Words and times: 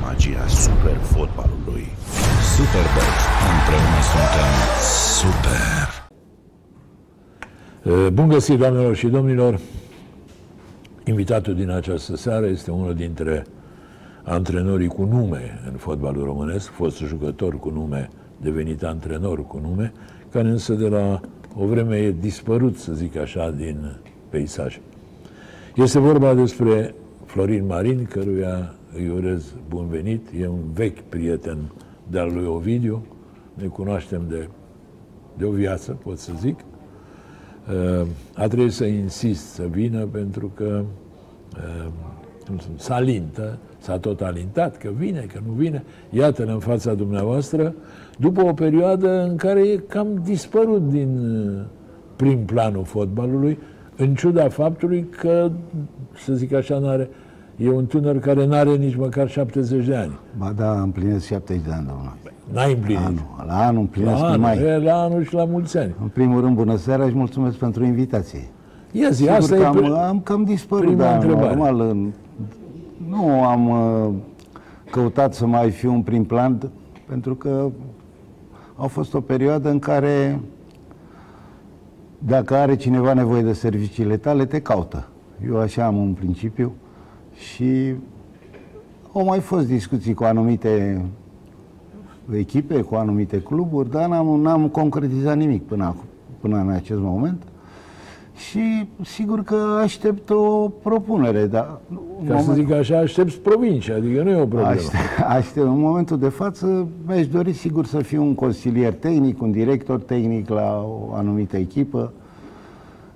joacă 0.00 0.18
și 0.18 0.28
simte 0.28 0.36
magia 0.40 0.46
super 0.46 0.96
fotbalului. 0.96 1.86
Superbox. 2.54 3.06
Împreună 3.52 4.00
suntem 4.12 4.50
super. 5.20 5.86
Bun 8.12 8.28
găsit, 8.28 8.58
doamnelor 8.58 8.94
și 8.94 9.06
domnilor! 9.06 9.58
Invitatul 11.04 11.54
din 11.54 11.70
această 11.70 12.16
seară 12.16 12.46
este 12.46 12.70
unul 12.70 12.94
dintre 12.94 13.46
antrenorii 14.22 14.88
cu 14.88 15.02
nume 15.02 15.60
în 15.70 15.76
fotbalul 15.76 16.24
românesc, 16.24 16.70
fost 16.70 16.98
jucător 16.98 17.58
cu 17.58 17.70
nume, 17.70 18.08
devenit 18.40 18.82
antrenor 18.82 19.46
cu 19.46 19.60
nume, 19.62 19.92
care 20.30 20.48
însă 20.48 20.72
de 20.72 20.88
la 20.88 21.20
o 21.56 21.66
vreme 21.66 21.96
e 21.96 22.14
dispărut, 22.20 22.78
să 22.78 22.92
zic 22.92 23.16
așa, 23.16 23.50
din 23.50 23.96
peisaj. 24.28 24.80
Este 25.74 25.98
vorba 25.98 26.34
despre 26.34 26.94
Florin 27.24 27.66
Marin, 27.66 28.06
căruia 28.10 28.74
îi 28.96 29.08
urez 29.08 29.54
bun 29.68 29.86
venit. 29.88 30.28
E 30.38 30.46
un 30.46 30.72
vechi 30.72 31.00
prieten 31.00 31.58
de-al 32.10 32.32
lui 32.32 32.46
Ovidiu. 32.46 33.06
Ne 33.54 33.66
cunoaștem 33.66 34.22
de, 34.28 34.48
de 35.36 35.44
o 35.44 35.50
viață, 35.50 35.92
pot 35.92 36.18
să 36.18 36.32
zic. 36.38 36.58
Uh, 37.68 38.06
a 38.34 38.46
trebuit 38.46 38.72
să 38.72 38.84
insist 38.84 39.44
să 39.44 39.62
vină 39.70 40.06
pentru 40.06 40.52
că 40.54 40.84
uh, 41.56 41.92
s-a 42.76 42.94
alintă, 42.94 43.58
s-a 43.78 43.98
tot 43.98 44.20
alintat 44.20 44.76
că 44.76 44.90
vine, 44.96 45.26
că 45.32 45.40
nu 45.46 45.52
vine. 45.52 45.84
Iată-l 46.10 46.48
în 46.48 46.58
fața 46.58 46.94
dumneavoastră, 46.94 47.74
după 48.18 48.42
o 48.42 48.52
perioadă 48.52 49.22
în 49.22 49.36
care 49.36 49.60
e 49.60 49.76
cam 49.76 50.20
dispărut 50.24 50.88
din 50.88 51.18
uh, 51.18 51.64
prim 52.16 52.44
planul 52.44 52.84
fotbalului, 52.84 53.58
în 53.96 54.14
ciuda 54.14 54.48
faptului 54.48 55.06
că, 55.08 55.50
să 56.24 56.34
zic 56.34 56.52
așa, 56.52 56.78
n-are, 56.78 57.08
e 57.56 57.70
un 57.70 57.86
tânăr 57.86 58.18
care 58.18 58.46
nu 58.46 58.54
are 58.54 58.74
nici 58.74 58.96
măcar 58.96 59.28
70 59.28 59.86
de 59.86 59.94
ani. 59.96 60.18
Ba 60.38 60.52
da, 60.56 60.80
împlinesc 60.80 61.24
70 61.26 61.64
de 61.66 61.72
ani, 61.72 61.86
domnule. 61.86 62.10
N-ai 62.52 62.72
împlinit. 62.72 63.04
Anul, 63.04 63.44
la 63.46 63.66
anul 63.66 63.80
împlinesc 63.80 64.20
la 64.20 64.32
în 64.32 64.40
mai. 64.40 64.58
anul, 64.68 64.82
la 64.82 65.02
anul 65.02 65.24
și 65.24 65.34
la 65.34 65.44
mulți 65.44 65.78
ani. 65.78 65.94
În 66.02 66.08
primul 66.08 66.40
rând, 66.40 66.56
bună 66.56 66.76
seara 66.76 67.08
și 67.08 67.14
mulțumesc 67.14 67.56
pentru 67.56 67.84
invitație. 67.84 68.44
Ia 68.92 69.08
zi, 69.10 69.16
Sigur 69.16 69.32
asta 69.32 69.54
că 69.56 69.62
e 69.62 69.64
am, 69.66 69.76
pri- 69.82 70.08
am 70.08 70.20
cam 70.20 70.44
dispărut, 70.44 70.84
prima 70.86 71.02
dar 71.02 71.14
întrebare. 71.14 71.54
normal, 71.54 71.80
în, 71.80 72.12
nu 73.08 73.44
am 73.44 73.68
uh, 73.68 74.12
căutat 74.90 75.34
să 75.34 75.46
mai 75.46 75.70
fiu 75.70 75.92
în 75.92 76.02
prim 76.02 76.24
plan, 76.24 76.70
pentru 77.08 77.34
că 77.34 77.70
a 78.76 78.86
fost 78.86 79.14
o 79.14 79.20
perioadă 79.20 79.70
în 79.70 79.78
care 79.78 80.40
dacă 82.18 82.54
are 82.54 82.76
cineva 82.76 83.12
nevoie 83.12 83.42
de 83.42 83.52
serviciile 83.52 84.16
tale, 84.16 84.44
te 84.44 84.60
caută. 84.60 85.08
Eu 85.46 85.58
așa 85.60 85.84
am 85.84 85.96
un 85.96 86.12
principiu 86.12 86.72
și 87.42 87.94
au 89.12 89.24
mai 89.24 89.38
fost 89.40 89.66
discuții 89.66 90.14
cu 90.14 90.24
anumite 90.24 91.04
echipe, 92.36 92.80
cu 92.80 92.94
anumite 92.94 93.40
cluburi, 93.40 93.90
dar 93.90 94.08
n-am, 94.08 94.40
n-am 94.40 94.68
concretizat 94.68 95.36
nimic 95.36 95.62
până, 95.62 95.84
acum, 95.84 96.04
până 96.40 96.56
în 96.56 96.68
acest 96.68 97.00
moment. 97.00 97.42
Și 98.34 98.88
sigur 99.04 99.42
că 99.42 99.78
aștept 99.82 100.30
o 100.30 100.68
propunere, 100.82 101.46
dar 101.46 101.78
în 102.20 102.26
Ca 102.26 102.38
să 102.38 102.44
moment- 102.46 102.66
zic 102.66 102.74
așa, 102.74 102.98
aștepți 102.98 103.38
provincia, 103.38 103.94
adică 103.94 104.22
nu 104.22 104.30
e 104.30 104.34
o 104.34 104.46
problemă. 104.46 104.66
Aștept, 104.66 104.96
aștept, 105.28 105.66
în 105.66 105.80
momentul 105.80 106.18
de 106.18 106.28
față 106.28 106.86
mi-aș 107.06 107.26
dori 107.26 107.52
sigur 107.52 107.86
să 107.86 107.98
fiu 107.98 108.22
un 108.22 108.34
consilier 108.34 108.92
tehnic, 108.92 109.42
un 109.42 109.50
director 109.50 110.00
tehnic 110.00 110.48
la 110.48 110.86
o 110.88 111.14
anumită 111.14 111.56
echipă, 111.56 112.12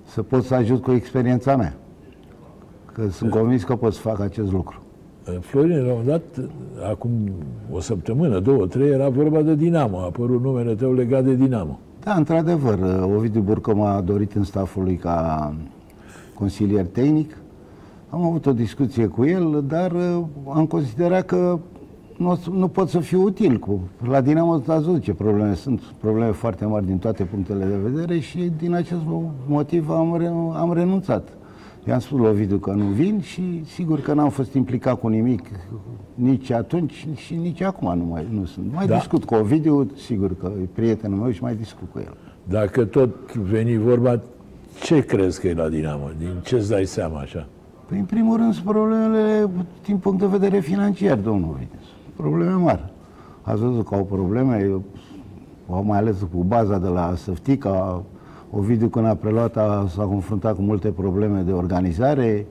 să 0.05 0.21
pot 0.23 0.43
să 0.43 0.53
ajut 0.53 0.81
cu 0.83 0.91
experiența 0.91 1.55
mea. 1.55 1.73
Că 2.97 3.09
sunt 3.09 3.29
convins 3.31 3.63
că 3.63 3.75
pot 3.75 3.93
să 3.93 3.99
fac 3.99 4.19
acest 4.19 4.51
lucru. 4.51 4.81
Florin, 5.39 5.77
la 5.77 5.81
un 5.93 5.99
moment 6.03 6.05
dat, 6.07 6.45
acum 6.89 7.11
o 7.71 7.79
săptămână, 7.79 8.39
două, 8.39 8.65
trei, 8.65 8.89
era 8.89 9.09
vorba 9.09 9.41
de 9.41 9.55
Dinamo. 9.55 9.97
A 9.97 10.03
apărut 10.03 10.41
numele 10.43 10.75
tău 10.75 10.93
legat 10.93 11.23
de 11.23 11.33
Dinamo. 11.35 11.79
Da, 12.03 12.13
într-adevăr, 12.13 12.79
Ovidiu 13.15 13.41
Burcă 13.41 13.75
m-a 13.75 14.01
dorit 14.01 14.33
în 14.33 14.43
staful 14.43 14.83
lui 14.83 14.95
ca 14.95 15.53
consilier 16.33 16.85
tehnic. 16.85 17.37
Am 18.09 18.21
avut 18.23 18.45
o 18.45 18.53
discuție 18.53 19.05
cu 19.05 19.25
el, 19.25 19.63
dar 19.67 19.91
uh, 19.91 20.23
am 20.53 20.65
considerat 20.65 21.25
că 21.25 21.59
nu, 22.17 22.29
o 22.29 22.35
să- 22.35 22.49
nu 22.53 22.67
pot 22.67 22.89
să 22.89 22.99
fiu 22.99 23.21
util. 23.23 23.57
Cu, 23.59 23.79
la 24.09 24.21
Dinamo 24.21 24.53
ați 24.53 24.63
văzut 24.65 25.01
ce 25.01 25.13
probleme 25.13 25.53
sunt, 25.53 25.81
probleme 25.99 26.31
foarte 26.31 26.65
mari 26.65 26.85
din 26.85 26.97
toate 26.97 27.23
punctele 27.23 27.65
de 27.65 27.89
vedere 27.89 28.19
și 28.19 28.51
din 28.57 28.73
acest 28.73 29.01
mo- 29.01 29.31
motiv 29.47 29.89
am, 29.89 30.15
re, 30.17 30.27
am 30.53 30.73
renunțat. 30.73 31.36
I-am 31.87 31.99
spus 31.99 32.17
lui 32.19 32.27
Ovidiu 32.29 32.57
că 32.57 32.71
nu 32.71 32.83
vin 32.85 33.21
și 33.21 33.61
sigur 33.65 33.99
că 33.99 34.13
n-am 34.13 34.29
fost 34.29 34.53
implicat 34.53 34.99
cu 34.99 35.07
nimic 35.07 35.49
nici 36.13 36.49
atunci 36.51 37.07
și 37.15 37.35
nici 37.35 37.61
acum 37.61 37.97
nu 37.97 38.03
mai 38.03 38.27
nu 38.31 38.45
sunt. 38.45 38.73
Mai 38.73 38.87
Da. 38.87 38.95
discut 38.95 39.23
cu 39.25 39.35
Ovidiu, 39.35 39.91
sigur 39.95 40.35
că 40.35 40.51
e 40.61 40.67
prietenul 40.73 41.17
meu 41.19 41.31
și 41.31 41.41
mai 41.41 41.55
discut 41.55 41.87
cu 41.91 41.99
el. 41.99 42.17
Dacă 42.43 42.85
tot 42.85 43.33
veni 43.35 43.77
vorba, 43.77 44.19
ce 44.83 44.99
crezi 45.05 45.39
că 45.39 45.47
e 45.47 45.53
la 45.53 45.69
Dinamo? 45.69 46.09
Din 46.17 46.29
ce 46.43 46.55
îți 46.55 46.69
dai 46.69 46.85
seama 46.85 47.19
așa? 47.19 47.47
Păi, 47.87 47.97
în 47.99 48.05
primul 48.05 48.37
rând, 48.37 48.53
sunt 48.53 48.65
problemele 48.65 49.49
din 49.85 49.97
punct 49.97 50.19
de 50.19 50.25
vedere 50.25 50.59
financiar, 50.59 51.17
domnul 51.17 51.55
Vides. 51.59 51.85
Probleme 52.15 52.51
mari. 52.51 52.93
Ați 53.41 53.61
văzut 53.61 53.87
că 53.87 53.95
au 53.95 54.03
probleme, 54.03 54.71
au 55.69 55.83
mai 55.83 55.97
ales 55.97 56.15
cu 56.33 56.43
baza 56.43 56.77
de 56.79 56.87
la 56.87 57.13
Săftica, 57.15 58.03
Ovidiu 58.51 58.87
când 58.87 59.05
a 59.05 59.15
preluat 59.15 59.57
a, 59.57 59.87
s-a 59.89 60.03
confruntat 60.03 60.55
cu 60.55 60.61
multe 60.61 60.87
probleme 60.87 61.41
de 61.41 61.51
organizare. 61.51 62.45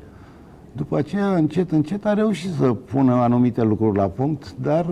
După 0.73 0.97
aceea, 0.97 1.35
încet, 1.35 1.71
încet 1.71 2.05
a 2.05 2.15
reușit 2.15 2.51
să 2.51 2.73
pună 2.73 3.13
anumite 3.13 3.63
lucruri 3.63 3.97
la 3.97 4.07
punct, 4.07 4.55
dar 4.63 4.87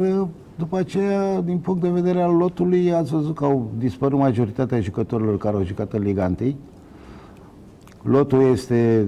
după 0.56 0.76
aceea, 0.78 1.41
din 1.41 1.59
punct 1.59 1.81
de 1.81 1.88
vedere 1.88 2.22
al 2.22 2.34
lotului, 2.37 2.93
ați 2.93 3.10
văzut 3.10 3.34
că 3.34 3.44
au 3.44 3.70
dispărut 3.78 4.19
majoritatea 4.19 4.81
jucătorilor 4.81 5.38
care 5.38 5.56
au 5.56 5.64
jucat 5.64 5.93
în 5.93 6.03
Liga 6.03 6.32
1. 6.41 6.54
Lotul 8.03 8.43
este 8.43 9.06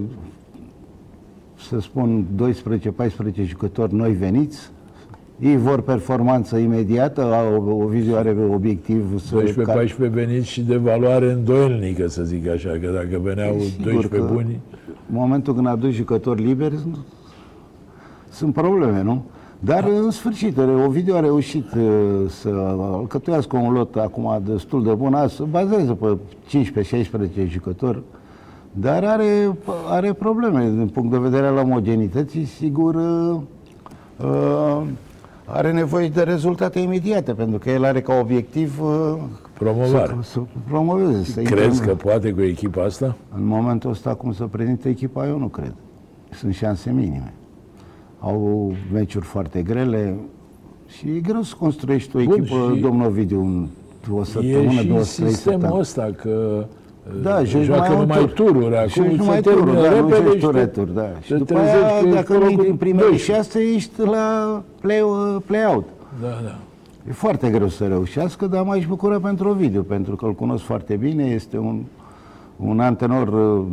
să 1.69 1.81
spun, 1.81 2.27
12-14 3.43 3.43
jucători 3.43 3.95
noi 3.95 4.12
veniți. 4.12 4.71
Ei 5.39 5.57
vor 5.57 5.81
performanță 5.81 6.57
imediată, 6.57 7.23
au 7.23 7.79
o 7.83 7.87
viziune 7.87 8.19
are 8.19 8.37
obiectiv 8.53 9.21
să... 9.21 9.45
12-14 10.07 10.11
veniți 10.11 10.47
și 10.47 10.63
de 10.63 10.77
valoare 10.77 11.33
îndoielnică, 11.33 12.09
să 12.09 12.23
zic 12.23 12.49
așa, 12.49 12.71
că 12.71 12.91
dacă 12.95 13.21
veneau 13.23 13.59
Sigur 13.59 13.93
12 13.93 14.09
că 14.09 14.33
buni, 14.33 14.61
În 15.11 15.17
momentul 15.17 15.55
când 15.55 15.67
aduci 15.67 15.95
jucători 15.95 16.43
liberi, 16.43 16.77
sunt, 16.77 16.97
sunt 18.31 18.53
probleme, 18.53 19.03
nu? 19.03 19.25
Dar, 19.61 19.89
în 20.05 20.11
sfârșit, 20.11 20.59
Ovidiu 20.87 21.15
a 21.15 21.21
reușit 21.21 21.73
uh, 21.75 21.83
să 22.29 22.49
alcătuiască 22.79 23.57
un 23.57 23.73
lot 23.73 23.97
acum 23.97 24.43
destul 24.45 24.85
de 24.85 24.93
bun, 24.93 25.15
a- 25.15 25.27
să 25.27 25.45
bazeze 25.51 25.93
pe 25.93 26.17
15-16 27.47 27.49
jucători, 27.49 28.03
dar 28.73 29.05
are, 29.05 29.57
are 29.89 30.13
probleme 30.13 30.61
din 30.61 30.91
punct 30.93 31.11
de 31.11 31.19
vedere 31.19 31.47
al 31.47 31.57
omogenității, 31.57 32.45
sigur, 32.45 32.95
uh, 32.95 33.41
uh, 34.25 34.83
are 35.47 35.73
nevoie 35.73 36.09
de 36.09 36.23
rezultate 36.23 36.79
imediate, 36.79 37.33
pentru 37.34 37.59
că 37.59 37.71
el 37.71 37.84
are 37.84 38.01
ca 38.01 38.15
obiectiv 38.15 38.81
uh, 38.83 39.19
promovare. 39.53 40.17
să, 40.23 40.31
să 40.31 40.41
promoveze. 40.69 41.25
Să 41.25 41.41
intre 41.41 41.55
Crezi 41.55 41.81
în- 41.81 41.87
că 41.87 41.95
poate 41.95 42.33
cu 42.33 42.41
echipa 42.43 42.83
asta? 42.84 43.17
în 43.37 43.45
momentul 43.47 43.91
ăsta, 43.91 44.15
cum 44.15 44.33
se 44.33 44.45
prezintă 44.45 44.89
echipa, 44.89 45.27
eu 45.27 45.39
nu 45.39 45.47
cred. 45.47 45.75
Sunt 46.31 46.55
șanse 46.55 46.91
minime. 46.91 47.33
Au 48.19 48.73
meciuri 48.93 49.25
foarte 49.25 49.62
grele 49.62 50.17
și 50.87 51.09
e 51.09 51.20
greu 51.20 51.43
să 51.43 51.55
construiești 51.59 52.17
o 52.17 52.20
Bun, 52.23 52.32
echipă, 52.38 52.73
și- 52.75 52.81
domnul 52.81 53.06
Ovidiu, 53.06 53.41
în 53.41 53.67
o 54.12 54.20
E 54.20 54.25
săptămână, 54.25 54.70
și 54.70 54.87
două, 54.87 55.00
trei 55.00 55.05
sistemul 55.05 55.32
săptămâni. 55.35 55.79
ăsta 55.81 56.11
că 56.17 56.67
Da, 57.23 57.38
uh, 57.38 57.47
joci 57.47 57.62
joacă 57.62 57.88
numai 57.88 58.00
un 58.00 58.06
numai 58.08 58.19
tur. 58.19 58.31
tururi 58.31 58.76
acum, 58.76 58.88
Joci 58.88 59.11
se 59.11 59.17
numai 59.17 59.41
termină 59.41 59.64
tururi, 59.64 59.82
da, 59.82 59.91
nu 59.91 60.08
repede 60.08 60.25
joci 60.25 60.32
și 60.32 60.38
te- 60.41 60.47
tureturi, 60.47 60.94
da. 60.94 61.08
Și 61.20 61.29
te 61.32 61.37
după 61.37 61.53
trezești 61.55 61.85
aia, 61.85 62.00
că 62.00 62.06
ești 62.06 62.14
dacă 62.14 62.32
pe 62.32 62.38
nu 62.38 62.38
locul 62.38 62.50
intri 62.53 62.70
în 62.70 62.76
primele 62.76 63.06
12. 63.08 63.32
șase, 63.32 63.58
ești 63.75 64.00
la 64.05 64.62
play, 64.81 65.00
play-out. 65.47 65.85
Da, 66.23 66.29
da. 66.44 66.58
E 67.08 67.12
foarte 67.12 67.49
greu 67.50 67.69
să 67.69 67.87
reușească, 67.87 68.47
dar 68.47 68.62
m-aș 68.64 68.87
bucura 68.87 69.19
pentru 69.20 69.49
Ovidiu, 69.49 69.82
pentru 69.82 70.17
că 70.17 70.25
îl 70.25 70.32
cunosc 70.35 70.64
foarte 70.64 70.94
bine, 70.94 71.25
este 71.25 71.58
un, 71.58 71.82
un 72.56 72.81
antenor 72.81 73.29
uh, 73.29 73.64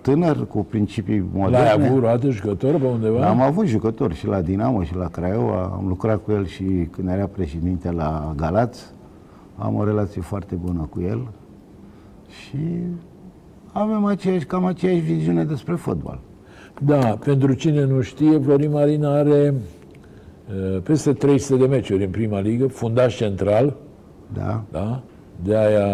tânăr, 0.00 0.46
cu 0.46 0.64
principii 0.64 1.24
moderne. 1.34 1.56
L-ai 1.58 1.86
avut 1.86 2.00
roată 2.02 2.30
jucător 2.30 2.74
pe 2.80 2.86
undeva? 2.86 3.26
Am 3.28 3.40
avut 3.40 3.66
jucători 3.66 4.14
și 4.14 4.26
la 4.26 4.40
Dinamo 4.40 4.82
și 4.82 4.96
la 4.96 5.06
Craiova, 5.06 5.72
am 5.78 5.84
lucrat 5.88 6.20
cu 6.24 6.32
el 6.32 6.46
și 6.46 6.64
când 6.90 7.08
era 7.08 7.26
președinte 7.32 7.90
la 7.92 8.32
Galați, 8.36 8.84
am 9.58 9.74
o 9.74 9.84
relație 9.84 10.20
foarte 10.20 10.54
bună 10.54 10.88
cu 10.90 11.00
el 11.00 11.18
și 12.32 12.58
avem 13.72 14.04
aceeași, 14.04 14.44
cam 14.44 14.64
aceeași 14.64 15.00
viziune 15.00 15.44
despre 15.44 15.74
fotbal. 15.74 16.20
Da, 16.80 17.18
pentru 17.24 17.52
cine 17.52 17.84
nu 17.84 18.00
știe, 18.00 18.38
Florin 18.38 18.70
Marina 18.70 19.12
are 19.14 19.54
uh, 19.54 20.80
peste 20.82 21.12
300 21.12 21.56
de 21.60 21.66
meciuri 21.66 22.04
în 22.04 22.10
prima 22.10 22.40
ligă, 22.40 22.66
fundaș 22.66 23.16
central, 23.16 23.76
Da? 24.32 24.64
da? 24.70 25.02
De 25.44 25.56
aia 25.56 25.86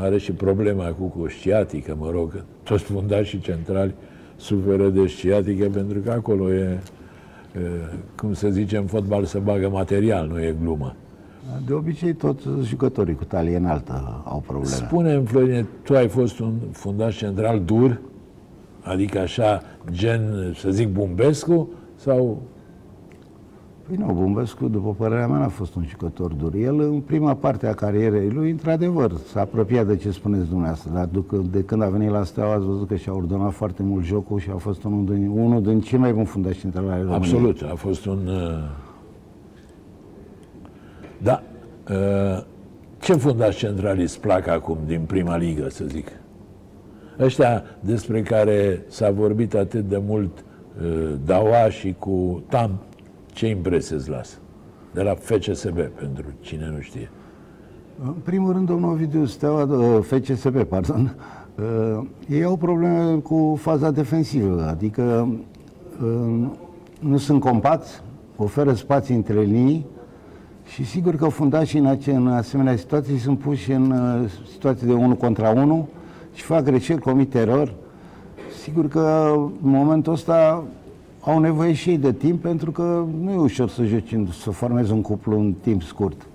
are 0.00 0.18
și 0.18 0.32
problema 0.32 0.84
cu, 0.84 1.04
cu 1.04 1.28
sciatică, 1.28 1.96
mă 1.98 2.10
rog, 2.10 2.44
toți 2.62 2.82
fundașii 2.82 3.38
centrali 3.38 3.94
suferă 4.36 4.88
de 4.88 5.06
sciatică 5.06 5.68
pentru 5.68 5.98
că 5.98 6.10
acolo 6.10 6.52
e 6.52 6.78
cum 8.16 8.32
să 8.32 8.48
zicem, 8.48 8.86
fotbal 8.86 9.24
să 9.24 9.38
bagă 9.38 9.68
material, 9.68 10.26
nu 10.26 10.40
e 10.40 10.56
glumă. 10.60 10.94
De 11.66 11.72
obicei, 11.72 12.14
toți 12.14 12.46
jucătorii 12.62 13.14
cu 13.14 13.24
talie 13.24 13.56
înaltă 13.56 14.22
au 14.24 14.42
probleme. 14.46 14.74
Spune-mi, 14.74 15.26
Florine, 15.26 15.66
tu 15.82 15.94
ai 15.94 16.08
fost 16.08 16.38
un 16.38 16.52
fundaș 16.72 17.18
central 17.18 17.60
dur? 17.60 18.00
Adică 18.82 19.18
așa, 19.18 19.62
gen, 19.90 20.52
să 20.56 20.70
zic, 20.70 20.88
Bumbescu? 20.88 21.68
Sau 21.96 22.42
Păi 23.86 23.96
nu, 23.96 24.12
Bumbescu, 24.12 24.68
după 24.68 24.94
părerea 24.98 25.26
mea, 25.26 25.38
n-a 25.38 25.48
fost 25.48 25.74
un 25.74 25.84
jucător 25.88 26.32
dur. 26.32 26.54
El, 26.54 26.80
în 26.80 27.00
prima 27.00 27.34
parte 27.34 27.66
a 27.66 27.74
carierei 27.74 28.30
lui, 28.30 28.50
într-adevăr, 28.50 29.12
s-a 29.12 29.40
apropiat 29.40 29.86
de 29.86 29.96
ce 29.96 30.10
spuneți 30.10 30.48
dumneavoastră, 30.48 30.90
dar 30.94 31.08
de 31.50 31.62
când 31.64 31.82
a 31.82 31.88
venit 31.88 32.10
la 32.10 32.24
Steaua, 32.24 32.54
ați 32.54 32.66
văzut 32.66 32.88
că 32.88 32.94
și-a 32.94 33.12
ordonat 33.12 33.52
foarte 33.52 33.82
mult 33.82 34.04
jocul 34.04 34.38
și 34.38 34.50
a 34.50 34.56
fost 34.56 34.84
unul 34.84 35.04
din, 35.04 35.28
unul 35.28 35.62
din 35.62 35.80
cei 35.80 35.98
mai 35.98 36.12
buni 36.12 36.26
fundași 36.26 36.60
centrali 36.60 36.86
ale 36.86 37.02
României. 37.02 37.20
Absolut, 37.20 37.62
a 37.62 37.74
fost 37.74 38.06
un... 38.06 38.18
Uh... 38.26 38.83
Da. 41.24 41.42
Uh... 41.90 42.44
Ce 43.04 43.14
fundași 43.14 43.58
centrali 43.58 44.02
îți 44.02 44.20
plac 44.20 44.46
acum 44.46 44.78
din 44.86 45.00
prima 45.00 45.36
ligă, 45.36 45.68
să 45.68 45.84
zic? 45.84 46.08
Ăștia 47.20 47.62
despre 47.80 48.22
care 48.22 48.84
s-a 48.88 49.10
vorbit 49.10 49.54
atât 49.54 49.88
de 49.88 50.02
mult 50.06 50.44
uh, 50.82 51.12
Daua 51.24 51.68
și 51.68 51.94
cu 51.98 52.42
Tam, 52.48 52.70
ce 53.32 53.48
impresie 53.48 53.96
îți 53.96 54.10
lasă? 54.10 54.36
De 54.94 55.02
la 55.02 55.14
FCSB, 55.14 55.78
pentru 55.80 56.24
cine 56.40 56.72
nu 56.74 56.80
știe. 56.80 57.10
În 58.04 58.14
primul 58.24 58.52
rând, 58.52 58.66
domnul 58.66 58.90
Ovidiu 58.90 59.24
Steaua, 59.24 59.62
uh, 59.62 59.98
FCSB, 60.02 60.62
pardon, 60.62 61.16
uh, 61.98 62.06
ei 62.28 62.44
au 62.44 62.56
probleme 62.56 63.18
cu 63.18 63.58
faza 63.60 63.90
defensivă, 63.90 64.66
adică 64.68 65.28
uh, 66.02 66.46
nu 67.00 67.16
sunt 67.16 67.40
compați, 67.40 68.02
oferă 68.36 68.72
spații 68.72 69.14
între 69.14 69.40
linii 69.40 69.86
și 70.66 70.84
sigur 70.84 71.14
că 71.16 71.28
fundașii 71.28 71.78
în, 71.78 71.86
ace- 71.86 72.14
în 72.14 72.28
asemenea 72.28 72.76
situații 72.76 73.18
sunt 73.18 73.38
puși 73.38 73.72
în 73.72 73.94
situații 74.52 74.86
de 74.86 74.92
unul 74.92 75.16
contra 75.16 75.50
unul 75.50 75.84
și 76.34 76.42
fac 76.42 76.64
greșeli, 76.64 77.00
comit 77.00 77.34
erori. 77.34 77.74
Sigur 78.62 78.88
că 78.88 79.32
în 79.62 79.70
momentul 79.70 80.12
ăsta 80.12 80.64
au 81.20 81.38
nevoie 81.38 81.72
și 81.72 81.90
ei 81.90 81.98
de 81.98 82.12
timp 82.12 82.42
pentru 82.42 82.70
că 82.70 83.04
nu 83.20 83.30
e 83.30 83.36
ușor 83.36 83.68
să 83.68 83.84
joci, 83.84 84.16
să 84.42 84.50
formezi 84.50 84.92
un 84.92 85.02
cuplu 85.02 85.38
în 85.38 85.54
timp 85.60 85.82
scurt. 85.82 86.26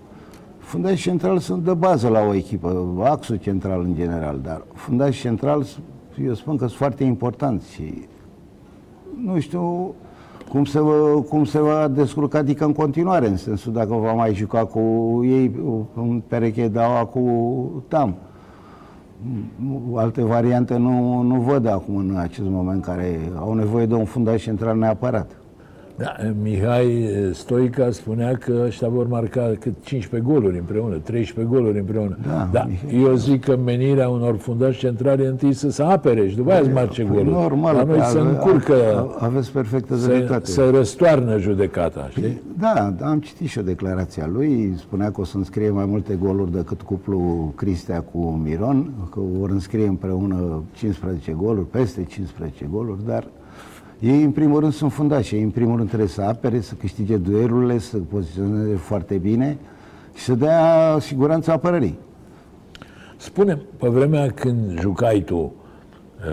Fundașii 0.57 1.09
central 1.09 1.37
sunt 1.39 1.63
de 1.63 1.73
bază 1.73 2.07
la 2.07 2.21
o 2.21 2.33
echipă, 2.33 2.87
axul 3.03 3.35
central 3.35 3.83
în 3.83 3.95
general, 3.95 4.39
dar 4.43 4.61
fundașii 4.73 5.21
central, 5.21 5.65
eu 6.25 6.33
spun 6.33 6.57
că 6.57 6.65
sunt 6.65 6.77
foarte 6.77 7.03
importanți 7.03 7.73
și 7.73 8.07
nu 9.23 9.39
știu 9.39 9.93
cum 10.49 10.65
se, 10.65 10.79
va, 10.79 11.21
cum 11.29 11.43
se 11.43 11.59
va 11.59 11.87
descurca, 11.87 12.37
adică 12.37 12.65
în 12.65 12.73
continuare, 12.73 13.27
în 13.27 13.37
sensul 13.37 13.73
dacă 13.73 13.93
va 13.93 14.13
mai 14.13 14.33
juca 14.33 14.65
cu 14.65 14.79
ei 15.23 15.51
în 15.95 16.21
pereche 16.27 16.67
de 16.67 16.79
cu 17.11 17.83
Tam 17.87 18.15
alte 19.95 20.23
variante 20.23 20.77
nu, 20.77 21.21
nu 21.21 21.35
văd 21.35 21.65
acum 21.65 21.95
în 21.95 22.15
acest 22.15 22.47
moment 22.49 22.83
care 22.83 23.19
au 23.37 23.53
nevoie 23.53 23.85
de 23.85 23.93
un 23.93 24.05
fundaș 24.05 24.43
central 24.43 24.77
neapărat. 24.77 25.38
Da, 25.99 26.15
Mihai 26.41 27.09
Stoica 27.33 27.91
spunea 27.91 28.37
că 28.37 28.61
ăștia 28.65 28.87
vor 28.87 29.07
marca 29.07 29.51
cât 29.59 29.73
15 29.83 30.31
goluri 30.31 30.57
împreună, 30.57 30.95
13 30.95 31.55
goluri 31.55 31.79
împreună. 31.79 32.17
Da, 32.27 32.49
da 32.51 32.67
eu 32.93 33.13
zic 33.15 33.43
că 33.43 33.57
menirea 33.57 34.09
unor 34.09 34.37
fundași 34.37 34.79
centrale 34.79 35.27
întâi 35.27 35.53
să 35.53 35.69
se 35.69 35.83
apere 35.83 36.29
și 36.29 36.35
după 36.35 36.51
aia 36.51 36.63
să 36.63 36.69
marce 36.69 37.03
păi 37.03 37.11
goluri. 37.15 37.29
Normal, 37.29 37.75
La 37.75 37.83
noi 37.83 37.99
să 38.01 38.17
încurcă, 38.19 39.07
aveți 39.19 39.51
perfectă 39.51 39.95
dreptate. 39.95 40.45
Să, 40.45 40.51
să 40.51 40.69
răstoarnă 40.69 41.37
judecata, 41.37 42.07
știi? 42.09 42.21
Păi, 42.21 42.41
da, 42.59 42.93
am 43.01 43.19
citit 43.19 43.47
și 43.47 43.59
o 43.59 43.61
declarație 43.61 44.23
a 44.23 44.27
lui, 44.27 44.73
spunea 44.77 45.11
că 45.11 45.21
o 45.21 45.23
să 45.23 45.37
înscrie 45.37 45.69
mai 45.69 45.85
multe 45.85 46.15
goluri 46.15 46.51
decât 46.51 46.81
cuplu 46.81 47.53
Cristea 47.55 48.01
cu 48.01 48.39
Miron, 48.43 48.91
că 49.11 49.19
vor 49.39 49.49
înscrie 49.49 49.87
împreună 49.87 50.63
15 50.71 51.31
goluri, 51.31 51.67
peste 51.67 52.03
15 52.03 52.67
goluri, 52.71 52.99
dar 53.05 53.27
ei, 53.99 54.23
în 54.23 54.31
primul 54.31 54.59
rând, 54.59 54.73
sunt 54.73 54.91
fundași. 54.91 55.35
Ei, 55.35 55.41
în 55.41 55.49
primul 55.49 55.75
rând, 55.75 55.87
trebuie 55.87 56.07
să 56.07 56.21
apere, 56.21 56.61
să 56.61 56.73
câștige 56.73 57.17
duelurile, 57.17 57.77
să 57.77 57.97
poziționeze 57.97 58.75
foarte 58.75 59.15
bine 59.15 59.57
și 60.15 60.23
să 60.23 60.35
dea 60.35 60.97
siguranța 60.99 61.53
apărării. 61.53 61.99
Spune, 63.17 63.61
pe 63.77 63.87
vremea 63.87 64.27
când 64.27 64.79
jucai 64.79 65.21
tu, 65.21 65.53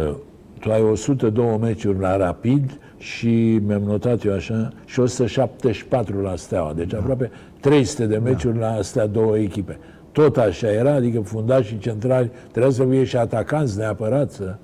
uh, 0.08 0.14
tu 0.60 0.70
ai 0.70 0.82
102 0.82 1.58
meciuri 1.60 1.98
la 1.98 2.16
Rapid 2.16 2.78
și 2.96 3.60
mi-am 3.66 3.82
notat 3.82 4.24
eu 4.24 4.32
așa, 4.32 4.72
și 4.84 5.00
174 5.00 6.20
la 6.20 6.36
Steaua, 6.36 6.72
deci 6.72 6.90
da. 6.90 6.98
aproape 6.98 7.30
300 7.60 8.06
de 8.06 8.16
meciuri 8.16 8.58
da. 8.58 8.68
la 8.68 8.74
astea 8.74 9.06
două 9.06 9.38
echipe. 9.38 9.78
Tot 10.12 10.36
așa 10.36 10.70
era, 10.72 10.92
adică 10.92 11.20
fundașii 11.20 11.78
centrali 11.78 12.30
trebuia 12.50 12.72
să 12.72 12.84
fie 12.84 13.04
și 13.04 13.16
atacanți 13.16 13.78
neapărat 13.78 14.30
să... 14.30 14.56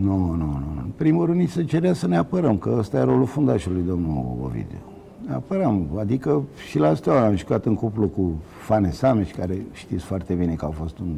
Nu, 0.00 0.16
nu, 0.16 0.44
nu. 0.44 0.82
În 0.82 0.90
primul 0.96 1.26
rând, 1.26 1.38
ni 1.38 1.46
se 1.46 1.64
cerea 1.64 1.92
să 1.92 2.06
ne 2.06 2.16
apărăm, 2.16 2.56
că 2.58 2.74
ăsta 2.78 2.96
e 2.98 3.02
rolul 3.02 3.26
fundașului, 3.26 3.82
domnul 3.82 4.36
Ovidiu. 4.44 4.78
Ne 5.26 5.34
apărăm, 5.34 5.86
adică 5.98 6.42
și 6.68 6.78
la 6.78 6.88
asta 6.88 7.24
am 7.26 7.36
jucat 7.36 7.64
în 7.64 7.74
cuplu 7.74 8.06
cu 8.06 8.32
Fane 8.60 8.90
Sameș, 8.90 9.30
care 9.30 9.66
știți 9.72 10.04
foarte 10.04 10.34
bine 10.34 10.54
că 10.54 10.64
a 10.64 10.68
fost 10.68 10.98
un, 10.98 11.08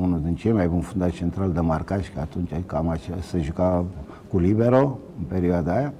unul 0.00 0.20
din 0.24 0.34
cei 0.34 0.52
mai 0.52 0.68
buni 0.68 0.82
fundași 0.82 1.16
central 1.16 1.52
de 1.52 1.60
marcaj, 1.60 2.12
că 2.12 2.20
atunci 2.20 2.50
cam 2.66 2.88
așa 2.88 3.14
se 3.20 3.40
juca 3.40 3.84
cu 4.30 4.38
Libero 4.38 4.98
în 5.18 5.24
perioada 5.24 5.76
aia. 5.76 5.92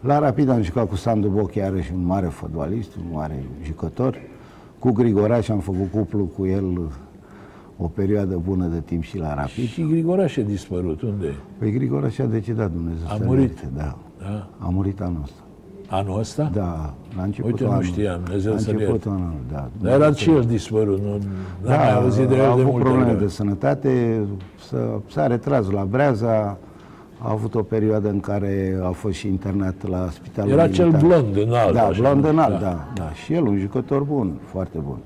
La 0.00 0.18
Rapid 0.18 0.48
am 0.48 0.62
jucat 0.62 0.88
cu 0.88 0.96
Sandu 0.96 1.28
Boc, 1.28 1.54
iarăși 1.54 1.92
un 1.94 2.04
mare 2.04 2.26
fotbalist, 2.26 2.96
un 2.96 3.04
mare 3.12 3.44
jucător. 3.62 4.20
Cu 4.78 4.90
Grigoraș 4.90 5.48
am 5.48 5.58
făcut 5.58 5.90
cuplu 5.90 6.24
cu 6.24 6.46
el 6.46 6.80
o 7.82 7.86
perioadă 7.86 8.40
bună 8.44 8.66
de 8.66 8.80
timp 8.84 9.02
și 9.02 9.18
la 9.18 9.34
Rapid. 9.34 9.68
Și 9.68 9.86
Grigoraș 9.90 10.36
a 10.36 10.40
dispărut, 10.42 11.02
unde 11.02 11.26
Păi 11.58 11.70
Grigoraș 11.72 12.18
a 12.18 12.24
decedat, 12.24 12.70
Dumnezeu 12.72 13.06
A 13.08 13.16
murit? 13.24 13.60
da. 13.76 13.96
da. 14.18 14.46
A 14.58 14.68
murit 14.68 15.00
anul 15.00 15.20
ăsta. 15.22 15.36
Anul 15.88 16.18
ăsta? 16.18 16.50
Da, 16.54 16.94
la 17.16 17.22
început 17.22 17.50
Uite, 17.50 17.64
nu 17.74 17.82
știam, 17.82 18.20
Dumnezeu 18.24 18.56
să 18.58 18.70
început 18.70 19.04
anul, 19.06 19.32
da. 19.52 19.68
Dar 19.80 19.92
era 19.92 20.12
și 20.12 20.30
el 20.30 20.44
dispărut, 20.44 21.00
nu? 21.00 21.18
Da, 21.64 21.76
mai 21.76 21.94
auzit 21.94 22.28
de 22.28 22.34
el 22.36 22.44
a 22.44 22.50
avut 22.50 22.80
probleme 22.80 23.12
de 23.12 23.28
sănătate, 23.28 24.20
s-a 25.10 25.26
retras 25.26 25.70
la 25.70 25.84
Breaza, 25.84 26.58
a 27.18 27.30
avut 27.30 27.54
o 27.54 27.62
perioadă 27.62 28.08
în 28.08 28.20
care 28.20 28.78
a 28.82 28.90
fost 28.90 29.14
și 29.14 29.26
internat 29.28 29.88
la 29.88 30.08
spitalul 30.10 30.50
Era 30.50 30.62
militar. 30.62 30.88
cel 30.90 31.00
blond 31.00 31.36
înalt. 31.36 31.74
Da, 31.74 31.90
blond 31.98 32.24
înalt, 32.24 32.52
da, 32.52 32.58
da, 32.68 32.88
da. 32.94 33.12
Și 33.12 33.32
el 33.32 33.46
un 33.46 33.58
jucător 33.58 34.02
bun, 34.02 34.32
foarte 34.44 34.78
bun. 34.78 34.98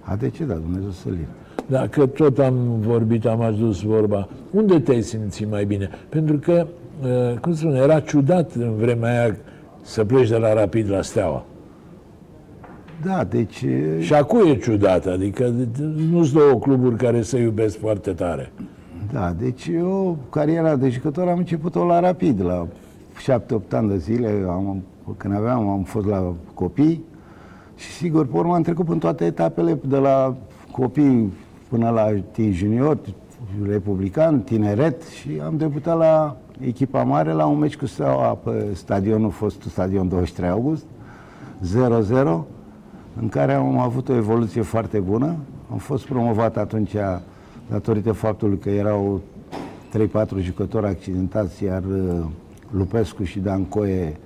A 0.00 0.16
decedat, 0.16 0.60
Dumnezeu 0.60 0.90
să-l 0.90 1.12
ierte. 1.12 1.28
Dacă 1.66 2.06
tot 2.06 2.38
am 2.38 2.54
vorbit, 2.80 3.26
am 3.26 3.40
adus 3.40 3.82
vorba, 3.82 4.28
unde 4.50 4.80
te-ai 4.80 5.02
simțit 5.02 5.50
mai 5.50 5.64
bine? 5.64 5.88
Pentru 6.08 6.38
că, 6.38 6.66
uh, 7.02 7.38
cum 7.38 7.54
spune, 7.54 7.78
era 7.78 8.00
ciudat 8.00 8.52
în 8.52 8.76
vremea 8.76 9.10
aia 9.10 9.36
să 9.82 10.04
pleci 10.04 10.28
de 10.28 10.36
la 10.36 10.52
Rapid 10.52 10.90
la 10.90 11.02
Steaua. 11.02 11.44
Da, 13.04 13.24
deci... 13.24 13.64
Și 14.00 14.14
acum 14.14 14.46
e 14.46 14.56
ciudat, 14.56 15.06
adică 15.06 15.52
nu 16.10 16.24
sunt 16.24 16.42
două 16.42 16.58
cluburi 16.58 16.96
care 16.96 17.22
se 17.22 17.38
iubesc 17.38 17.78
foarte 17.78 18.10
tare. 18.10 18.52
Da, 19.12 19.34
deci 19.38 19.66
eu, 19.66 20.16
cariera 20.30 20.76
de 20.76 20.88
jucător 20.88 21.28
am 21.28 21.38
început-o 21.38 21.84
la 21.84 22.00
Rapid, 22.00 22.44
la 22.44 22.66
7-8 23.38 23.46
ani 23.70 23.88
de 23.88 23.96
zile, 23.96 24.44
am, 24.48 24.82
când 25.16 25.34
aveam, 25.34 25.68
am 25.68 25.82
fost 25.82 26.06
la 26.06 26.34
copii 26.54 27.04
și 27.76 27.90
sigur, 27.90 28.26
pe 28.26 28.36
urmă 28.36 28.54
am 28.54 28.62
trecut 28.62 28.88
în 28.88 28.98
toate 28.98 29.24
etapele, 29.24 29.78
de 29.88 29.96
la 29.96 30.36
copii 30.70 31.32
până 31.68 31.90
la 31.90 32.12
team 32.32 32.52
junior, 32.52 32.98
republican, 33.62 34.40
tineret 34.40 35.02
și 35.02 35.40
am 35.44 35.56
debutat 35.56 35.96
la 35.96 36.36
echipa 36.60 37.02
mare 37.02 37.32
la 37.32 37.46
un 37.46 37.58
meci 37.58 37.76
cu 37.76 37.86
Steaua 37.86 38.34
pe 38.34 38.66
stadionul 38.72 39.30
fost 39.30 39.62
stadion 39.62 40.08
23 40.08 40.48
august, 40.48 40.84
0-0, 41.62 42.44
în 43.20 43.28
care 43.28 43.54
am 43.54 43.78
avut 43.78 44.08
o 44.08 44.14
evoluție 44.14 44.62
foarte 44.62 44.98
bună. 44.98 45.36
Am 45.70 45.78
fost 45.78 46.06
promovat 46.06 46.56
atunci 46.56 46.92
datorită 47.70 48.12
faptului 48.12 48.58
că 48.58 48.70
erau 48.70 49.20
3-4 49.98 50.38
jucători 50.38 50.86
accidentați, 50.86 51.64
iar 51.64 51.82
uh, 51.84 52.24
Lupescu 52.70 53.22
și 53.22 53.38
Dan 53.38 53.64
Coe 53.64 54.16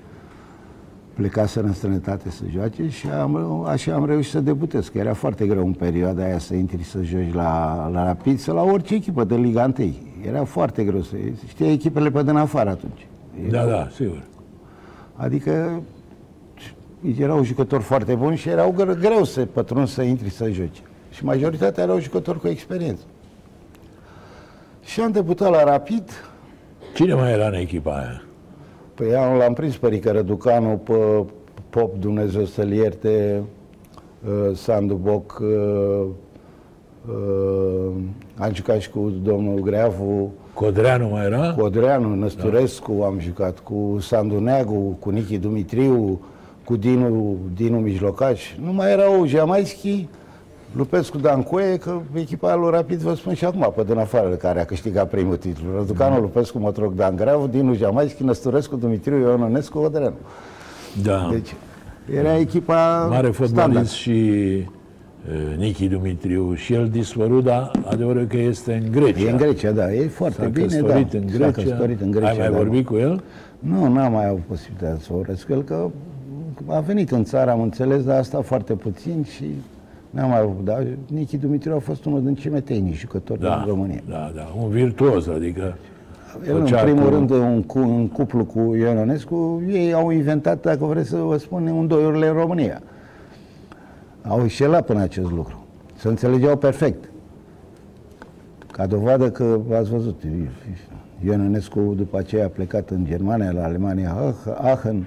plecaseră 1.18 1.66
în 1.66 1.72
străinătate 1.72 2.30
să 2.30 2.42
joace 2.50 2.88
și 2.88 3.08
am, 3.08 3.64
așa 3.66 3.94
am 3.94 4.06
reușit 4.06 4.30
să 4.30 4.40
debutez, 4.40 4.88
că 4.88 4.98
era 4.98 5.14
foarte 5.14 5.46
greu 5.46 5.66
în 5.66 5.72
perioada 5.72 6.24
aia 6.24 6.38
să 6.38 6.54
intri 6.54 6.82
să 6.82 7.02
joci 7.02 7.32
la, 7.34 7.88
la 7.92 8.04
Rapid 8.04 8.38
sau 8.38 8.54
la 8.54 8.62
orice 8.62 8.94
echipă 8.94 9.24
de 9.24 9.34
Liga 9.34 9.72
1. 9.78 9.94
Era 10.26 10.44
foarte 10.44 10.84
greu 10.84 11.02
să... 11.02 11.16
Știa 11.46 11.70
echipele 11.70 12.10
pe 12.10 12.22
din 12.22 12.36
afară 12.36 12.70
atunci. 12.70 13.06
Da, 13.50 13.56
erau, 13.56 13.68
da, 13.68 13.76
da, 13.76 13.88
sigur. 13.94 14.22
Adică 15.14 15.82
erau 17.18 17.44
jucători 17.44 17.82
foarte 17.82 18.14
buni 18.14 18.36
și 18.36 18.48
erau 18.48 18.74
greu 19.00 19.24
să 19.24 19.44
pătrunzi 19.44 19.94
să 19.94 20.02
intri 20.02 20.30
să 20.30 20.50
joci. 20.50 20.82
Și 21.10 21.24
majoritatea 21.24 21.82
erau 21.82 22.00
jucători 22.00 22.40
cu 22.40 22.48
experiență. 22.48 23.02
Și 24.84 25.00
am 25.00 25.10
debutat 25.10 25.50
la 25.50 25.64
Rapid. 25.64 26.10
Cine 26.94 27.14
mai 27.14 27.32
era 27.32 27.46
în 27.46 27.54
echipa 27.54 27.96
aia? 27.96 28.22
Păi 28.98 29.14
am, 29.14 29.36
l-am 29.36 29.52
prins 29.52 29.76
pe 29.76 29.88
Rică 29.88 30.10
Răducanu, 30.10 30.76
pe 30.76 31.24
Pop, 31.70 31.98
Dumnezeu 31.98 32.44
să-l 32.44 32.72
ierte, 32.72 33.42
uh, 34.28 34.56
Sandu 34.56 34.94
Boc, 34.94 35.42
uh, 35.42 36.06
uh, 37.08 37.92
am 38.36 38.54
jucat 38.54 38.80
și 38.80 38.90
cu 38.90 39.12
domnul 39.22 39.60
Greavu, 39.60 40.32
Codreanu 40.54 41.08
mai 41.08 41.24
era? 41.24 41.54
Codreanu, 41.58 42.14
Năsturescu, 42.14 42.96
da. 43.00 43.06
am 43.06 43.18
jucat 43.18 43.58
cu 43.58 43.96
Sandu 44.00 44.38
Neagu, 44.38 44.96
cu 45.00 45.10
Nichi 45.10 45.38
Dumitriu, 45.38 46.20
cu 46.64 46.76
Dinu, 46.76 47.36
Dinu 47.54 47.78
Mijlocaș. 47.78 48.56
Nu 48.64 48.72
mai 48.72 48.92
erau 48.92 49.26
Jamaischi, 49.26 50.08
Lupescu 50.72 51.18
Dancoe, 51.18 51.76
că 51.76 52.00
echipa 52.14 52.54
lui 52.54 52.70
Rapid, 52.70 52.98
vă 52.98 53.14
spun 53.14 53.34
și 53.34 53.44
acum, 53.44 53.72
pe 53.76 53.84
din 53.84 53.98
afară, 53.98 54.28
care 54.28 54.60
a 54.60 54.64
câștigat 54.64 55.08
primul 55.08 55.36
titlu. 55.36 55.66
Răducanu, 55.76 56.14
mm. 56.14 56.20
Lupescu, 56.20 56.58
Motroc 56.58 56.94
Dangrav, 56.94 57.50
Dinu 57.50 57.74
Jamaischi, 57.74 58.24
Năsturescu, 58.24 58.76
Dumitriu, 58.76 59.18
Ionănescu, 59.18 59.78
Codreanu. 59.78 60.14
Da. 61.02 61.28
Deci, 61.32 61.54
era 62.14 62.38
echipa 62.38 63.06
Mare 63.10 63.30
standard. 63.32 63.64
fotbalist 63.64 63.92
și 63.92 64.10
uh, 64.10 65.56
Nichi 65.56 65.88
Dumitriu 65.88 66.54
și 66.54 66.72
el 66.72 66.88
dispărut, 66.88 67.44
dar 67.44 67.70
adevărul 67.84 68.24
că 68.26 68.36
este 68.36 68.82
în 68.84 68.92
Grecia. 68.92 69.26
E 69.26 69.30
în 69.30 69.36
Grecia, 69.36 69.70
da, 69.70 69.92
e 69.94 70.08
foarte 70.08 70.40
S-a 70.42 70.46
bine, 70.48 70.66
da. 70.66 70.72
căsătorit 70.72 71.12
în 71.12 71.28
S-a 71.28 71.36
Grecia. 71.36 71.50
căsătorit 71.50 72.00
în 72.00 72.10
Grecia, 72.10 72.28
Ai 72.30 72.36
mai 72.38 72.50
da. 72.50 72.56
vorbit 72.56 72.86
cu 72.86 72.96
el? 72.96 73.22
Nu, 73.58 73.92
n-am 73.92 74.12
mai 74.12 74.26
avut 74.28 74.42
posibilitatea 74.48 74.96
să 75.00 75.08
vorbesc 75.10 75.46
cu 75.46 75.52
el, 75.52 75.62
că 75.62 75.86
a 76.66 76.80
venit 76.80 77.10
în 77.10 77.24
țară, 77.24 77.50
am 77.50 77.60
înțeles, 77.60 78.04
dar 78.04 78.18
a 78.18 78.22
stat 78.22 78.44
foarte 78.44 78.72
puțin 78.72 79.24
și 79.36 79.44
n-am 80.10 80.28
mai 80.28 80.38
avut. 80.40 80.64
Dar 80.64 80.86
Nichi 81.06 81.36
Dumitriu 81.36 81.74
a 81.74 81.78
fost 81.78 82.04
unul 82.04 82.22
din 82.24 82.34
cei 82.34 82.50
mai 82.50 82.60
tehnici 82.60 82.96
jucători 82.98 83.40
Da, 83.40 83.56
din 83.56 83.68
România. 83.68 84.00
da, 84.08 84.32
da, 84.34 84.52
un 84.62 84.68
virtuos, 84.68 85.26
adică 85.26 85.76
El, 86.48 86.56
în 86.56 86.60
făcea 86.64 86.82
primul 86.82 87.02
cu- 87.02 87.08
rând, 87.08 87.30
un, 87.30 87.62
cu, 87.62 87.78
un 87.78 88.08
cuplu 88.08 88.44
cu 88.44 88.74
Ionescu, 88.74 89.62
ei 89.68 89.92
au 89.92 90.10
inventat, 90.10 90.60
dacă 90.62 90.84
vreți 90.84 91.08
să 91.08 91.16
vă 91.16 91.36
spun, 91.36 91.66
îndoiurile 91.66 92.26
în 92.28 92.34
România. 92.34 92.80
Au 94.22 94.40
înșelat 94.40 94.84
până 94.86 95.00
acest 95.00 95.30
lucru. 95.30 95.64
Se 95.96 96.08
înțelegeau 96.08 96.56
perfect. 96.56 97.10
Ca 98.72 98.86
dovadă 98.86 99.30
că, 99.30 99.58
ați 99.72 99.90
văzut, 99.90 100.22
Ionescu 101.24 101.94
după 101.96 102.18
aceea 102.18 102.44
a 102.44 102.48
plecat 102.48 102.90
în 102.90 103.04
Germania, 103.04 103.50
la 103.52 103.64
Alemania, 103.64 104.16
Ah- 104.30 104.54
Aachen. 104.60 105.04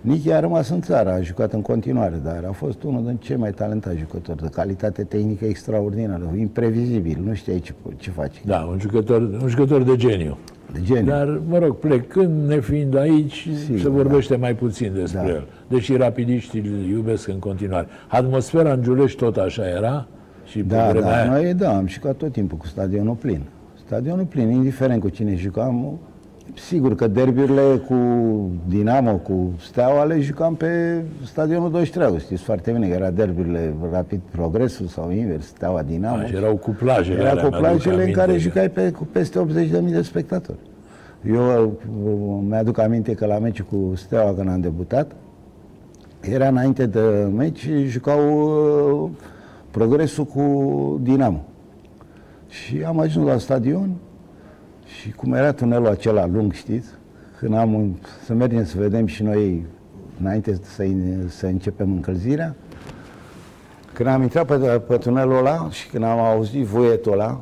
Nichi 0.00 0.30
a 0.32 0.40
rămas 0.40 0.68
în 0.68 0.80
țară, 0.80 1.10
a 1.12 1.20
jucat 1.20 1.52
în 1.52 1.62
continuare, 1.62 2.20
dar 2.24 2.44
a 2.48 2.52
fost 2.52 2.82
unul 2.82 3.04
din 3.04 3.16
cei 3.16 3.36
mai 3.36 3.50
talentați 3.52 3.96
jucători, 3.98 4.42
de 4.42 4.48
calitate 4.52 5.02
tehnică 5.04 5.44
extraordinară, 5.44 6.32
imprevizibil, 6.38 7.18
nu 7.24 7.34
știai 7.34 7.60
ce, 7.60 7.72
ce 7.96 8.10
face. 8.10 8.40
Da, 8.44 8.68
un 8.70 8.78
jucător, 8.80 9.20
un 9.42 9.48
jucător 9.48 9.82
de 9.82 9.96
geniu. 9.96 10.36
De 10.72 10.80
geniu. 10.82 11.10
Dar, 11.10 11.40
mă 11.48 11.58
rog, 11.58 11.76
plecând, 11.76 12.48
nefiind 12.48 12.96
aici, 12.96 13.48
Sigur, 13.64 13.78
se 13.80 13.88
vorbește 13.88 14.36
mai 14.36 14.54
puțin 14.54 14.92
despre 14.94 15.20
Da. 15.20 15.28
el. 15.28 15.46
Deși 15.68 15.96
rapidiștii 15.96 16.60
îl 16.60 16.90
iubesc 16.90 17.28
în 17.28 17.38
continuare. 17.38 17.86
Atmosfera 18.08 18.72
în 18.72 18.82
Giulești 18.82 19.18
tot 19.18 19.36
așa 19.36 19.68
era? 19.68 20.06
Și 20.44 20.58
pe 20.62 20.74
Da, 20.74 20.88
vremea 20.90 21.08
da, 21.10 21.16
aia? 21.20 21.30
noi 21.30 21.54
da, 21.54 21.76
am 21.76 21.86
jucat 21.86 22.16
tot 22.16 22.32
timpul 22.32 22.58
cu 22.58 22.66
stadionul 22.66 23.14
plin. 23.14 23.40
Stadionul 23.86 24.24
plin, 24.24 24.50
indiferent 24.50 25.00
cu 25.00 25.08
cine 25.08 25.34
jucam, 25.34 25.98
sigur 26.54 26.94
că 26.94 27.06
derbiurile 27.06 27.76
cu 27.86 27.94
Dinamo, 28.68 29.12
cu 29.16 29.50
Steaua, 29.60 30.04
le 30.04 30.20
jucam 30.20 30.54
pe 30.54 31.02
stadionul 31.24 31.70
Doștreau. 31.70 32.18
Știți 32.18 32.42
foarte 32.42 32.70
bine 32.70 32.88
că 32.88 32.94
era 32.94 33.10
derbiurile 33.10 33.74
Rapid 33.92 34.20
Progresul 34.30 34.86
sau 34.86 35.10
invers, 35.10 35.46
Steaua 35.46 35.82
Dinamo. 35.82 36.16
Așa, 36.16 36.36
erau 36.36 36.56
cu 36.56 36.70
plajele 36.70 37.20
Era 37.20 37.30
alea, 37.30 37.42
cu 37.42 37.48
mi-aduc 37.48 37.68
plajele 37.68 37.94
în 37.94 38.00
aminte 38.00 38.18
care 38.18 38.32
că- 38.32 38.38
jucai 38.38 38.68
pe, 38.70 38.90
cu 38.90 39.08
peste 39.12 39.46
80.000 39.46 39.90
de 39.90 40.02
spectatori. 40.02 40.58
Eu 41.30 41.72
uh, 42.04 42.44
mi-aduc 42.48 42.78
aminte 42.78 43.14
că 43.14 43.26
la 43.26 43.38
meciul 43.38 43.66
cu 43.70 43.92
Steaua, 43.96 44.32
când 44.34 44.48
am 44.48 44.60
debutat, 44.60 45.12
era 46.20 46.48
înainte 46.48 46.86
de 46.86 47.00
meci, 47.36 47.68
jucau 47.86 48.18
uh, 49.04 49.10
progresul 49.70 50.24
cu 50.24 51.00
Dinamo. 51.02 51.44
Și 52.48 52.82
am 52.86 52.98
ajuns 52.98 53.26
la 53.26 53.38
stadion 53.38 53.90
și 55.00 55.10
cum 55.10 55.32
era 55.32 55.52
tunelul 55.52 55.86
acela 55.86 56.26
lung, 56.26 56.52
știți, 56.52 56.88
când 57.38 57.54
am 57.54 57.98
să 58.24 58.34
mergem 58.34 58.64
să 58.64 58.78
vedem 58.78 59.06
și 59.06 59.22
noi 59.22 59.66
înainte 60.20 60.60
să, 60.62 60.84
să 61.28 61.46
începem 61.46 61.92
încălzirea, 61.92 62.54
când 63.92 64.08
am 64.08 64.22
intrat 64.22 64.46
pe, 64.46 64.56
pe 64.78 64.96
tunelul 64.96 65.36
ăla 65.36 65.68
și 65.70 65.88
când 65.88 66.04
am 66.04 66.18
auzit 66.18 66.64
voietul 66.64 67.12
ăla, 67.12 67.40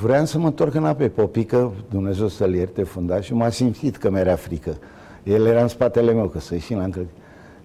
vreau 0.00 0.24
să 0.24 0.38
mă 0.38 0.46
întorc 0.46 0.74
înapoi 0.74 1.08
pe 1.08 1.20
o 1.20 1.26
pică, 1.26 1.72
Dumnezeu 1.90 2.28
să-l 2.28 2.54
ierte 2.54 2.82
fundaș, 2.82 3.24
și 3.24 3.34
m-a 3.34 3.48
simțit 3.48 3.96
că 3.96 4.10
mi-era 4.10 4.34
frică. 4.34 4.76
El 5.22 5.46
era 5.46 5.62
în 5.62 5.68
spatele 5.68 6.12
meu, 6.12 6.26
că 6.26 6.40
să 6.40 6.54
ieșim 6.54 6.76
la 6.76 6.84
încălzire. 6.84 7.19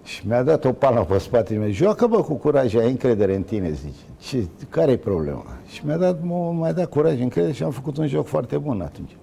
Și 0.06 0.26
mi-a 0.26 0.42
dat 0.42 0.64
o 0.64 0.72
palmă 0.72 1.00
pe 1.04 1.18
spatele 1.18 1.58
meu. 1.58 1.70
Joacă, 1.70 2.06
bă, 2.06 2.22
cu 2.22 2.34
curaj, 2.34 2.74
ai 2.74 2.90
încredere 2.90 3.34
în 3.34 3.42
tine, 3.42 3.70
zice. 3.70 4.02
Și 4.20 4.48
care 4.68 4.90
e 4.90 4.96
problema? 4.96 5.44
Și 5.68 5.82
mi-a 5.86 5.96
dat, 5.96 6.18
m-a 6.52 6.72
dat 6.72 6.86
curaj, 6.88 7.20
încredere 7.20 7.52
și 7.52 7.62
am 7.62 7.70
făcut 7.70 7.96
un 7.96 8.06
joc 8.06 8.26
foarte 8.26 8.56
bun 8.58 8.80
atunci. 8.80 9.16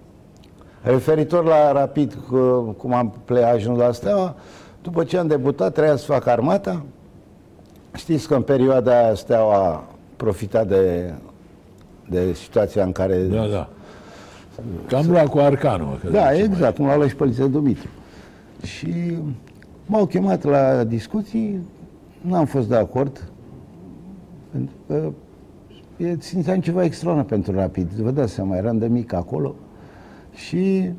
Referitor 0.82 1.44
la 1.44 1.72
Rapid, 1.72 2.16
cu- 2.28 2.74
cum 2.78 2.94
am 2.94 3.14
ple- 3.24 3.42
ajuns 3.44 3.78
la 3.78 3.92
Steaua, 3.92 4.34
după 4.82 5.04
ce 5.04 5.18
am 5.18 5.26
debutat, 5.26 5.72
trebuia 5.72 5.96
să 5.96 6.04
fac 6.04 6.26
armata. 6.26 6.82
Știți 7.94 8.28
că 8.28 8.34
în 8.34 8.42
perioada 8.42 8.98
aia 9.04 9.14
Steaua 9.14 9.84
profita 10.16 10.64
de, 10.64 11.12
de 12.08 12.32
situația 12.32 12.84
în 12.84 12.92
care... 12.92 13.16
Da, 13.22 13.46
da. 13.46 13.68
Cam 14.86 15.10
luat 15.10 15.26
cu 15.26 15.38
Arcanul. 15.38 15.98
Că 16.04 16.10
Da, 16.10 16.32
zicem. 16.32 16.52
exact, 16.52 16.78
un 16.78 16.86
la 16.86 17.08
și 17.08 17.14
Păliță 17.16 17.44
Dumitru. 17.44 17.88
Și 18.62 19.16
m-au 19.86 20.06
chemat 20.06 20.44
la 20.44 20.84
discuții, 20.84 21.60
n-am 22.20 22.44
fost 22.44 22.68
de 22.68 22.76
acord, 22.76 23.32
pentru 24.50 24.74
că 24.86 25.12
e- 25.96 26.16
simțeam 26.18 26.60
ceva 26.60 26.84
extraordinar 26.84 27.30
pentru 27.30 27.54
Rapid. 27.54 27.88
Vă 27.88 28.10
dați 28.10 28.32
seama, 28.32 28.56
eram 28.56 28.78
de 28.78 28.86
mic 28.86 29.12
acolo 29.12 29.54
și 30.34 30.90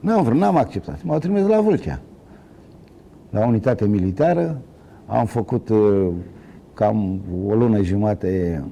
n-am 0.00 0.22
vrut, 0.22 0.38
n-am 0.38 0.56
acceptat. 0.56 1.02
M-au 1.04 1.18
trimis 1.18 1.46
la 1.46 1.60
Vâlcea, 1.60 2.00
la 3.30 3.46
unitate 3.46 3.86
militară. 3.86 4.60
Am 5.06 5.26
făcut 5.26 5.68
uh, 5.68 6.08
cam 6.74 7.20
o 7.46 7.54
lună 7.54 7.82
jumate 7.82 8.64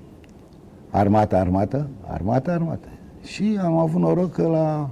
armată, 0.91 1.37
armată, 1.37 1.89
armată, 2.01 2.51
armată. 2.51 2.89
Și 3.23 3.59
am 3.63 3.77
avut 3.77 4.01
noroc 4.01 4.33
că 4.33 4.47
la 4.47 4.91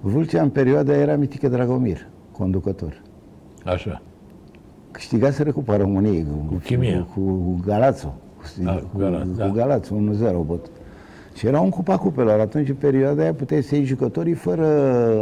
Vâlcea, 0.00 0.42
în 0.42 0.50
perioada, 0.50 0.96
era 0.96 1.16
Mitică 1.16 1.48
Dragomir, 1.48 2.08
conducător. 2.32 3.02
Așa. 3.64 4.02
Câștigase 4.90 5.42
Recupa 5.42 5.76
României 5.76 6.24
cu, 6.24 6.54
Cu 6.54 6.60
Chimia. 6.64 7.06
Cu, 7.14 7.20
cu 7.20 7.60
Galațu. 7.66 8.14
Cu, 8.36 8.68
Ah, 8.68 8.78
cu 8.92 8.98
Galați, 8.98 9.36
da. 9.36 9.46
cu 9.46 9.52
Galațu, 9.54 9.94
1-0 9.94 10.46
bot. 10.46 10.70
Și 11.36 11.46
era 11.46 11.60
un 11.60 11.70
cupa 11.70 11.98
cupelor. 11.98 12.40
Atunci, 12.40 12.68
în 12.68 12.74
perioada 12.74 13.22
aia, 13.22 13.32
puteai 13.34 13.62
să 13.62 13.74
iei 13.74 13.84
jucătorii 13.84 14.32
fără 14.34 14.66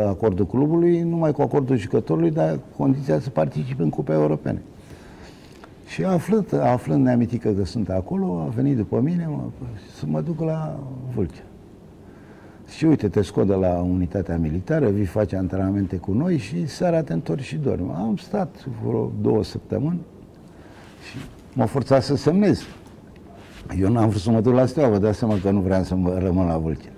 acordul 0.09 0.47
clubului, 0.47 1.01
numai 1.01 1.33
cu 1.33 1.43
acordul 1.43 1.77
jucătorului, 1.77 2.31
dar 2.31 2.59
condiția 2.77 3.21
să 3.21 3.31
participe 3.31 3.83
în 3.83 3.91
cupe 3.91 4.13
europene. 4.13 4.63
Și 5.87 6.05
aflând, 6.05 6.55
aflând 6.63 7.05
neamitică 7.05 7.51
că 7.51 7.65
sunt 7.65 7.89
acolo, 7.89 8.45
a 8.47 8.49
venit 8.55 8.77
după 8.77 9.01
mine 9.01 9.27
mă, 9.31 9.43
să 9.99 10.05
mă 10.09 10.21
duc 10.21 10.41
la 10.41 10.79
Vâlcea. 11.15 11.43
Și 12.77 12.85
uite, 12.85 13.09
te 13.09 13.23
scot 13.23 13.47
de 13.47 13.55
la 13.55 13.69
unitatea 13.69 14.37
militară, 14.37 14.89
vii 14.89 15.05
face 15.05 15.37
antrenamente 15.37 15.97
cu 15.97 16.13
noi 16.13 16.37
și 16.37 16.67
seara 16.67 17.03
te 17.03 17.13
întorci 17.13 17.43
și 17.43 17.57
dormi. 17.57 17.91
Am 17.95 18.17
stat 18.17 18.65
vreo 18.85 19.13
două 19.21 19.45
săptămâni 19.45 20.01
și 21.11 21.17
m-a 21.55 21.67
forțat 21.67 22.03
să 22.03 22.17
semnez. 22.17 22.63
Eu 23.81 23.93
n-am 23.93 24.09
vrut 24.09 24.21
să 24.21 24.31
mă 24.31 24.41
duc 24.41 24.55
la 24.55 24.67
steaua, 24.67 24.91
vă 24.91 24.99
dați 24.99 25.19
seama 25.19 25.39
că 25.43 25.51
nu 25.51 25.61
vreau 25.61 25.83
să 25.83 25.95
mă 25.95 26.19
rămân 26.19 26.47
la 26.47 26.59
Vâlcea. 26.59 26.89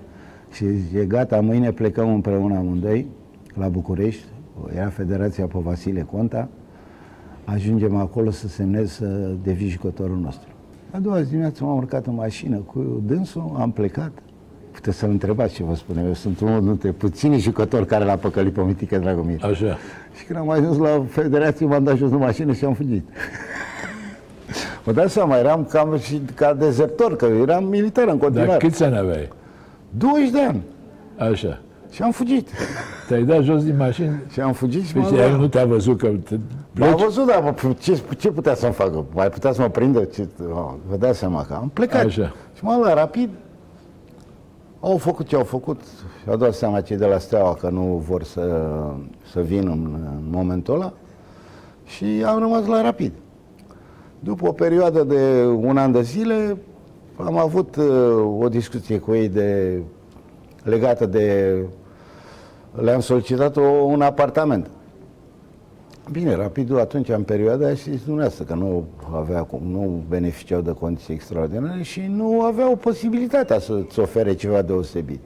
Și 0.52 0.64
e 0.94 1.04
gata, 1.04 1.40
mâine 1.40 1.72
plecăm 1.72 2.14
împreună 2.14 2.56
amândoi 2.56 3.06
la 3.54 3.68
București, 3.68 4.24
era 4.74 4.88
Federația 4.88 5.46
pe 5.46 5.58
Vasile 5.58 6.00
Conta, 6.00 6.48
ajungem 7.44 7.96
acolo 7.96 8.30
să 8.30 8.48
semnez 8.48 8.90
să 8.90 9.34
devii 9.42 9.68
jucătorul 9.68 10.18
nostru. 10.18 10.48
A 10.90 10.98
doua 10.98 11.22
zi 11.22 11.28
dimineață 11.28 11.64
m-am 11.64 11.76
urcat 11.76 12.06
în 12.06 12.14
mașină 12.14 12.56
cu 12.56 13.02
dânsul, 13.06 13.56
am 13.58 13.70
plecat. 13.70 14.12
Puteți 14.74 14.96
să-l 14.98 15.08
întrebați 15.10 15.54
ce 15.54 15.62
vă 15.62 15.74
spune. 15.74 16.02
Eu 16.06 16.14
sunt 16.14 16.40
unul 16.40 16.62
dintre 16.64 16.90
puținii 16.90 17.38
jucători 17.38 17.86
care 17.86 18.04
l-a 18.04 18.14
păcălit 18.16 18.52
pe 18.52 18.60
Mitică 18.60 18.98
Dragomir. 18.98 19.44
Așa. 19.44 19.76
Și 20.16 20.24
când 20.24 20.38
am 20.38 20.50
ajuns 20.50 20.76
la 20.78 21.04
Federație, 21.08 21.66
m-am 21.66 21.84
dat 21.84 21.96
jos 21.96 22.10
în 22.10 22.16
mașină 22.18 22.52
și 22.52 22.64
am 22.64 22.74
fugit. 22.74 23.08
Vă 24.84 24.92
dați 24.92 25.12
seama, 25.12 25.36
eram 25.36 25.64
cam 25.64 25.98
și 25.98 26.20
ca 26.34 26.54
dezertor, 26.54 27.16
că 27.16 27.24
eram 27.42 27.64
militar 27.64 28.02
în 28.08 28.18
Dar 28.18 28.28
continuare. 28.28 28.66
câți 28.66 28.82
ani 28.84 28.96
aveai? 28.98 29.28
20 29.90 30.30
de 30.30 30.40
ani. 30.40 30.62
Așa. 31.16 31.58
Și 31.90 32.02
am 32.02 32.10
fugit. 32.10 32.48
Te-ai 33.08 33.22
dat 33.22 33.42
jos 33.42 33.64
din 33.64 33.76
mașină? 33.76 34.22
Și 34.32 34.40
am 34.40 34.52
fugit 34.52 34.84
și 34.84 34.92
Păi 34.92 35.02
m-am 35.02 35.10
și 35.12 35.18
el 35.20 35.28
luat. 35.28 35.40
nu 35.40 35.46
te-a 35.48 35.64
văzut 35.64 35.98
că 35.98 36.06
te 36.24 36.34
M-a 36.74 36.86
pleci? 36.86 37.00
văzut, 37.04 37.26
dar 37.26 37.42
mă, 37.42 37.72
ce, 37.78 38.00
ce 38.18 38.30
putea 38.30 38.54
să-mi 38.54 38.72
facă? 38.72 39.04
Mai 39.14 39.28
putea 39.28 39.52
să 39.52 39.60
mă 39.60 39.68
prindă? 39.68 40.04
Ce, 40.04 40.28
oh, 40.52 40.72
vă 40.88 40.96
dați 40.96 41.18
seama 41.18 41.44
că 41.44 41.54
am 41.54 41.70
plecat. 41.72 42.04
Așa. 42.04 42.34
Și 42.56 42.64
m-am 42.64 42.80
luat 42.80 42.94
rapid. 42.94 43.28
Au 44.84 44.96
făcut 44.96 45.26
ce 45.26 45.36
au 45.36 45.44
făcut 45.44 45.80
și 46.22 46.28
au 46.28 46.36
dat 46.36 46.54
seama 46.54 46.80
cei 46.80 46.96
de 46.96 47.06
la 47.06 47.18
Steaua 47.18 47.54
că 47.54 47.68
nu 47.68 48.02
vor 48.08 48.22
să, 48.22 48.72
să 49.32 49.40
vină 49.40 49.70
în, 49.70 49.94
în 49.94 50.24
momentul 50.30 50.74
ăla 50.74 50.92
și 51.84 52.24
am 52.26 52.38
rămas 52.38 52.66
la 52.66 52.82
rapid. 52.82 53.12
După 54.20 54.48
o 54.48 54.52
perioadă 54.52 55.04
de 55.04 55.46
un 55.46 55.76
an 55.76 55.92
de 55.92 56.02
zile, 56.02 56.56
am 57.16 57.38
avut 57.38 57.76
uh, 57.76 57.86
o 58.38 58.48
discuție 58.48 58.98
cu 58.98 59.14
ei 59.14 59.28
de, 59.28 59.80
legată 60.62 61.06
de... 61.06 61.56
Le-am 62.74 63.00
solicitat 63.00 63.56
o, 63.56 63.62
un 63.62 64.00
apartament. 64.00 64.70
Bine, 66.10 66.34
Rapidul 66.34 66.80
atunci, 66.80 67.08
în 67.08 67.22
perioada 67.22 67.64
aia, 67.64 67.74
știți 67.74 68.04
dumneavoastră 68.04 68.44
că 68.44 68.54
nu, 68.54 68.84
avea, 69.12 69.46
nu 69.62 70.02
beneficiau 70.08 70.60
de 70.60 70.72
condiții 70.72 71.14
extraordinare 71.14 71.82
și 71.82 72.00
nu 72.00 72.40
aveau 72.42 72.76
posibilitatea 72.76 73.58
să-ți 73.58 73.98
ofere 73.98 74.34
ceva 74.34 74.62
deosebit. 74.62 75.20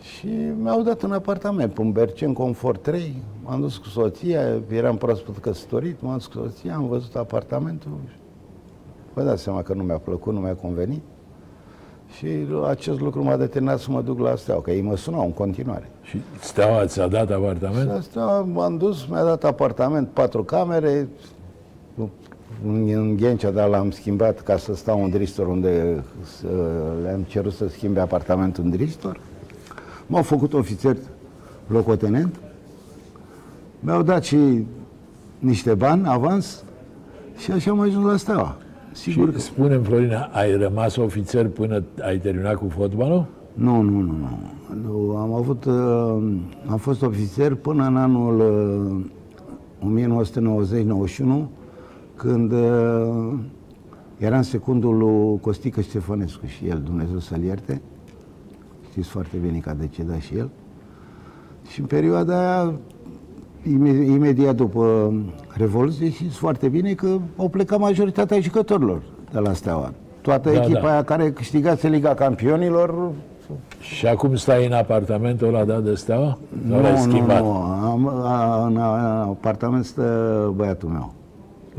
Și 0.00 0.28
mi-au 0.60 0.82
dat 0.82 1.02
un 1.02 1.12
apartament 1.12 1.72
pe 1.72 1.80
un 1.80 1.92
Bercen 1.92 2.32
Confort 2.32 2.82
3, 2.82 3.22
m-am 3.44 3.60
dus 3.60 3.76
cu 3.76 3.86
soția, 3.86 4.40
eram 4.70 4.96
proaspăt 4.96 5.38
căsătorit, 5.38 6.02
m-am 6.02 6.16
dus 6.16 6.26
cu 6.26 6.32
soția, 6.32 6.74
am 6.74 6.86
văzut 6.86 7.14
apartamentul. 7.14 7.90
Vă 9.14 9.22
dați 9.22 9.42
seama 9.42 9.62
că 9.62 9.74
nu 9.74 9.82
mi-a 9.82 9.98
plăcut, 9.98 10.32
nu 10.32 10.40
mi-a 10.40 10.54
convenit. 10.54 11.02
Și 12.16 12.26
acest 12.68 13.00
lucru 13.00 13.22
m-a 13.22 13.36
determinat 13.36 13.78
să 13.78 13.90
mă 13.90 14.02
duc 14.02 14.18
la 14.18 14.36
Steaua, 14.36 14.62
că 14.62 14.70
ei 14.70 14.80
mă 14.80 14.96
sunau 14.96 15.24
în 15.24 15.32
continuare. 15.32 15.90
Și 16.02 16.20
Steaua 16.40 16.86
ți-a 16.86 17.06
dat 17.06 17.30
apartament? 17.30 17.90
Și 17.90 17.96
asta 17.96 18.46
m-am 18.52 18.76
dus, 18.76 19.06
mi-a 19.06 19.24
dat 19.24 19.44
apartament, 19.44 20.08
patru 20.08 20.44
camere, 20.44 21.08
în, 22.64 22.88
în 22.88 23.16
Ghencea, 23.16 23.50
dar 23.50 23.68
l-am 23.68 23.90
schimbat 23.90 24.40
ca 24.40 24.56
să 24.56 24.74
stau 24.74 25.04
în 25.04 25.10
Dristor, 25.10 25.46
unde 25.46 26.04
să, 26.22 26.48
le-am 27.02 27.22
cerut 27.22 27.52
să 27.52 27.68
schimbe 27.68 28.00
apartamentul 28.00 28.64
în 28.64 28.70
Dristor. 28.70 29.20
M-au 30.06 30.22
făcut 30.22 30.52
ofițer 30.52 30.96
locotenent, 31.66 32.34
mi-au 33.80 34.02
dat 34.02 34.24
și 34.24 34.66
niște 35.38 35.74
bani, 35.74 36.06
avans, 36.06 36.64
și 37.36 37.50
așa 37.50 37.70
am 37.70 37.80
ajuns 37.80 38.04
la 38.04 38.16
Steaua. 38.16 38.56
Sigur 38.96 39.32
și 39.32 39.38
spune 39.38 39.78
Florina, 39.78 40.30
ai 40.32 40.56
rămas 40.56 40.96
ofițer 40.96 41.48
până 41.48 41.84
ai 42.02 42.18
terminat 42.18 42.54
cu 42.54 42.68
fotbalul? 42.68 43.26
Nu, 43.54 43.80
nu, 43.80 44.00
nu, 44.00 44.12
nu. 44.12 44.38
nu 44.82 45.16
am 45.16 45.32
avut, 45.32 45.64
uh, 45.64 45.74
am 46.66 46.76
fost 46.76 47.02
ofițer 47.02 47.54
până 47.54 47.86
în 47.86 47.96
anul 47.96 48.40
uh, 49.80 50.04
1990-91, 51.44 51.46
când 52.14 52.52
uh, 52.52 53.34
era 54.18 54.36
în 54.36 54.42
secundul 54.42 54.96
lui 54.96 55.40
Costică 55.40 55.80
Ștefănescu 55.80 56.46
și 56.46 56.66
el, 56.66 56.80
Dumnezeu 56.84 57.18
să-l 57.18 57.42
ierte. 57.42 57.80
Știți 58.90 59.08
foarte 59.08 59.36
bine 59.36 59.58
că 59.58 59.68
a 59.68 59.74
decedat 59.74 60.20
și 60.20 60.36
el. 60.36 60.50
Și 61.68 61.80
în 61.80 61.86
perioada 61.86 62.38
aia, 62.38 62.74
imediat 64.06 64.54
după 64.54 65.12
Revoluție, 65.56 66.10
știți 66.10 66.36
foarte 66.36 66.68
bine 66.68 66.92
că 66.92 67.18
au 67.36 67.48
plecat 67.48 67.78
majoritatea 67.78 68.40
jucătorilor 68.40 69.02
de 69.32 69.38
la 69.38 69.52
Steaua. 69.52 69.92
Toată 70.20 70.50
da, 70.50 70.62
echipa 70.62 70.80
da. 70.80 70.90
aia 70.90 71.02
care 71.02 71.30
câștigase 71.32 71.88
Liga 71.88 72.14
Campionilor 72.14 73.10
și 73.80 74.06
acum 74.06 74.36
stai 74.36 74.66
în 74.66 74.72
apartamentul 74.72 75.46
ăla 75.46 75.64
dat 75.64 75.82
de 75.82 75.94
Steaua? 75.94 76.38
Nu, 76.66 76.80
l-ai 76.80 76.96
schimbat? 76.96 77.42
nu, 77.42 77.46
nu. 77.46 77.86
Am, 77.86 78.08
a, 78.08 78.66
în, 78.66 78.76
apartament 78.76 79.84
stă 79.84 80.52
băiatul 80.56 80.88
meu. 80.88 81.14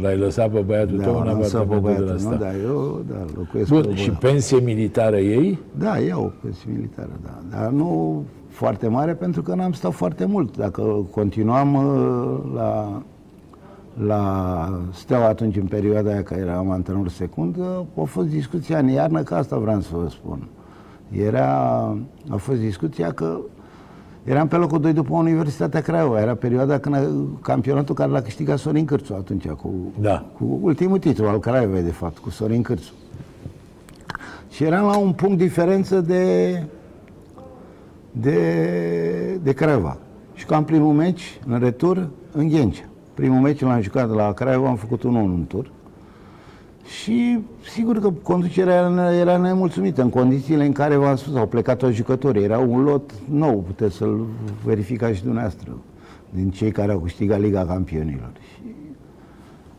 L-ai 0.01 0.17
lăsat 0.17 0.49
pe 0.49 0.59
băiatul 0.59 0.97
da, 0.97 1.03
tău 1.03 1.19
în 1.19 1.27
apartamentul 1.27 1.93
de 2.05 2.11
la 2.11 2.17
Steaua? 2.17 2.35
Da, 2.37 2.57
eu 2.65 3.01
da, 3.09 3.15
locuiesc 3.35 3.69
Bun, 3.69 3.95
și 3.95 4.11
pensie 4.11 4.59
militară 4.59 5.17
ei? 5.17 5.59
Da, 5.77 5.97
iau 5.97 6.33
pensie 6.41 6.71
militară, 6.75 7.19
da. 7.23 7.57
Dar 7.57 7.69
nu 7.69 8.23
foarte 8.49 8.87
mare 8.87 9.13
pentru 9.13 9.41
că 9.41 9.55
n-am 9.55 9.71
stat 9.71 9.93
foarte 9.93 10.25
mult. 10.25 10.57
Dacă 10.57 11.05
continuam 11.11 11.75
uh, 11.75 12.53
la 12.55 13.01
la 14.05 14.81
Steaua 14.93 15.27
atunci, 15.27 15.55
în 15.55 15.65
perioada 15.65 16.11
aia, 16.11 16.23
că 16.23 16.33
eram 16.33 16.71
antrenor 16.71 17.09
secund, 17.09 17.57
a 17.99 18.03
fost 18.03 18.27
discuția 18.27 18.77
în 18.77 18.87
iarnă, 18.87 19.21
că 19.21 19.35
asta 19.35 19.57
vreau 19.57 19.79
să 19.79 19.89
vă 19.95 20.09
spun. 20.09 20.47
Era, 21.11 21.49
a 22.29 22.35
fost 22.35 22.59
discuția 22.59 23.11
că 23.11 23.39
eram 24.27 24.47
pe 24.47 24.55
locul 24.55 24.79
2 24.79 24.93
după 24.93 25.13
Universitatea 25.13 25.81
Craiova. 25.81 26.21
Era 26.21 26.35
perioada 26.35 26.79
când 26.79 26.95
campionatul 27.41 27.95
care 27.95 28.11
l-a 28.11 28.21
câștigat 28.21 28.57
Sorin 28.57 28.85
Cârțu 28.85 29.13
atunci, 29.13 29.47
cu, 29.47 29.73
da. 29.99 30.25
cu 30.37 30.59
ultimul 30.61 30.99
titlu 30.99 31.27
al 31.27 31.39
Craiovei, 31.39 31.81
de 31.81 31.91
fapt, 31.91 32.17
cu 32.17 32.29
Sorin 32.29 32.61
Cârțu. 32.61 32.91
Și 34.49 34.63
eram 34.63 34.85
la 34.85 34.97
un 34.97 35.11
punct 35.11 35.37
diferență 35.37 36.01
de, 36.01 36.63
de, 38.11 39.39
de 39.43 39.53
Craiova. 39.53 39.97
Și 40.33 40.45
cam 40.45 40.63
primul 40.63 40.93
meci, 40.93 41.39
în 41.45 41.59
retur, 41.59 42.09
în 42.31 42.47
Ghencea. 42.47 42.85
Primul 43.13 43.39
meci 43.39 43.61
l-am 43.61 43.81
jucat 43.81 44.09
la 44.09 44.33
Craiova, 44.33 44.67
am 44.67 44.75
făcut 44.75 45.03
un 45.03 45.15
1 45.15 45.33
în 45.33 45.45
tur. 45.45 45.71
Și 46.87 47.39
sigur 47.73 47.99
că 47.99 48.11
conducerea 48.23 49.11
era 49.19 49.37
nemulțumită 49.37 50.01
în 50.01 50.09
condițiile 50.09 50.65
în 50.65 50.71
care, 50.71 50.95
v-am 50.95 51.15
spus, 51.15 51.35
au 51.35 51.47
plecat 51.47 51.77
toți 51.77 51.95
jucătorii. 51.95 52.43
Era 52.43 52.59
un 52.59 52.83
lot 52.83 53.13
nou, 53.29 53.63
puteți 53.67 53.95
să-l 53.95 54.25
verificați 54.65 55.15
și 55.15 55.23
dumneavoastră, 55.23 55.77
din 56.29 56.49
cei 56.49 56.71
care 56.71 56.91
au 56.91 56.99
câștigat 56.99 57.39
Liga 57.39 57.65
Campionilor. 57.65 58.31
Și 58.51 58.61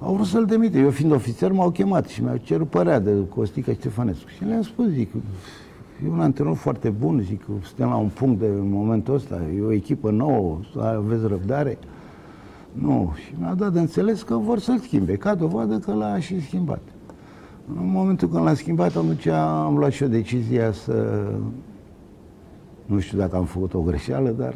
au 0.01 0.15
vrut 0.15 0.27
să-l 0.27 0.45
demite. 0.45 0.79
Eu 0.79 0.91
fiind 0.91 1.13
ofițer 1.13 1.53
m-au 1.53 1.71
chemat 1.71 2.07
și 2.07 2.23
mi-au 2.23 2.37
cerut 2.37 2.69
părea 2.69 2.99
de 2.99 3.11
Costică 3.35 3.73
Ștefănescu. 3.73 4.29
Și 4.29 4.45
le-am 4.45 4.63
spus, 4.63 4.89
zic, 4.89 5.13
e 6.05 6.09
un 6.11 6.21
antrenor 6.21 6.57
foarte 6.57 6.89
bun, 6.89 7.21
zic, 7.21 7.43
suntem 7.63 7.89
la 7.89 7.97
un 7.97 8.09
punct 8.09 8.41
de 8.41 8.47
în 8.47 8.71
momentul 8.71 9.15
ăsta, 9.15 9.41
e 9.57 9.63
o 9.63 9.73
echipă 9.73 10.11
nouă, 10.11 10.59
aveți 10.77 11.27
răbdare. 11.27 11.79
Nu, 12.73 13.13
și 13.17 13.35
mi-a 13.39 13.55
dat 13.55 13.73
de 13.73 13.81
înțeles 13.81 14.23
că 14.23 14.37
vor 14.37 14.59
să-l 14.59 14.79
schimbe, 14.79 15.17
ca 15.17 15.35
dovadă 15.35 15.79
că 15.79 15.93
l-a 15.93 16.19
și 16.19 16.41
schimbat. 16.41 16.81
În 17.77 17.91
momentul 17.91 18.29
când 18.29 18.45
l-am 18.45 18.55
schimbat, 18.55 18.97
atunci 18.97 19.27
am 19.27 19.77
luat 19.77 19.91
și 19.93 20.03
o 20.03 20.09
decizia 20.09 20.73
să... 20.73 21.27
Nu 22.87 22.99
știu 22.99 23.19
dacă 23.19 23.37
am 23.37 23.45
făcut 23.45 23.75
o 23.75 23.81
greșeală, 23.81 24.31
dar 24.31 24.55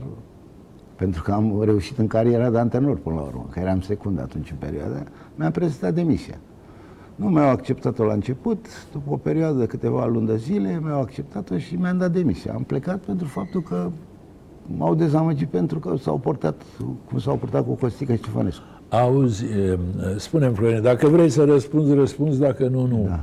pentru 0.96 1.22
că 1.22 1.32
am 1.32 1.62
reușit 1.62 1.98
în 1.98 2.06
cariera 2.06 2.50
de 2.50 2.58
antrenor 2.58 2.96
până 2.96 3.14
la 3.14 3.22
urmă, 3.22 3.46
că 3.50 3.60
eram 3.60 3.80
secund 3.80 4.20
atunci 4.20 4.50
în 4.50 4.56
perioada, 4.58 5.02
mi-am 5.34 5.50
prezentat 5.50 5.94
demisia. 5.94 6.38
Nu 7.14 7.26
mi-au 7.26 7.48
acceptat-o 7.48 8.04
la 8.04 8.12
început, 8.12 8.66
după 8.92 9.12
o 9.12 9.16
perioadă 9.16 9.58
de 9.58 9.66
câteva 9.66 10.06
luni 10.06 10.26
de 10.26 10.36
zile, 10.36 10.80
mi-au 10.82 11.00
acceptat-o 11.00 11.58
și 11.58 11.74
mi-am 11.74 11.98
dat 11.98 12.12
demisia. 12.12 12.52
Am 12.54 12.62
plecat 12.62 12.98
pentru 12.98 13.26
faptul 13.26 13.62
că 13.62 13.90
m-au 14.76 14.94
dezamăgit 14.94 15.48
pentru 15.48 15.78
că 15.78 15.96
s-au 15.96 16.18
portat 16.18 16.62
cum 17.08 17.18
s-au 17.18 17.36
portat 17.36 17.64
cu 17.66 17.72
Costică 17.72 18.14
Ștefănescu. 18.14 18.64
Auzi, 19.00 19.44
spune-mi, 20.16 20.54
Florin, 20.54 20.82
dacă 20.82 21.08
vrei 21.08 21.28
să 21.28 21.44
răspunzi, 21.44 21.94
răspunzi, 21.94 22.38
dacă 22.38 22.66
nu, 22.66 22.86
nu. 22.86 23.06
Da. 23.08 23.20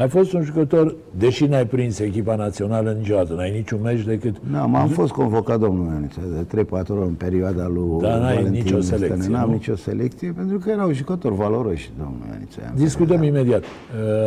Ai 0.00 0.08
fost 0.08 0.32
un 0.32 0.42
jucător, 0.42 0.94
deși 1.18 1.44
n-ai 1.44 1.66
prins 1.66 1.98
echipa 1.98 2.34
națională 2.34 2.90
niciodată, 2.98 3.34
n-ai 3.34 3.50
niciun 3.50 3.80
meci 3.82 4.04
decât... 4.04 4.36
Da, 4.52 4.64
m-am 4.64 4.88
fost 4.88 5.12
convocat, 5.12 5.60
domnul 5.60 5.92
Ioniță, 5.92 6.20
de 6.50 6.62
3-4 6.62 6.86
ori 6.88 7.06
în 7.06 7.14
perioada 7.14 7.66
lui 7.66 8.00
Da, 8.00 8.18
n-ai 8.18 8.34
Valentin 8.34 8.62
nicio 8.62 8.80
selecție, 8.80 9.30
N-am 9.30 9.50
nicio 9.50 9.76
selecție, 9.76 10.32
pentru 10.36 10.58
că 10.58 10.70
erau 10.70 10.92
jucători 10.92 11.34
valoroși, 11.34 11.90
domnul 11.98 12.20
Ioniță. 12.32 12.60
Discutăm 12.74 13.22
imediat. 13.22 13.62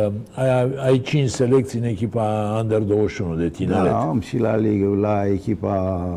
Uh, 0.06 0.12
ai, 0.34 0.74
ai 0.84 1.00
5 1.00 1.28
selecții 1.28 1.78
în 1.78 1.84
echipa 1.84 2.58
Under 2.60 2.78
21 2.78 3.34
de 3.34 3.48
tineret. 3.48 3.84
Da, 3.84 3.98
am 3.98 4.20
și 4.20 4.38
la, 4.38 4.56
la 5.00 5.26
echipa... 5.26 6.08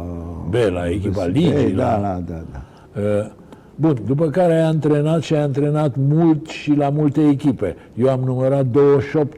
B, 0.50 0.54
la 0.54 0.90
echipa 0.90 1.26
Ligii. 1.26 1.74
Da, 1.74 2.00
da, 2.02 2.22
da, 2.28 2.44
da. 2.52 2.62
Uh, 3.02 3.32
Bun, 3.80 3.98
după 4.06 4.30
care 4.30 4.54
ai 4.54 4.62
antrenat 4.62 5.22
și 5.22 5.34
ai 5.34 5.42
antrenat 5.42 5.96
mult 5.96 6.48
și 6.48 6.74
la 6.76 6.90
multe 6.90 7.28
echipe. 7.28 7.76
Eu 7.94 8.10
am 8.10 8.20
numărat 8.20 8.66
28 8.66 9.38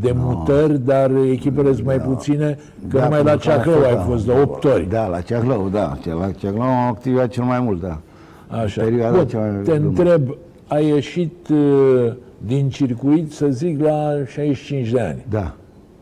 de 0.00 0.12
no. 0.16 0.22
mutări, 0.22 0.84
dar 0.84 1.10
echipele 1.30 1.72
sunt 1.72 1.86
mai 1.86 2.00
puține, 2.00 2.58
că 2.88 2.98
da, 2.98 3.04
numai 3.04 3.22
la 3.22 3.36
Ceaclău 3.36 3.82
ai 3.82 4.04
fost 4.08 4.26
de 4.26 4.32
8 4.42 4.64
ori. 4.64 4.88
Da, 4.88 5.06
la 5.06 5.20
Ceaclău, 5.20 5.68
da. 5.72 5.98
La 6.18 6.30
Ceaclău 6.30 6.62
am 6.62 6.88
activat 6.88 7.28
cel 7.28 7.44
mai 7.44 7.60
mult, 7.60 7.80
da. 7.80 8.00
Așa. 8.46 8.84
Bun, 9.12 9.26
cea 9.26 9.38
mai 9.38 9.62
te 9.64 9.72
întreb, 9.72 10.36
ai 10.66 10.86
ieșit 10.86 11.48
uh, 11.48 12.12
din 12.38 12.68
circuit, 12.68 13.32
să 13.32 13.46
zic, 13.46 13.80
la 13.80 14.10
65 14.26 14.88
de 14.88 15.00
ani. 15.00 15.24
Da. 15.30 15.54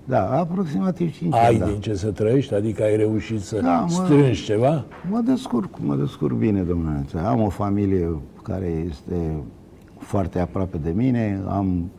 Da, 0.04 0.38
aproximativ 0.38 1.12
5 1.12 1.34
ani. 1.34 1.46
Ai 1.46 1.58
da. 1.58 1.66
din 1.66 1.80
ce 1.80 1.94
să 1.94 2.10
trăiești? 2.10 2.54
Adică 2.54 2.82
ai 2.82 2.96
reușit 2.96 3.40
să 3.40 3.60
da, 3.60 3.80
mă, 3.80 3.88
strângi 3.88 4.44
ceva? 4.44 4.84
Mă 5.10 5.20
descurc, 5.20 5.78
mă 5.80 5.96
descurc 5.96 6.34
bine, 6.34 6.60
domnule. 6.62 7.04
Am 7.24 7.42
o 7.42 7.48
familie 7.48 8.08
care 8.42 8.84
este 8.88 9.16
foarte 9.98 10.38
aproape 10.38 10.76
de 10.76 10.90
mine, 10.90 11.42
am 11.48 11.90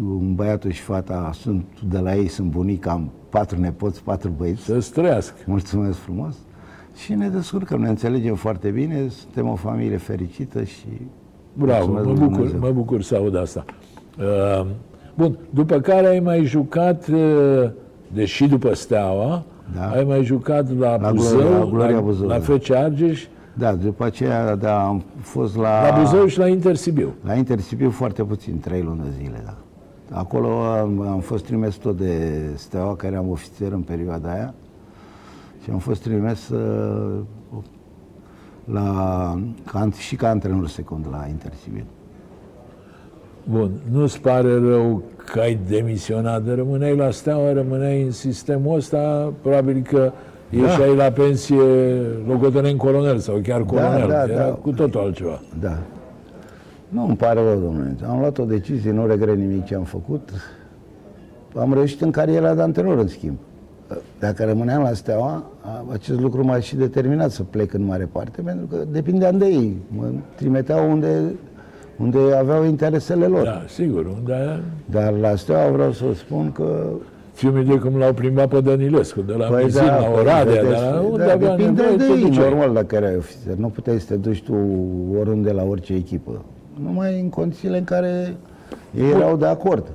un 0.00 0.34
băiatul 0.34 0.70
și 0.70 0.80
fata, 0.80 1.30
sunt 1.34 1.64
de 1.88 1.98
la 1.98 2.16
ei, 2.16 2.28
sunt 2.28 2.50
bunic, 2.50 2.86
am 2.86 3.10
patru 3.28 3.60
nepoți, 3.60 4.02
patru 4.02 4.30
băieți. 4.36 4.62
Să 4.62 4.78
străiască. 4.80 5.36
Mulțumesc 5.46 5.98
frumos. 5.98 6.36
Și 6.96 7.14
ne 7.14 7.28
descurcăm, 7.28 7.80
ne 7.80 7.88
înțelegem 7.88 8.34
foarte 8.34 8.68
bine, 8.68 9.08
suntem 9.08 9.48
o 9.48 9.54
familie 9.54 9.96
fericită 9.96 10.62
și... 10.62 10.86
Bravo, 11.52 11.92
mă 11.92 12.12
bucur, 12.12 12.58
mă 12.58 12.70
bucur 12.70 13.02
să 13.02 13.14
aud 13.14 13.36
asta. 13.36 13.64
Uh, 14.18 14.66
Bun, 15.16 15.38
după 15.50 15.80
care 15.80 16.06
ai 16.06 16.20
mai 16.20 16.44
jucat 16.44 17.06
uh, 17.08 17.70
deși 18.12 18.46
după 18.46 18.74
Steaua, 18.74 19.42
Da. 19.74 19.88
ai 19.90 20.04
mai 20.04 20.24
jucat 20.24 20.78
la, 20.78 20.96
La 21.00 21.10
Buzău, 21.12 21.38
Gloria- 21.40 21.58
la 21.58 21.64
Gloria 21.64 21.94
la, 21.94 22.00
Buzău, 22.00 22.26
la 22.28 22.38
da. 22.38 22.44
FC 22.44 22.70
Argeș, 22.70 23.26
Da, 23.54 23.72
după 23.74 24.04
aceea 24.04 24.54
da, 24.56 24.84
am 24.86 25.02
fost 25.20 25.56
la... 25.56 25.88
la 25.90 25.98
Buzău 26.00 26.26
și 26.26 26.38
la 26.38 26.48
Inter 26.48 26.74
Sibiu. 26.76 27.14
La 27.24 27.34
Inter 27.34 27.58
Sibiu 27.60 27.90
foarte 27.90 28.22
puțin, 28.22 28.60
trei 28.60 28.82
luni 28.82 29.00
de 29.02 29.10
zile, 29.22 29.42
da. 29.44 29.54
Acolo 30.18 30.48
am, 30.62 31.00
am 31.00 31.20
fost 31.20 31.44
trimis 31.44 31.74
tot 31.74 31.96
de 31.96 32.40
Steaua, 32.54 32.94
care 32.96 33.16
am 33.16 33.28
ofițer 33.30 33.72
în 33.72 33.80
perioada 33.80 34.30
aia 34.32 34.54
și 35.62 35.70
am 35.70 35.78
fost 35.78 36.02
trimis 36.02 36.48
uh, 36.48 37.12
la, 38.64 39.38
ca, 39.72 39.88
și 39.98 40.16
ca 40.16 40.28
antrenor 40.28 40.68
secund 40.68 41.06
la 41.10 41.26
Inter 41.28 41.52
Sibiu. 41.62 41.84
Bun, 43.50 43.70
nu-ți 43.92 44.20
pare 44.20 44.58
rău 44.58 45.02
că 45.32 45.40
ai 45.40 45.58
demisionat 45.68 46.42
de 46.42 46.52
rămâneai 46.52 46.96
la 46.96 47.10
Steaua, 47.10 47.52
rămâneai 47.52 48.02
în 48.02 48.10
sistemul 48.10 48.76
ăsta, 48.76 49.32
probabil 49.42 49.82
că 49.82 50.12
ieșeai 50.50 50.96
la 50.96 51.10
pensie 51.10 51.56
locotenent 52.26 52.78
colonel 52.78 53.18
sau 53.18 53.40
chiar 53.42 53.64
colonel, 53.64 54.08
da, 54.08 54.22
era 54.22 54.44
da. 54.44 54.44
cu 54.44 54.70
totul 54.72 55.00
altceva. 55.00 55.40
Da. 55.60 55.78
Nu 56.88 57.06
îmi 57.06 57.16
pare 57.16 57.40
rău, 57.40 57.60
domnule. 57.60 57.96
Am 58.08 58.18
luat 58.18 58.38
o 58.38 58.44
decizie, 58.44 58.90
nu 58.90 59.06
regret 59.06 59.36
nimic 59.36 59.64
ce 59.64 59.74
am 59.74 59.82
făcut. 59.82 60.30
Am 61.56 61.72
reușit 61.74 62.00
în 62.00 62.10
cariera 62.10 62.54
de 62.54 62.62
antrenor, 62.62 62.98
în 62.98 63.08
schimb. 63.08 63.36
Dacă 64.18 64.44
rămâneam 64.44 64.82
la 64.82 64.92
Steaua, 64.92 65.44
a- 65.60 65.84
acest 65.92 66.20
lucru 66.20 66.44
m-a 66.44 66.58
și 66.60 66.76
determinat 66.76 67.30
să 67.30 67.42
plec 67.42 67.72
în 67.72 67.84
mare 67.84 68.08
parte, 68.12 68.40
pentru 68.42 68.66
că 68.66 68.76
depindeam 68.90 69.38
de 69.38 69.46
ei. 69.46 69.76
Mă 69.96 70.04
trimiteau 70.34 70.90
unde, 70.90 71.22
unde 71.96 72.18
aveau 72.38 72.64
interesele 72.64 73.26
lor. 73.26 73.42
Da, 73.42 73.62
sigur, 73.68 74.06
unde 74.06 74.60
Dar 74.84 75.12
la 75.12 75.36
Steaua 75.36 75.70
vreau 75.70 75.92
să 75.92 76.04
spun 76.14 76.52
că... 76.52 76.86
fiu 77.32 77.50
de 77.50 77.74
cum 77.74 77.98
l-au 77.98 78.12
plimbat 78.12 78.48
pe 78.48 78.60
Danilescu, 78.60 79.20
de 79.20 79.32
la 79.32 79.46
Păi 79.46 79.64
Mizin 79.64 79.84
la 79.84 79.92
păi 79.92 80.12
Oradea, 80.20 80.62
vedeți, 80.62 80.80
de 80.80 80.88
la 80.90 81.00
unde 81.00 81.24
da, 81.24 81.32
avea 81.32 81.56
depinde 81.56 81.82
nevoie, 81.82 81.96
de 81.96 82.04
te 82.04 82.12
ei, 82.12 82.20
duceai. 82.20 82.48
normal, 82.48 82.72
dacă 82.72 82.94
erai 82.96 83.16
ofițer. 83.16 83.54
Nu 83.54 83.66
puteai 83.66 84.00
să 84.00 84.06
te 84.08 84.14
duci 84.14 84.42
tu 84.42 84.54
oriunde 85.18 85.50
la 85.50 85.62
orice 85.62 85.94
echipă. 85.94 86.44
Numai 86.82 87.20
în 87.20 87.28
condițiile 87.28 87.78
în 87.78 87.84
care 87.84 88.36
ei 88.98 89.10
erau 89.10 89.36
de 89.36 89.46
acord. 89.46 89.86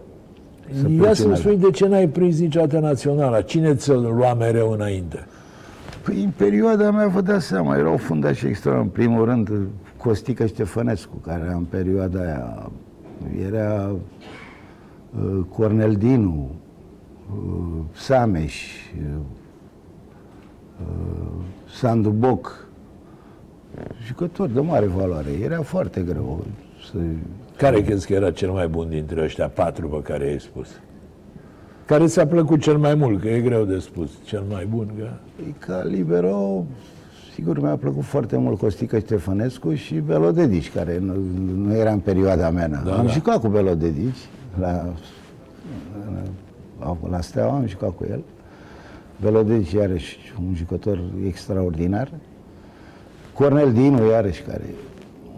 să 0.81 0.87
Ia 0.89 0.97
plece 0.97 1.13
să-mi 1.13 1.29
în 1.29 1.35
spui 1.35 1.57
de 1.57 1.69
ce 1.71 1.87
n-ai 1.87 2.07
prins 2.07 2.39
niciodată 2.39 2.79
naționala? 2.79 3.41
Cine 3.41 3.75
ți-l 3.75 4.13
lua 4.17 4.33
mereu 4.33 4.71
înainte? 4.71 5.25
Păi 6.03 6.23
în 6.23 6.31
perioada 6.37 6.91
mea, 6.91 7.07
vă 7.07 7.21
dați 7.21 7.45
seama, 7.45 7.77
erau 7.77 7.97
fundași 7.97 8.47
extra. 8.47 8.79
În 8.79 8.87
primul 8.87 9.25
rând, 9.25 9.49
Costică 10.03 10.45
Ștefănescu, 10.45 11.15
care 11.15 11.43
era 11.43 11.55
în 11.55 11.63
perioada 11.63 12.21
aia. 12.21 12.71
Era 13.45 13.89
uh, 13.89 15.39
Cornel 15.49 15.95
Dinu, 15.95 16.49
uh, 17.33 17.83
Sameș, 17.91 18.65
uh, 18.97 19.19
uh, 20.81 21.43
Sandu 21.73 22.09
Boc, 22.09 22.67
jucători 24.05 24.53
de 24.53 24.59
mare 24.59 24.85
valoare. 24.85 25.29
Era 25.43 25.61
foarte 25.61 26.01
greu 26.01 26.45
să... 26.91 26.97
Care 27.57 27.81
crezi 27.81 28.07
că 28.07 28.13
era 28.13 28.31
cel 28.31 28.51
mai 28.51 28.67
bun 28.67 28.89
dintre 28.89 29.23
ăștia 29.23 29.47
patru 29.47 29.87
pe 29.87 30.01
care 30.01 30.25
i-ai 30.25 30.39
spus? 30.39 30.67
Care 31.85 32.05
ți-a 32.05 32.27
plăcut 32.27 32.61
cel 32.61 32.77
mai 32.77 32.95
mult? 32.95 33.21
Că 33.21 33.27
e 33.27 33.39
greu 33.39 33.65
de 33.65 33.79
spus. 33.79 34.09
Cel 34.23 34.43
mai 34.49 34.65
bun, 34.65 34.91
că... 34.97 35.09
Păi, 35.35 35.55
Ca 35.59 35.83
libero, 35.83 36.65
sigur, 37.33 37.59
mi-a 37.59 37.75
plăcut 37.75 38.03
foarte 38.03 38.37
mult 38.37 38.59
Costică 38.59 38.99
Ștefănescu 38.99 39.73
și 39.73 39.95
Belo 39.95 40.31
Dedici, 40.31 40.71
care 40.71 40.99
nu, 40.99 41.13
nu 41.55 41.75
era 41.75 41.91
în 41.91 41.99
perioada 41.99 42.49
mea. 42.49 42.67
Da, 42.67 42.97
am 42.97 43.05
da. 43.05 43.11
jucat 43.11 43.39
cu 43.39 43.47
Belo 43.47 43.75
Dedici, 43.75 44.27
la, 44.59 44.93
la, 46.79 46.97
la 47.09 47.21
Steaua 47.21 47.55
am 47.55 47.67
jucat 47.67 47.95
cu 47.95 48.05
el. 48.09 48.23
Belo 49.21 49.43
Dedici, 49.43 49.71
iarăși, 49.71 50.17
un 50.47 50.55
jucător 50.55 51.01
extraordinar. 51.25 52.11
Cornel 53.33 53.73
Dinu, 53.73 54.09
iarăși, 54.09 54.41
care 54.41 54.65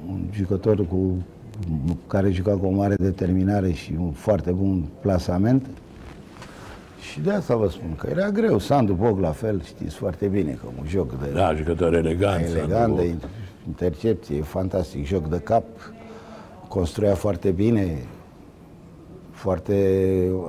un 0.09 0.19
jucător 0.31 0.87
cu 0.87 1.17
care 2.07 2.31
juca 2.31 2.51
cu 2.51 2.65
o 2.65 2.69
mare 2.69 2.95
determinare 2.95 3.71
și 3.71 3.95
un 3.99 4.11
foarte 4.11 4.51
bun 4.51 4.85
plasament. 5.01 5.65
Și 7.11 7.19
de 7.19 7.31
asta 7.31 7.55
vă 7.55 7.69
spun 7.69 7.95
că 7.95 8.07
era 8.09 8.29
greu. 8.29 8.57
Sandu 8.59 8.93
Boc 8.93 9.19
la 9.19 9.31
fel, 9.31 9.61
știți 9.63 9.95
foarte 9.95 10.27
bine 10.27 10.51
că 10.51 10.65
un 10.79 10.87
joc 10.87 11.19
de 11.19 11.29
Da, 11.33 11.53
jucător 11.55 11.93
elegant. 11.93 12.43
elegant, 12.45 12.71
Sandu 12.71 12.95
de 12.95 13.13
intercepție, 13.67 14.41
fantastic, 14.41 15.05
joc 15.05 15.29
de 15.29 15.37
cap, 15.39 15.63
construia 16.67 17.13
foarte 17.13 17.49
bine, 17.49 17.97
foarte 19.31 19.75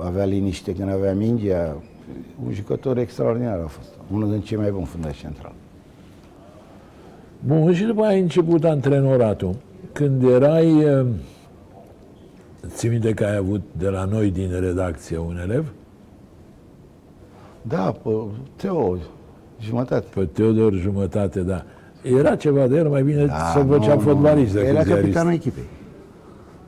avea 0.03 0.25
liniște 0.25 0.73
când 0.75 0.89
avea 0.89 1.13
mingea, 1.13 1.75
un 2.45 2.51
jucător 2.51 2.97
extraordinar 2.97 3.59
a 3.59 3.67
fost, 3.67 3.89
unul 4.11 4.29
din 4.31 4.41
cei 4.41 4.57
mai 4.57 4.71
buni 4.71 4.85
fundași 4.85 5.19
central. 5.19 5.53
Bun, 7.39 7.73
și 7.73 7.83
după 7.83 8.01
aia 8.01 8.09
ai 8.09 8.19
început 8.21 8.63
antrenoratul. 8.63 9.55
Când 9.91 10.23
erai... 10.23 10.79
eh, 10.83 11.05
Ții 12.67 12.89
minte 12.89 13.13
că 13.13 13.25
ai 13.25 13.35
avut 13.35 13.61
de 13.77 13.87
la 13.87 14.03
noi 14.05 14.31
din 14.31 14.51
redacție 14.59 15.17
un 15.17 15.39
elev? 15.43 15.71
Da, 17.67 17.95
pe 18.03 18.09
Teo, 18.55 18.97
jumătate. 19.61 20.05
Pe 20.13 20.25
Teodor 20.25 20.73
jumătate, 20.73 21.39
da. 21.39 21.63
Era 22.19 22.35
ceva 22.35 22.67
de 22.67 22.75
el, 22.75 22.87
mai 22.89 23.03
bine 23.03 23.25
Da, 23.25 23.33
să 23.53 23.65
făcea 23.67 23.93
nu, 23.93 23.99
fotbalist 23.99 24.53
nu. 24.53 24.59
decât 24.59 24.73
Era 24.75 24.83
ziarist. 24.83 25.03
capitanul 25.03 25.33
echipei. 25.33 25.63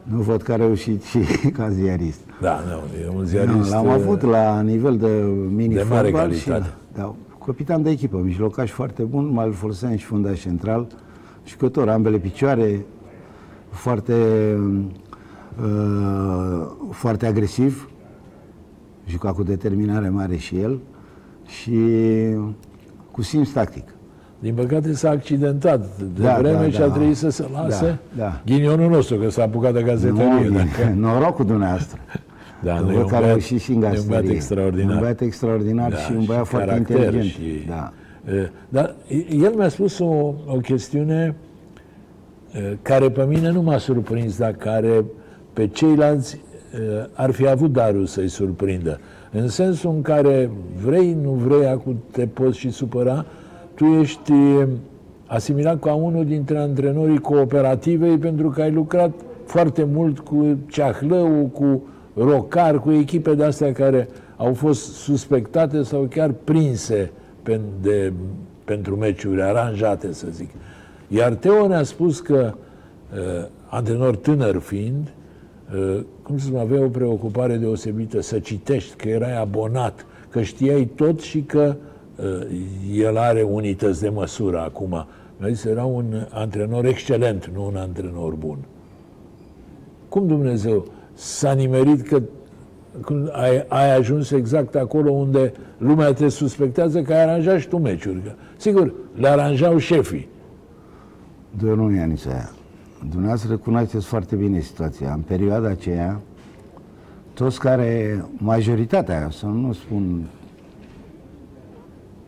Nu 0.04 0.18
văd 0.22 0.42
că 0.42 0.52
a 0.52 0.56
reușit 0.56 1.04
și 1.04 1.18
ca 1.58 1.70
ziarist. 1.70 2.20
Da, 2.42 2.60
nu, 2.68 3.00
e 3.04 3.08
un 3.10 3.16
Nu, 3.18 3.24
ziarist... 3.24 3.70
L-am 3.72 3.86
eh, 3.86 3.92
avut 3.94 4.22
la 4.22 4.62
nivel 4.62 4.98
de 4.98 5.08
mini 5.56 5.74
de 5.74 5.86
mare 5.90 6.10
fotbal 6.10 6.32
și 6.34 6.46
calitate. 6.48 6.74
da, 6.96 7.16
capitan 7.46 7.84
de 7.84 7.90
echipă, 7.90 8.18
mijlocaș 8.18 8.72
foarte 8.72 9.04
bun, 9.04 9.30
mai 9.34 9.52
foloseam 9.52 9.96
și 9.96 10.06
fundaș 10.06 10.42
central, 10.42 10.88
jucător, 11.46 11.90
ambele 11.90 12.18
picioare, 12.18 12.86
foarte, 13.70 14.14
uh, 15.64 16.68
foarte 16.92 17.26
agresiv, 17.26 17.90
juca 19.08 19.34
cu 19.34 19.44
determinare 19.44 20.10
mare 20.10 20.36
și 20.36 20.60
el 20.60 20.80
și 21.48 21.72
cu 23.12 23.22
simț 23.22 23.50
tactic. 23.50 23.84
Din 24.40 24.54
păcate 24.54 24.94
s-a 24.94 25.10
accidentat 25.10 25.98
de 26.02 26.22
Da, 26.24 26.38
vreme 26.40 26.58
da, 26.64 26.70
și 26.70 26.82
a 26.82 26.88
da. 26.88 26.94
trebuit 26.94 27.18
să 27.18 27.30
se 27.30 27.46
lase. 27.54 27.86
Da, 28.16 28.24
da. 28.24 28.42
Ghinionul 28.46 28.90
nostru, 28.90 29.16
că 29.18 29.30
s-a 29.30 29.44
apucat 29.44 29.74
de 29.74 29.82
gazetărie. 29.82 30.48
Nu, 30.50 30.56
dacă... 30.56 30.94
Norocul 31.00 31.46
dumneavoastră. 31.46 32.00
Da, 32.64 32.76
Că 32.76 32.82
nu, 32.84 32.92
e 32.92 32.94
văd 32.94 33.02
un 33.04 33.08
că 33.10 33.16
a 33.16 33.20
băiat- 33.20 33.28
reușit 33.30 33.62
și 33.62 33.72
în 33.72 33.76
e 33.82 33.86
un 33.86 33.92
gazetărie. 33.92 34.20
băiat 34.20 34.36
extraordinar. 34.36 34.94
Un 34.94 35.00
băiat 35.00 35.22
extraordinar 35.22 35.90
Da, 35.92 35.98
și 35.98 36.12
un 36.12 36.24
băiat 36.26 36.48
foarte 36.48 36.68
caracter 36.70 36.96
inteligent. 36.98 37.32
și- 37.32 37.66
Da. 37.68 37.94
E, 38.34 38.50
Dar 38.70 38.96
el 39.42 39.54
mi-a 39.56 39.68
spus 39.68 40.00
o, 40.00 40.06
o 40.48 40.58
chestiune 40.62 41.36
e, 42.52 42.78
care 42.82 43.10
pe 43.10 43.26
mine 43.26 43.52
nu 43.52 43.62
m-a 43.62 43.78
surprins, 43.78 44.38
dar 44.38 44.52
care 44.52 45.06
pe 45.54 45.68
ceilalți 45.68 46.36
e, 46.36 46.40
ar 47.14 47.32
fi 47.32 47.48
avut 47.48 47.72
darul 47.72 48.06
să-i 48.06 48.28
surprindă. 48.28 49.00
În 49.32 49.48
sensul 49.48 49.90
în 49.90 50.02
care 50.02 50.50
vrei, 50.86 51.18
nu 51.22 51.30
vrei, 51.30 51.68
acum 51.68 52.04
te 52.12 52.26
poți 52.26 52.58
și 52.58 52.72
supăra, 52.72 53.26
tu 53.74 53.86
ești 53.86 54.32
e, 54.32 54.68
asimilat 55.26 55.80
ca 55.80 55.94
unul 55.94 56.26
dintre 56.26 56.58
antrenorii 56.58 57.20
cooperativei 57.20 58.18
pentru 58.18 58.50
că 58.50 58.62
ai 58.62 58.72
lucrat 58.72 59.12
foarte 59.46 59.84
mult 59.84 60.20
cu 60.20 60.58
Ceahlău, 60.68 61.50
cu 61.54 61.84
Rocar, 62.14 62.80
cu 62.80 62.92
echipe 62.92 63.34
de 63.34 63.44
astea 63.44 63.72
care 63.72 64.08
au 64.38 64.54
fost 64.54 64.94
suspectate 64.94 65.84
sau 65.84 66.08
chiar 66.10 66.32
prinse 66.44 67.12
pen, 67.44 67.62
de, 67.82 68.14
pentru 68.64 68.96
meciuri 68.96 69.42
aranjate, 69.42 70.14
să 70.14 70.28
zic. 70.32 70.50
Iar 71.08 71.34
Teo 71.34 71.68
ne-a 71.68 71.84
spus 71.84 72.20
că, 72.20 72.54
uh, 73.14 73.48
antrenor 73.70 74.16
tânăr 74.16 74.58
fiind, 74.58 75.14
uh, 75.76 76.04
cum 76.28 76.38
să 76.38 76.46
spun, 76.46 76.60
avea 76.60 76.84
o 76.84 76.88
preocupare 76.88 77.58
deosebită 77.58 78.22
să 78.22 78.40
citești, 78.40 78.96
că 78.96 79.10
erai 79.10 79.40
abonat, 79.40 80.06
că 80.30 80.42
știai 80.42 80.86
tot 80.86 81.20
și 81.20 81.42
că 81.42 81.76
uh, 82.16 82.26
el 82.94 83.18
are 83.18 83.42
unități 83.42 84.02
de 84.02 84.10
măsură 84.10 84.60
acum. 84.60 85.06
Mi-a 85.38 85.50
zis, 85.50 85.64
era 85.64 85.86
un 85.86 86.28
antrenor 86.30 86.86
excelent, 86.86 87.50
nu 87.54 87.66
un 87.66 87.76
antrenor 87.76 88.34
bun. 88.34 88.58
Cum 90.10 90.28
Dumnezeu 90.28 90.86
s-a 91.14 91.52
nimerit 91.52 92.08
că 92.08 92.22
când 93.02 93.30
ai, 93.32 93.66
ai 93.68 93.96
ajuns 93.96 94.32
exact 94.32 94.76
acolo 94.76 95.12
unde 95.12 95.54
lumea 95.78 96.14
te 96.14 96.30
suspectează 96.30 97.02
că 97.02 97.14
ai 97.14 97.22
aranjat 97.22 97.60
și 97.60 97.68
tu 97.68 97.78
meciuri. 97.78 98.22
Că, 98.22 98.32
sigur, 98.58 98.94
le 99.16 99.28
aranjau 99.28 99.78
șefii. 99.78 100.30
Doar 101.58 101.76
nu 101.76 101.92
e 101.92 102.06
nici 102.06 102.26
aia. 102.26 102.52
Dumneavoastră 103.10 103.58
cunoașteți 103.58 104.06
foarte 104.06 104.36
bine 104.36 104.60
situația. 104.60 105.14
În 105.14 105.22
perioada 105.22 105.68
aceea, 105.68 106.20
toți 107.34 107.60
care, 107.60 108.24
majoritatea, 108.38 109.30
să 109.32 109.46
nu 109.46 109.74
spun 109.74 110.28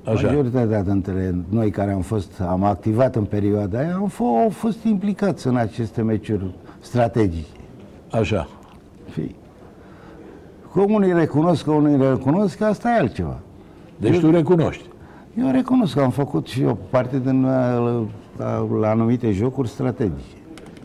Așa. 0.04 0.28
Majoritatea 0.28 0.84
dintre 0.84 1.36
noi 1.50 1.70
care 1.70 1.92
am 1.92 2.02
fost, 2.02 2.42
am 2.48 2.64
activat 2.64 3.16
în 3.16 3.24
perioada 3.24 3.80
aia, 3.80 3.96
am 3.96 4.08
fost, 4.08 4.44
au 4.44 4.50
fost 4.50 4.84
implicați 4.84 5.48
în 5.48 5.56
aceste 5.56 6.02
meciuri 6.02 6.54
strategice. 6.80 7.48
Așa. 8.12 8.48
Fii. 9.10 9.36
Că 10.74 10.80
unii 10.80 11.14
recunosc, 11.14 11.64
că 11.64 11.72
unii 11.72 12.10
recunosc, 12.10 12.58
că 12.58 12.66
asta 12.66 12.90
e 12.90 13.00
altceva. 13.00 13.40
Deci 13.98 14.20
tu 14.20 14.32
recunoști. 14.32 14.84
Eu 15.40 15.52
recunosc 15.52 15.94
că 15.94 16.02
am 16.02 16.10
făcut 16.10 16.48
și 16.48 16.62
eu 16.62 16.78
parte 16.90 17.20
din 17.20 17.44
uh, 17.44 18.02
la, 18.38 18.68
la 18.80 18.90
anumite 18.90 19.32
jocuri 19.32 19.68
strategice. 19.68 20.39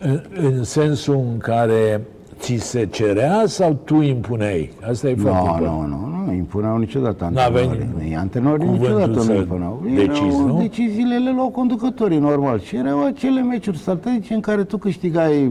În, 0.06 0.20
în 0.42 0.64
sensul 0.64 1.14
în 1.32 1.38
care 1.38 2.00
ți 2.38 2.54
se 2.56 2.86
cerea 2.86 3.42
sau 3.46 3.80
tu 3.84 4.00
impuneai? 4.00 4.72
Asta 4.90 5.08
e 5.08 5.14
foarte 5.14 5.38
Nu, 5.38 5.44
important. 5.46 5.90
nu, 5.90 5.96
nu, 5.96 6.24
nu 6.26 6.32
impuneau 6.32 6.76
niciodată 6.76 7.30
N-aveai 7.32 7.64
antrenorii. 7.64 8.14
Antrenorii 8.16 8.66
cuvântul 8.66 8.88
niciodată 8.98 9.20
să 9.20 9.32
nu 9.32 9.38
impuneau. 9.38 9.82
decizi, 9.94 10.20
Erau- 10.36 10.46
nu? 10.46 10.58
Deciziile 10.60 11.18
le 11.18 11.32
luau 11.34 11.48
conducătorii, 11.48 12.18
normal. 12.18 12.60
Și 12.60 12.76
erau 12.76 13.04
acele 13.04 13.40
meciuri 13.42 13.78
strategice 13.78 14.34
în 14.34 14.40
care 14.40 14.64
tu 14.64 14.76
câștigai 14.78 15.50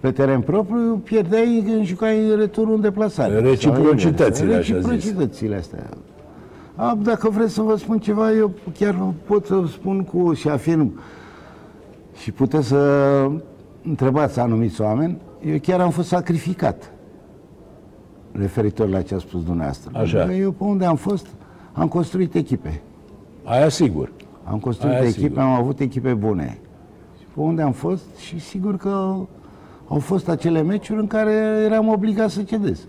pe 0.00 0.10
teren 0.10 0.40
propriu, 0.40 1.00
pierdeai 1.04 1.64
când 1.66 1.84
jucai 1.84 2.34
returul 2.36 2.74
în 2.74 2.80
deplasare. 2.80 3.40
Reciprocitățile, 3.40 4.50
Sau 4.50 4.58
așa 4.58 4.78
zis. 4.78 4.88
Reciprocitățile 4.88 5.56
astea. 5.56 5.88
A, 6.74 6.98
dacă 7.02 7.28
vreți 7.28 7.52
să 7.54 7.62
vă 7.62 7.76
spun 7.76 7.98
ceva, 7.98 8.32
eu 8.32 8.50
chiar 8.78 8.96
pot 9.26 9.46
să 9.46 9.62
spun 9.72 10.02
cu 10.02 10.32
și 10.32 10.48
afirm 10.48 11.00
și 12.22 12.32
puteți 12.32 12.66
să 12.66 12.78
întrebați 13.88 14.40
anumiți 14.40 14.80
oameni, 14.80 15.16
eu 15.44 15.58
chiar 15.58 15.80
am 15.80 15.90
fost 15.90 16.08
sacrificat 16.08 16.92
referitor 18.32 18.88
la 18.88 19.02
ce 19.02 19.14
a 19.14 19.18
spus 19.18 19.44
dumneavoastră. 19.44 19.90
Așa. 19.94 20.16
Pentru 20.16 20.34
că 20.34 20.40
Eu 20.42 20.50
pe 20.50 20.64
unde 20.64 20.84
am 20.84 20.96
fost, 20.96 21.26
am 21.72 21.88
construit 21.88 22.34
echipe. 22.34 22.82
Aia 23.44 23.68
sigur. 23.68 24.12
Am 24.44 24.58
construit 24.58 24.92
Aia 24.92 25.02
echipe, 25.02 25.20
sigur. 25.20 25.38
am 25.38 25.50
avut 25.50 25.80
echipe 25.80 26.14
bune. 26.14 26.58
Și 27.18 27.24
pe 27.34 27.40
unde 27.40 27.62
am 27.62 27.72
fost 27.72 28.16
și 28.16 28.40
sigur 28.40 28.76
că 28.76 29.16
au 29.88 29.98
fost 29.98 30.28
acele 30.28 30.62
meciuri 30.62 31.00
în 31.00 31.06
care 31.06 31.32
eram 31.64 31.88
obligat 31.88 32.30
să 32.30 32.42
cedez. 32.42 32.86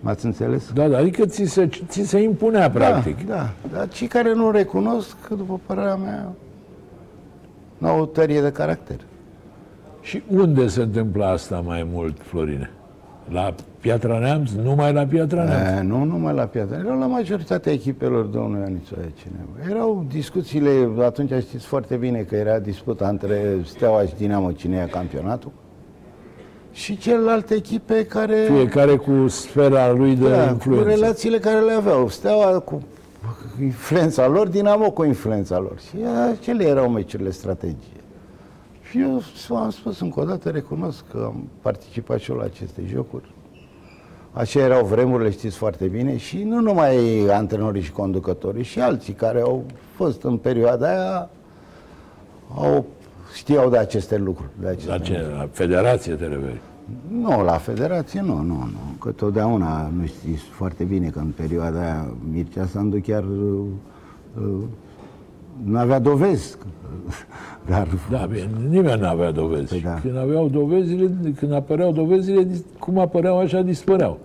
M-ați 0.00 0.24
înțeles? 0.26 0.72
Da, 0.72 0.88
da, 0.88 0.98
adică 0.98 1.26
ți 1.26 1.44
se, 1.44 1.68
ți 1.86 2.02
se 2.02 2.20
impunea, 2.22 2.70
practic. 2.70 3.26
Da, 3.26 3.34
da, 3.34 3.52
dar 3.76 3.88
cei 3.88 4.06
care 4.06 4.34
nu 4.34 4.50
recunosc, 4.50 5.16
că 5.28 5.34
după 5.34 5.60
părerea 5.66 5.96
mea, 5.96 6.32
nu 7.78 7.88
au 7.88 8.00
o 8.00 8.04
tărie 8.04 8.40
de 8.40 8.52
caracter. 8.52 8.96
Și 10.02 10.22
unde 10.30 10.66
se 10.68 10.82
întâmplă 10.82 11.24
asta 11.24 11.62
mai 11.66 11.86
mult, 11.92 12.16
Florine? 12.22 12.70
La 13.28 13.54
Piatra 13.80 14.18
Neamț? 14.18 14.50
Numai 14.50 14.92
la 14.92 15.04
Piatra 15.04 15.44
Neamț? 15.44 15.80
E, 15.80 15.82
nu 15.82 16.04
numai 16.04 16.34
la 16.34 16.44
piață, 16.44 16.74
erau 16.84 16.98
la 16.98 17.06
majoritatea 17.06 17.72
echipelor 17.72 18.24
domnului 18.24 18.64
Anițoaia 18.66 19.08
Cineva. 19.14 19.70
Erau 19.74 20.06
discuțiile, 20.12 20.70
atunci 21.00 21.32
știți 21.40 21.66
foarte 21.66 21.96
bine 21.96 22.18
că 22.18 22.34
era 22.34 22.58
disputa 22.58 23.08
între 23.08 23.56
Steaua 23.64 24.02
și 24.02 24.14
Dinamo 24.14 24.52
cine 24.52 24.76
ia 24.76 24.86
campionatul 24.86 25.52
și 26.72 26.98
celelalte 26.98 27.54
echipe 27.54 28.04
care... 28.04 28.36
Fiecare 28.46 28.96
cu 28.96 29.28
sfera 29.28 29.92
lui 29.92 30.16
de 30.16 30.28
da, 30.28 30.46
cu 30.46 30.52
influență. 30.52 30.88
relațiile 30.88 31.38
care 31.38 31.60
le 31.60 31.72
aveau. 31.72 32.08
Steaua 32.08 32.58
cu 32.58 32.82
influența 33.60 34.26
lor, 34.26 34.48
Dinamo 34.48 34.90
cu 34.90 35.04
influența 35.04 35.58
lor. 35.58 35.78
Și 35.88 35.96
acele 36.32 36.64
erau 36.64 36.88
meciurile 36.88 37.30
strategice. 37.30 38.01
Și 38.92 39.00
eu 39.00 39.22
am 39.56 39.70
spus 39.70 40.00
încă 40.00 40.20
o 40.20 40.24
dată, 40.24 40.50
recunosc 40.50 41.04
că 41.10 41.22
am 41.24 41.48
participat 41.60 42.18
și 42.18 42.30
eu 42.30 42.36
la 42.36 42.44
aceste 42.44 42.82
jocuri. 42.86 43.34
Așa 44.32 44.60
erau 44.60 44.84
vremurile, 44.84 45.30
știți 45.30 45.56
foarte 45.56 45.86
bine, 45.86 46.16
și 46.16 46.42
nu 46.42 46.60
numai 46.60 47.26
antrenorii 47.30 47.82
și 47.82 47.92
conducătorii, 47.92 48.62
și 48.62 48.80
alții 48.80 49.12
care 49.12 49.40
au 49.40 49.64
fost 49.94 50.22
în 50.22 50.36
perioada 50.36 50.88
aia, 50.88 51.30
au, 52.54 52.86
știau 53.34 53.70
de 53.70 53.78
aceste 53.78 54.16
lucruri. 54.16 54.50
De 54.60 54.66
aceste 54.66 54.90
La, 54.90 54.98
ce, 54.98 55.26
la 55.36 55.48
federație 55.52 56.14
te 56.14 56.26
referi. 56.26 56.60
nu, 57.08 57.44
la 57.44 57.56
federație 57.56 58.20
nu, 58.20 58.34
nu, 58.34 58.54
nu. 58.56 58.96
Că 59.00 59.10
totdeauna, 59.10 59.90
nu 59.96 60.06
știți 60.06 60.42
foarte 60.42 60.84
bine 60.84 61.08
că 61.08 61.18
în 61.18 61.32
perioada 61.36 61.80
aia 61.80 62.14
Mircea 62.32 62.66
Sandu 62.66 63.00
chiar 63.00 63.24
uh, 63.24 63.64
uh, 64.40 64.62
nu 65.64 65.78
avea 65.78 65.98
dovezi. 65.98 66.56
Dar 67.68 67.88
Da, 68.10 68.26
bine, 68.30 68.48
nimeni 68.68 69.00
nu 69.00 69.06
avea 69.06 69.30
dovezi. 69.30 69.68
Păi 69.68 69.80
da. 69.80 69.94
Când 69.94 70.16
aveau 70.18 70.48
dovezile, 70.48 71.10
când 71.36 71.52
apăreau 71.52 71.92
dovezile, 71.92 72.42
dis- 72.42 72.62
cum 72.78 72.98
apăreau, 72.98 73.38
așa 73.38 73.62
dispăreau. 73.62 74.18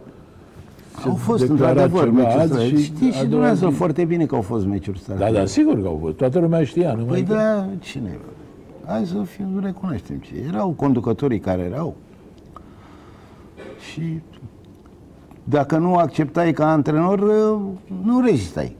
au 1.05 1.15
fost 1.15 1.47
declara 1.47 1.69
într-adevăr 1.69 2.03
ceva 2.03 2.15
meciuri 2.21 2.41
azi 2.41 2.51
strategice. 2.51 2.77
și 2.81 2.83
Știți 2.85 3.03
a 3.03 3.07
și 3.07 3.11
doua 3.11 3.23
dumneavoastră 3.29 3.69
zi- 3.69 3.75
foarte 3.75 4.05
bine 4.05 4.25
că 4.25 4.35
au 4.35 4.41
fost 4.41 4.65
meciuri 4.65 4.97
Da, 4.97 5.01
strategice. 5.13 5.39
da, 5.39 5.45
sigur 5.45 5.81
că 5.81 5.87
au 5.87 5.97
fost. 6.01 6.15
Toată 6.15 6.39
lumea 6.39 6.63
știa, 6.63 6.93
numai 6.93 7.07
Păi 7.07 7.23
că... 7.23 7.33
da, 7.33 7.65
cine? 7.79 8.17
Hai 8.85 9.05
să 9.05 9.15
fim, 9.23 9.59
recunoaștem 9.63 10.17
ce. 10.17 10.33
Erau 10.47 10.69
conducătorii 10.69 11.39
care 11.39 11.61
erau. 11.73 11.95
Și 13.91 14.01
dacă 15.43 15.77
nu 15.77 15.93
acceptai 15.95 16.51
ca 16.51 16.71
antrenor, 16.71 17.19
nu 18.03 18.21
rezistai. 18.25 18.75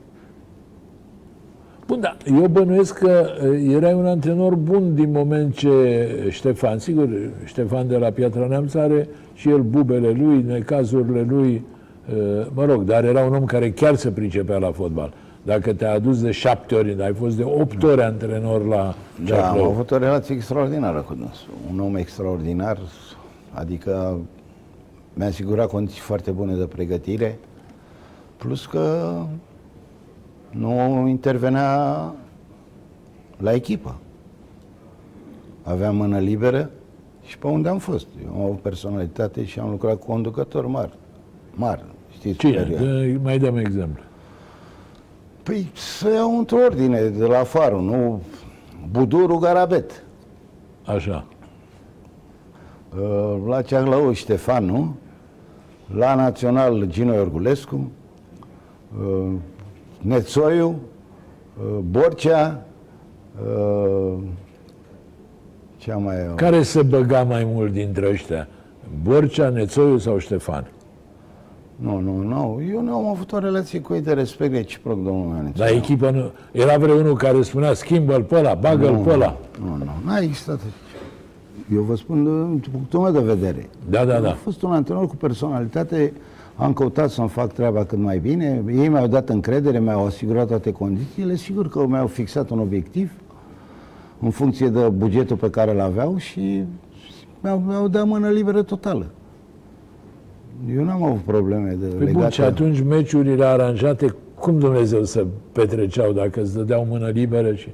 Bun, 1.88 2.00
da, 2.00 2.18
eu 2.40 2.48
bănuiesc 2.48 2.98
că 2.98 3.26
uh, 3.44 3.74
erai 3.74 3.94
un 3.94 4.06
antrenor 4.06 4.56
bun 4.56 4.96
din 4.96 5.12
moment 5.12 5.56
ce 5.56 6.08
Ștefan, 6.30 6.80
sigur, 6.80 7.10
Ștefan 7.46 7.88
de 7.88 7.98
la 7.98 8.10
Piatra 8.10 8.48
Neamț 8.48 8.74
are 8.74 9.08
și 9.34 9.50
el 9.50 9.62
bubele 9.62 10.10
lui, 10.10 10.42
necazurile 10.48 11.26
lui, 11.30 11.66
uh, 12.10 12.46
mă 12.54 12.66
rog, 12.66 12.84
dar 12.84 13.04
era 13.04 13.24
un 13.24 13.34
om 13.34 13.46
care 13.46 13.72
chiar 13.72 13.96
se 13.96 14.10
pricepea 14.12 14.58
la 14.58 14.72
fotbal. 14.72 15.14
Dacă 15.44 15.74
te-a 15.74 15.94
adus 15.94 16.22
de 16.22 16.32
șapte 16.32 16.76
ori, 16.76 16.98
ai 17.04 17.14
fost 17.14 17.36
de 17.38 17.44
opt 17.44 17.84
ori 17.84 18.02
antrenor 18.02 18.66
la 18.66 18.76
Da, 18.76 18.84
am 18.84 19.26
Ceahlău. 19.26 19.70
avut 19.70 19.92
o 19.92 19.98
relație 19.98 20.36
extraordinară 20.36 21.00
cu 21.00 21.14
dânsul. 21.14 21.50
Un 21.72 21.80
om 21.80 21.96
extraordinar, 21.96 22.78
adică 23.52 24.18
mi-a 25.14 25.28
asigurat 25.28 25.68
condiții 25.70 26.02
foarte 26.02 26.32
bune 26.32 26.56
de 26.56 26.66
pregătire, 26.66 27.40
plus 28.38 28.66
că 28.66 29.12
nu 30.50 31.08
intervenea 31.08 32.14
la 33.38 33.54
echipă. 33.54 33.96
Aveam 35.64 35.96
mână 35.96 36.20
liberă 36.20 36.70
și 37.26 37.38
pe 37.38 37.48
unde 37.48 37.70
am 37.70 37.78
fost. 37.78 38.08
Eu 38.26 38.34
am 38.34 38.42
avut 38.42 38.60
personalitate 38.60 39.46
și 39.46 39.60
am 39.60 39.70
lucrat 39.70 40.00
cu 40.00 40.06
conducători 40.06 40.68
mari. 40.68 40.94
Mari, 41.54 41.84
știți? 42.12 42.38
Cine? 42.38 42.62
perioada. 42.62 42.86
Dă- 42.86 43.22
mai 43.24 43.38
dăm 43.40 43.58
exemplu. 43.58 44.04
Păi 45.44 45.72
să 45.74 46.10
iau 46.14 46.38
într-o 46.38 46.58
ordine 46.58 47.02
de 47.02 47.26
la 47.26 47.44
farul, 47.44 47.82
nu? 47.82 48.22
Buduru 48.92 49.38
Garabet. 49.38 50.04
Așa. 50.86 51.26
Uh, 53.02 53.38
La 53.48 53.62
Ceahlău 53.62 54.12
Ștefan, 54.12 54.66
nu? 54.66 54.96
La 55.96 56.16
Național 56.16 56.86
Gino 56.86 57.14
Iorgulescu, 57.14 57.92
uh, 59.00 59.32
Nețoiu, 60.02 60.68
uh, 60.68 61.78
Borcea, 61.90 62.66
uh, 63.46 64.14
ce 65.78 65.92
am 65.92 66.04
mai... 66.04 66.16
Care 66.36 66.64
se 66.64 66.82
băga 66.82 67.24
mai 67.24 67.48
mult 67.54 67.72
dintre 67.72 68.10
ăștia? 68.10 68.48
Borcea, 69.04 69.50
Nețoiu 69.50 69.98
sau 69.98 70.18
Ștefan? 70.18 70.68
Nu, 71.76 72.00
nu, 72.00 72.18
nu. 72.18 72.62
Eu 72.72 72.82
nu 72.82 72.96
am 72.96 73.06
avut 73.06 73.32
o 73.32 73.40
relație 73.40 73.82
cu 73.82 73.94
ei 73.94 74.02
de 74.02 74.14
respect 74.14 74.54
reciproc, 74.54 75.04
domnul 75.04 75.36
Ioaniță. 75.36 75.64
La 75.64 75.70
echipă 75.70 76.10
nu... 76.10 76.32
Era 76.52 76.78
vreunul 76.78 77.16
care 77.16 77.42
spunea 77.42 77.74
schimbă-l 77.74 78.24
pe 78.24 78.36
ăla, 78.36 78.54
bagă-l 78.54 78.98
pe 78.98 79.10
ăla. 79.10 79.38
Nu, 79.66 79.76
nu, 79.76 79.92
n-a 80.06 80.18
existat. 80.18 80.60
Eu 81.74 81.82
vă 81.82 81.96
spun 81.96 82.24
din 82.50 82.72
punctul 82.72 83.00
meu 83.00 83.12
de 83.12 83.34
vedere. 83.34 83.70
Da, 83.90 84.06
da, 84.06 84.20
da. 84.20 84.30
Am 84.30 84.36
fost 84.36 84.62
un 84.62 84.72
antrenor 84.72 85.08
cu 85.08 85.16
personalitate, 85.16 86.14
am 86.58 86.74
căutat 86.74 87.10
să-mi 87.10 87.28
fac 87.30 87.54
treaba 87.54 87.84
cât 87.86 87.98
mai 88.00 88.18
bine, 88.18 88.64
ei 88.76 88.88
mi-au 88.88 89.08
dat 89.08 89.30
încredere, 89.30 89.80
mi-au 89.80 90.06
asigurat 90.06 90.48
toate 90.48 90.72
condițiile, 90.72 91.36
sigur 91.36 91.70
că 91.70 91.86
mi-au 91.88 92.08
fixat 92.08 92.50
un 92.50 92.60
obiectiv 92.60 93.12
în 94.22 94.30
funcție 94.30 94.68
de 94.70 94.80
bugetul 94.80 95.36
pe 95.36 95.50
care 95.50 95.72
îl 95.72 95.80
aveau 95.80 96.18
și 96.18 96.64
mi-au, 97.42 97.60
mi-au 97.68 97.88
dat 97.88 98.06
mână 98.08 98.30
liberă 98.30 98.62
totală. 98.62 99.06
Eu 100.76 100.84
n-am 100.84 101.04
avut 101.04 101.20
probleme 101.22 101.78
de 101.80 101.86
Păi 101.86 102.12
bun, 102.12 102.30
și 102.30 102.42
atunci 102.42 102.82
meciurile 102.82 103.46
aranjate, 103.46 104.16
cum 104.40 104.60
Dumnezeu 104.60 105.04
să 105.04 105.26
petreceau 105.52 106.12
dacă 106.12 106.42
îți 106.42 106.56
dădeau 106.56 106.86
mână 106.90 107.08
liberă 107.08 107.54
și 107.54 107.70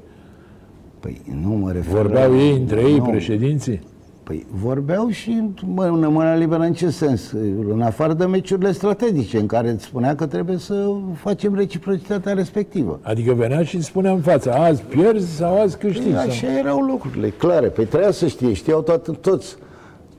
Păi 0.99 1.21
nu 1.41 1.49
mă 1.49 1.71
refer 1.71 2.01
vorbeau 2.01 2.31
la- 2.31 2.37
ei 2.37 2.55
între 2.57 2.81
ei, 2.81 2.97
nu. 2.97 3.03
președinții? 3.03 3.79
Păi 4.23 4.45
vorbeau 4.51 5.09
și 5.09 5.43
mână, 5.65 6.07
mână 6.07 6.35
liberă 6.35 6.63
în 6.63 6.73
ce 6.73 6.89
sens? 6.89 7.31
În 7.69 7.81
afară 7.81 8.13
de 8.13 8.25
meciurile 8.25 8.71
strategice, 8.71 9.37
în 9.37 9.45
care 9.45 9.69
îți 9.69 9.83
spunea 9.83 10.15
că 10.15 10.25
trebuie 10.25 10.57
să 10.57 10.89
facem 11.15 11.55
reciprocitatea 11.55 12.33
respectivă. 12.33 12.99
Adică 13.01 13.33
venea 13.33 13.63
și 13.63 13.75
îți 13.75 13.85
spunea 13.85 14.11
în 14.11 14.19
față, 14.19 14.51
azi 14.53 14.81
pierzi 14.83 15.35
sau 15.35 15.61
azi 15.61 15.77
câștigi. 15.77 16.07
Păi, 16.07 16.13
sau- 16.17 16.27
așa 16.27 16.57
erau 16.57 16.79
lucrurile, 16.79 17.29
clare. 17.29 17.67
Păi 17.67 17.85
trebuia 17.85 18.11
să 18.11 18.27
știe, 18.27 18.53
știau 18.53 18.81
toată, 18.81 19.11
toți. 19.11 19.55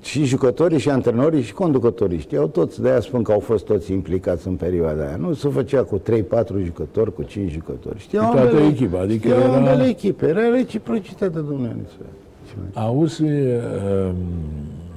Și 0.02 0.24
jucătorii, 0.24 0.78
și 0.78 0.90
antrenorii, 0.90 1.42
și 1.42 1.52
conducătorii. 1.52 2.18
Știau 2.18 2.46
toți, 2.46 2.80
de-aia 2.82 3.00
spun 3.00 3.22
că 3.22 3.32
au 3.32 3.38
fost 3.40 3.64
toți 3.64 3.92
implicați 3.92 4.48
în 4.48 4.54
perioada 4.54 5.02
aia. 5.06 5.16
Nu 5.20 5.32
se 5.34 5.48
făcea 5.48 5.82
cu 5.82 5.98
3-4 5.98 6.62
jucători, 6.64 7.14
cu 7.14 7.22
5 7.22 7.50
jucători. 7.50 7.98
Știau 7.98 8.26
Cu 8.28 8.32
toată 8.34 8.48
ambele- 8.48 8.66
echipa, 8.66 9.00
adică 9.00 9.28
știau 9.28 9.40
era- 9.42 9.56
ambele 9.56 9.84
echipe. 9.88 10.26
Era 10.26 10.48
reciprocitate, 10.54 11.38
domnule 11.38 11.68
Anițoae. 11.68 12.08
Auzi, 12.74 13.22
um, 13.22 14.16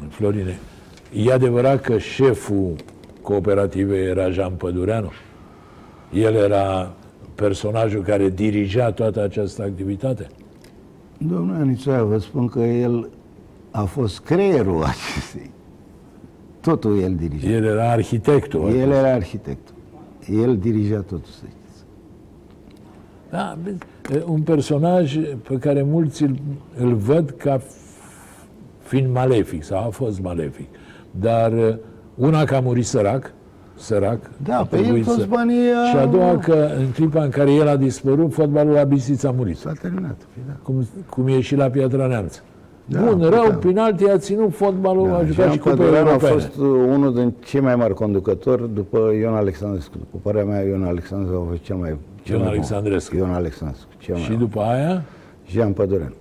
Florine, 0.09 0.59
e 1.13 1.33
adevărat 1.33 1.81
că 1.81 1.97
șeful 1.97 2.75
cooperative 3.21 3.97
era 3.97 4.29
Jean 4.29 4.53
Pădureanu. 4.53 5.11
El 6.13 6.35
era 6.35 6.93
personajul 7.35 8.01
care 8.01 8.29
dirigea 8.29 8.91
toată 8.91 9.23
această 9.23 9.63
activitate. 9.63 10.27
Domnul 11.17 11.55
Anițoia, 11.55 12.03
vă 12.03 12.17
spun 12.17 12.47
că 12.47 12.59
el 12.59 13.09
a 13.71 13.83
fost 13.83 14.19
creierul 14.19 14.83
acestei. 14.83 15.51
Totul 16.61 16.99
el 16.99 17.15
dirija. 17.15 17.49
El 17.49 17.63
era 17.63 17.91
arhitectul. 17.91 18.69
El 18.69 18.89
era 18.91 19.13
arhitectul. 19.13 19.75
El 20.41 20.57
dirija 20.57 20.95
totul, 20.95 21.31
să 21.39 21.43
știți. 21.45 21.83
Da, 23.29 23.57
vezi, 23.63 23.77
un 24.27 24.41
personaj 24.41 25.17
pe 25.49 25.55
care 25.59 25.81
mulți 25.89 26.23
îl, 26.23 26.35
îl 26.79 26.93
văd 26.93 27.29
ca 27.37 27.61
fiind 28.79 29.13
malefic 29.13 29.63
sau 29.63 29.77
a 29.77 29.89
fost 29.89 30.21
malefic. 30.21 30.67
Dar 31.11 31.79
una 32.15 32.43
că 32.43 32.55
a 32.55 32.59
murit 32.59 32.85
sărac, 32.85 33.33
sărac. 33.75 34.19
Da, 34.43 34.57
a 34.57 34.63
pe 34.65 34.75
el 34.75 34.81
trebuit 34.81 35.05
toți 35.05 35.27
banii 35.27 35.59
Și 35.91 35.97
a 35.97 36.05
doua 36.05 36.29
au- 36.29 36.37
că 36.39 36.67
în 36.77 36.85
clipa 36.93 37.23
în 37.23 37.29
care 37.29 37.51
el 37.53 37.67
a 37.67 37.75
dispărut, 37.75 38.33
fotbalul 38.33 38.73
la 38.73 38.83
Bistrița 38.83 39.27
a 39.27 39.31
murit. 39.31 39.57
S-a 39.57 39.71
terminat. 39.81 40.15
Păi 40.33 40.43
da. 40.47 40.53
Cum, 40.63 40.87
cum 41.09 41.27
e 41.27 41.39
și 41.39 41.55
la 41.55 41.65
Piatra 41.69 42.07
Neamț. 42.07 42.41
Da, 42.85 43.01
Bun, 43.01 43.19
da. 43.19 43.29
rău, 43.29 43.57
penalti 43.59 44.09
a 44.09 44.17
ținut 44.17 44.53
fotbalul, 44.55 45.13
a 45.13 45.23
jucat 45.23 45.33
Jean 45.33 45.51
și 45.51 45.57
Cupa 45.57 45.75
Pădureanu 45.75 46.07
a 46.07 46.11
Europene. 46.11 46.31
fost 46.31 46.55
uh, 46.57 46.65
unul 46.89 47.13
din 47.13 47.33
cei 47.45 47.59
mai 47.61 47.75
mari 47.75 47.93
conducători 47.93 48.73
după 48.73 48.97
Ion 49.21 49.33
Alexandrescu. 49.33 49.97
După 49.97 50.17
părerea 50.21 50.45
mea, 50.47 50.61
Ion 50.61 50.83
Alexandrescu 50.83 51.35
a 51.45 51.49
fost 51.49 51.61
cel 51.61 51.75
mai... 51.75 51.97
Cel 52.27 52.35
Ion 52.35 52.43
mai 52.45 52.53
bun. 52.55 52.63
Alexandrescu. 52.63 53.15
Ion 53.15 53.29
Alexandrescu. 53.29 53.87
Cel 53.97 54.13
mai 54.15 54.23
Și 54.23 54.29
bun. 54.29 54.39
după 54.39 54.61
aia, 54.61 55.03
Jean 55.49 55.71
Pădureanu. 55.73 56.13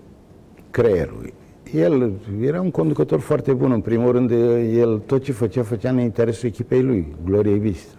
Creierul. 0.70 1.32
El 1.74 2.12
era 2.40 2.60
un 2.60 2.70
conducător 2.70 3.20
foarte 3.20 3.52
bun. 3.52 3.70
În 3.72 3.80
primul 3.80 4.12
rând, 4.12 4.30
el 4.76 4.98
tot 5.06 5.22
ce 5.22 5.32
făcea, 5.32 5.62
făcea 5.62 5.90
în 5.90 5.98
interesul 6.00 6.48
echipei 6.48 6.82
lui, 6.82 7.14
Gloriei 7.24 7.58
Bistra. 7.58 7.98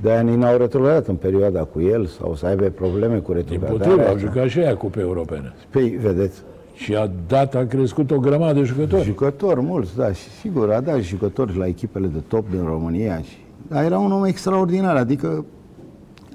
De-aia 0.00 0.20
nici 0.20 0.34
n-au 0.34 0.56
retrogradat 0.56 1.06
în 1.06 1.14
perioada 1.14 1.60
cu 1.64 1.80
el 1.80 2.06
sau 2.06 2.34
să 2.34 2.46
aibă 2.46 2.64
probleme 2.64 3.16
cu 3.18 3.32
din 3.32 3.40
retrogradarea. 3.42 3.76
potrivă, 3.86 4.08
au 4.08 4.14
asta. 4.14 4.26
jucat 4.26 4.48
și 4.48 4.58
aia 4.58 4.76
Cupe 4.76 5.00
Europene. 5.00 5.52
Păi, 5.70 5.88
vedeți, 5.88 6.40
Și 6.74 6.94
a 6.94 7.10
dat, 7.26 7.54
a 7.54 7.64
crescut 7.66 8.10
o 8.10 8.18
grămadă 8.18 8.58
de 8.58 8.64
jucători. 8.64 9.02
Jucători 9.04 9.60
mulți, 9.60 9.96
da, 9.96 10.12
și 10.12 10.28
sigur, 10.40 10.70
a 10.72 10.80
dat 10.80 10.98
jucători 10.98 11.58
la 11.58 11.66
echipele 11.66 12.06
de 12.06 12.18
top 12.28 12.50
din 12.50 12.64
România. 12.64 13.18
Și, 13.20 13.36
dar 13.68 13.84
era 13.84 13.98
un 13.98 14.12
om 14.12 14.24
extraordinar, 14.24 14.96
adică 14.96 15.44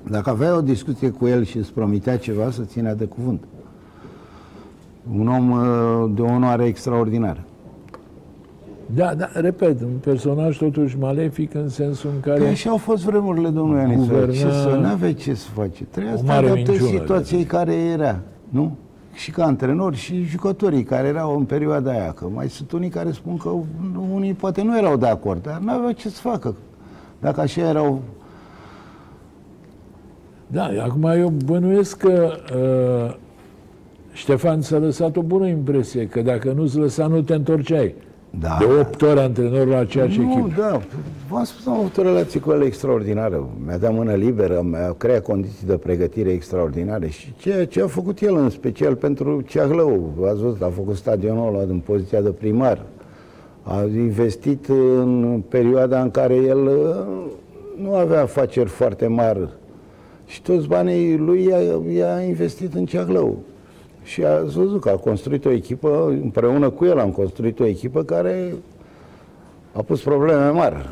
dacă 0.10 0.30
aveai 0.30 0.52
o 0.52 0.62
discuție 0.62 1.10
cu 1.10 1.28
el 1.28 1.44
și 1.46 1.58
îți 1.58 1.74
promitea 1.74 2.18
ceva, 2.18 2.52
să 2.52 2.62
ținea 2.62 2.96
de 2.96 3.06
cuvânt. 3.06 3.44
Un 5.18 5.28
om 5.28 5.50
uh, 5.52 6.12
de 6.16 6.22
o 6.22 6.26
onoare 6.26 6.66
extraordinară. 6.66 7.44
Da, 8.94 9.14
da, 9.14 9.30
repet, 9.34 9.82
un 9.82 9.98
personaj 10.04 10.58
totuși 10.58 10.98
malefic 11.00 11.54
în 11.54 11.70
sensul 11.70 12.10
în 12.14 12.20
Că 12.20 12.30
care... 12.30 12.48
așa 12.48 12.70
au 12.70 12.78
fost 12.78 13.04
vremurile, 13.04 13.50
domnule 13.50 13.82
Aniță. 13.82 14.12
Guverna- 14.14 14.32
Ce 14.32 14.38
să, 14.52 14.78
n-aveai 14.82 15.14
ce 15.14 15.34
să 15.34 15.48
faci. 15.54 15.84
Trebuia 15.90 16.14
O 16.14 16.18
să 16.18 16.22
te 16.24 16.28
mare 16.30 16.46
adaptezi 16.46 16.70
minciună, 16.82 17.00
situației 17.00 17.44
care 17.44 17.74
era, 17.74 18.20
nu? 18.50 18.76
Și 19.14 19.32
ca 19.32 19.44
antrenori 19.46 19.96
și 19.96 20.24
jucătorii 20.24 20.84
care 20.84 21.08
erau 21.08 21.38
în 21.38 21.44
perioada 21.44 21.92
aia. 21.92 22.12
Că 22.12 22.26
mai 22.34 22.50
sunt 22.50 22.72
unii 22.72 22.90
care 22.90 23.12
spun 23.12 23.38
că 23.38 23.50
unii 24.14 24.34
poate 24.34 24.62
nu 24.62 24.78
erau 24.78 24.98
de 24.98 25.08
acord, 25.08 25.42
dar 25.44 25.58
n-aveau 25.58 25.92
ce 25.92 26.10
să 26.10 26.20
facă. 26.22 26.56
Dacă 27.20 27.42
așa 27.42 27.62
erau 27.62 28.02
Da, 30.48 30.72
acum 30.84 31.04
eu 31.04 31.34
bănuiesc 31.46 31.98
că 31.98 32.32
uh, 32.56 33.16
Ștefan 34.14 34.62
s-a 34.62 34.78
lăsat 34.78 35.18
o 35.18 35.22
bună 35.22 35.48
impresie, 35.48 36.08
că 36.08 36.22
dacă 36.22 36.52
nu-ți 36.56 36.78
lăsa, 36.78 37.08
nu 37.08 37.22
te 37.22 37.34
întorceai. 37.34 37.96
Da. 38.40 38.58
De 38.60 38.66
8 38.80 39.02
ori 39.02 39.20
antrenor 39.20 39.68
la 39.68 39.78
aceeași 39.78 40.20
Nu, 40.20 40.32
echipă. 40.32 40.54
da, 40.58 40.82
v-am 41.30 41.44
spus, 41.44 41.68
am 41.68 41.74
avut 41.74 41.98
o 41.98 42.02
relație 42.02 42.40
cu 42.40 42.52
el 42.52 42.62
extraordinară. 42.62 43.50
Mi-a 43.66 43.78
dat 43.78 43.94
mână 43.94 44.14
liberă, 44.14 44.62
mi-a 44.70 44.96
creat 44.98 45.24
condiții 45.24 45.68
de 45.68 45.78
pregătire 45.78 46.30
extraordinare 46.30 47.08
și 47.08 47.34
ceea 47.38 47.66
ce 47.66 47.82
a 47.82 47.88
făcut 47.88 48.20
el 48.22 48.36
în 48.36 48.50
special 48.50 48.96
pentru 48.96 49.42
Ceahlău, 49.42 50.14
ați 50.26 50.42
văzut, 50.42 50.62
a 50.62 50.72
făcut 50.76 50.96
stadionul 50.96 51.56
ăla 51.56 51.64
în 51.70 51.82
poziția 51.86 52.22
de 52.22 52.30
primar, 52.30 52.82
a 53.64 53.84
investit 53.96 54.68
în 55.00 55.42
perioada 55.50 56.02
în 56.02 56.12
care 56.12 56.36
el 56.36 56.66
uh, 56.66 57.26
nu 57.82 57.96
avea 57.96 58.22
afaceri 58.22 58.70
foarte 58.70 59.08
mari 59.08 59.50
și 60.26 60.42
toți 60.42 60.68
banii 60.68 61.18
lui 61.18 61.44
i-a, 61.44 61.60
i-a 61.98 62.22
investit 62.22 62.74
în 62.74 62.86
Ceahlău. 62.86 63.38
Și 64.04 64.24
a 64.26 64.42
văzut 64.44 64.82
că 64.82 64.90
a 64.90 64.96
construit 64.96 65.46
o 65.46 65.52
echipă, 65.52 66.08
împreună 66.24 66.70
cu 66.70 66.86
el 66.86 67.00
am 67.00 67.10
construit 67.12 67.60
o 67.60 67.66
echipă 67.66 68.04
care 68.04 68.54
a 69.74 69.82
pus 69.82 70.02
probleme 70.02 70.50
mari. 70.50 70.90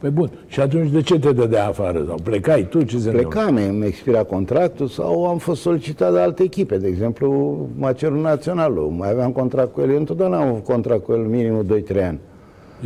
Păi 0.00 0.10
bun, 0.10 0.30
și 0.46 0.60
atunci 0.60 0.90
de 0.90 1.00
ce 1.02 1.18
te 1.18 1.32
dădea 1.32 1.66
afară? 1.66 2.04
Sau 2.06 2.16
plecai 2.22 2.66
tu? 2.70 2.82
Ce 2.82 2.98
se 2.98 3.08
întâmplă? 3.08 3.28
Plecam, 3.28 3.56
îmi 3.68 3.86
expira 3.86 4.22
contractul 4.22 4.86
sau 4.88 5.26
am 5.26 5.38
fost 5.38 5.60
solicitat 5.60 6.12
de 6.12 6.18
alte 6.18 6.42
echipe. 6.42 6.76
De 6.78 6.86
exemplu, 6.86 7.56
m-a 7.78 7.92
cerut 7.92 8.22
naționalul. 8.22 8.88
Mai 8.98 9.10
aveam 9.10 9.32
contract 9.32 9.72
cu 9.72 9.80
el. 9.80 9.90
Eu 9.90 9.96
întotdeauna 9.96 10.40
am 10.40 10.48
avut 10.48 10.64
contract 10.64 11.04
cu 11.04 11.12
el 11.12 11.18
minimum 11.18 11.66
2-3 11.66 12.04
ani. 12.06 12.18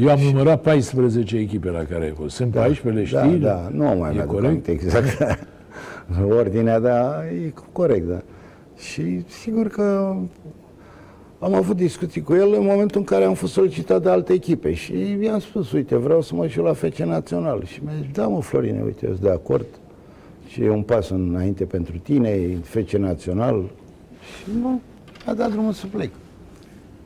Eu 0.02 0.08
am 0.08 0.18
numărat 0.32 0.60
14 0.62 1.36
echipe 1.36 1.70
la 1.70 1.82
care 1.84 2.04
ai 2.04 2.12
fost. 2.20 2.34
Sunt 2.34 2.50
14, 2.52 3.02
le 3.02 3.18
Da, 3.20 3.26
știi? 3.26 3.38
da, 3.38 3.68
nu 3.72 3.84
mai 3.84 4.10
E 4.10 4.12
mi-aduc 4.12 4.26
corect? 4.32 4.46
aminte 4.48 4.70
exact. 4.70 5.06
Ordinea, 6.28 6.78
da, 6.78 7.26
e 7.26 7.52
corect, 7.72 8.06
da. 8.08 8.20
Și 8.76 9.24
sigur 9.26 9.66
că 9.66 10.16
am 11.38 11.54
avut 11.54 11.76
discuții 11.76 12.22
cu 12.22 12.34
el 12.34 12.54
în 12.54 12.64
momentul 12.64 13.00
în 13.00 13.06
care 13.06 13.24
am 13.24 13.34
fost 13.34 13.52
solicitat 13.52 14.02
de 14.02 14.10
alte 14.10 14.32
echipe 14.32 14.74
și 14.74 15.18
i-am 15.22 15.38
spus, 15.38 15.72
uite, 15.72 15.96
vreau 15.96 16.20
să 16.20 16.34
mă 16.34 16.46
și 16.46 16.58
la 16.58 16.72
FC 16.72 16.96
Național. 16.96 17.64
Și 17.64 17.80
mi-a 17.84 17.92
zis, 18.00 18.12
da 18.12 18.26
mă, 18.26 18.40
Florine, 18.40 18.82
uite, 18.84 19.06
eu 19.06 19.12
sunt 19.12 19.24
de 19.24 19.30
acord 19.30 19.66
și 20.46 20.62
e 20.62 20.70
un 20.70 20.82
pas 20.82 21.10
înainte 21.10 21.64
pentru 21.64 21.98
tine, 21.98 22.28
e 22.28 22.56
FC 22.62 22.90
Național. 22.90 23.70
Și 24.20 24.50
nu, 24.60 24.80
a 25.26 25.34
dat 25.34 25.50
drumul 25.50 25.72
să 25.72 25.86
plec. 25.86 26.10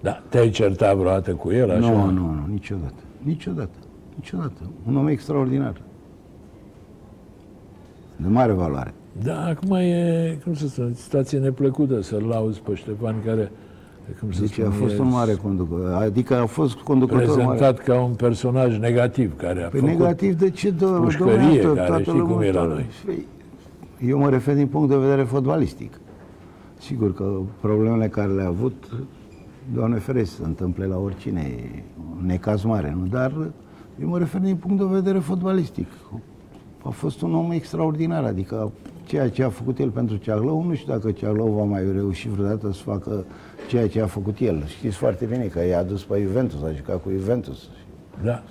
Da, 0.00 0.22
te-ai 0.28 0.50
certat 0.50 0.96
vreodată 0.96 1.34
cu 1.34 1.52
el? 1.52 1.70
Așa? 1.70 1.78
Nu, 1.78 2.04
nu, 2.04 2.10
nu, 2.10 2.46
niciodată. 2.50 3.02
Niciodată. 3.18 3.78
Niciodată. 4.14 4.60
Un 4.88 4.96
om 4.96 5.06
extraordinar. 5.06 5.80
De 8.22 8.28
mare 8.28 8.52
valoare. 8.52 8.94
Da, 9.22 9.44
acum 9.46 9.72
e, 9.74 10.38
cum 10.44 10.54
să 10.54 10.66
spun, 10.68 10.92
situație 10.94 11.38
neplăcută 11.38 12.02
să-l 12.02 12.22
lauzi 12.28 12.60
pe 12.60 12.74
Ștefan 12.74 13.14
care, 13.24 13.50
cum 14.20 14.30
să 14.32 14.40
Deci 14.40 14.52
spun, 14.52 14.66
a 14.66 14.70
fost 14.70 14.94
e 14.96 15.00
un 15.00 15.08
mare 15.08 15.34
conducător. 15.34 15.92
Adică 15.92 16.36
a 16.36 16.46
fost 16.46 16.76
conducător 16.78 17.26
mare. 17.26 17.34
prezentat 17.46 17.78
ca 17.78 18.02
un 18.02 18.12
personaj 18.14 18.78
negativ 18.78 19.36
care 19.36 19.62
a 19.62 19.68
Pe 19.68 19.76
făcut... 19.78 19.92
negativ 19.92 20.34
de 20.38 20.50
ce? 20.50 20.70
Dă, 20.70 20.86
pușcărie, 20.86 21.34
domnule, 21.36 21.74
care 21.74 21.86
toată 21.86 22.02
știi 22.02 22.12
cum 22.12 22.28
lumea- 22.28 22.48
e 22.48 22.52
la 22.52 22.64
noi. 22.64 22.86
Păi, 23.04 23.26
Eu 24.08 24.18
mă 24.18 24.30
refer 24.30 24.54
din 24.54 24.66
punct 24.66 24.88
de 24.88 24.96
vedere 24.96 25.22
fotbalistic. 25.22 26.00
Sigur 26.78 27.14
că 27.14 27.38
problemele 27.60 28.08
care 28.08 28.32
le-a 28.32 28.46
avut, 28.46 28.84
Doamne 29.74 29.96
ferește, 29.98 30.34
se 30.34 30.44
întâmple 30.44 30.86
la 30.86 30.96
oricine, 30.98 31.40
e 31.40 31.82
un 32.20 32.26
necaz 32.26 32.62
mare, 32.64 32.96
nu? 33.00 33.06
Dar 33.06 33.32
eu 34.00 34.08
mă 34.08 34.18
refer 34.18 34.40
din 34.40 34.56
punct 34.56 34.78
de 34.78 34.84
vedere 34.94 35.18
fotbalistic. 35.18 35.86
A 36.84 36.88
fost 36.88 37.20
un 37.22 37.34
om 37.34 37.50
extraordinar, 37.50 38.24
adică 38.24 38.72
ceea 39.04 39.30
ce 39.30 39.42
a 39.42 39.48
făcut 39.48 39.78
el 39.78 39.90
pentru 39.90 40.16
Ceahlău, 40.16 40.62
nu 40.62 40.74
știu 40.74 40.92
dacă 40.92 41.10
Ceahlău 41.10 41.48
va 41.48 41.62
mai 41.62 41.92
reuși 41.92 42.28
vreodată 42.28 42.72
să 42.72 42.82
facă 42.82 43.24
ceea 43.68 43.88
ce 43.88 44.00
a 44.00 44.06
făcut 44.06 44.38
el. 44.38 44.64
Știți 44.66 44.96
foarte 44.96 45.24
bine 45.24 45.44
că 45.44 45.64
i-a 45.66 45.82
dus 45.82 46.02
pe 46.02 46.22
Juventus, 46.22 46.62
a 46.62 46.72
jucat 46.72 47.02
cu 47.02 47.10
Juventus. 47.10 47.68
Da. 48.22 48.42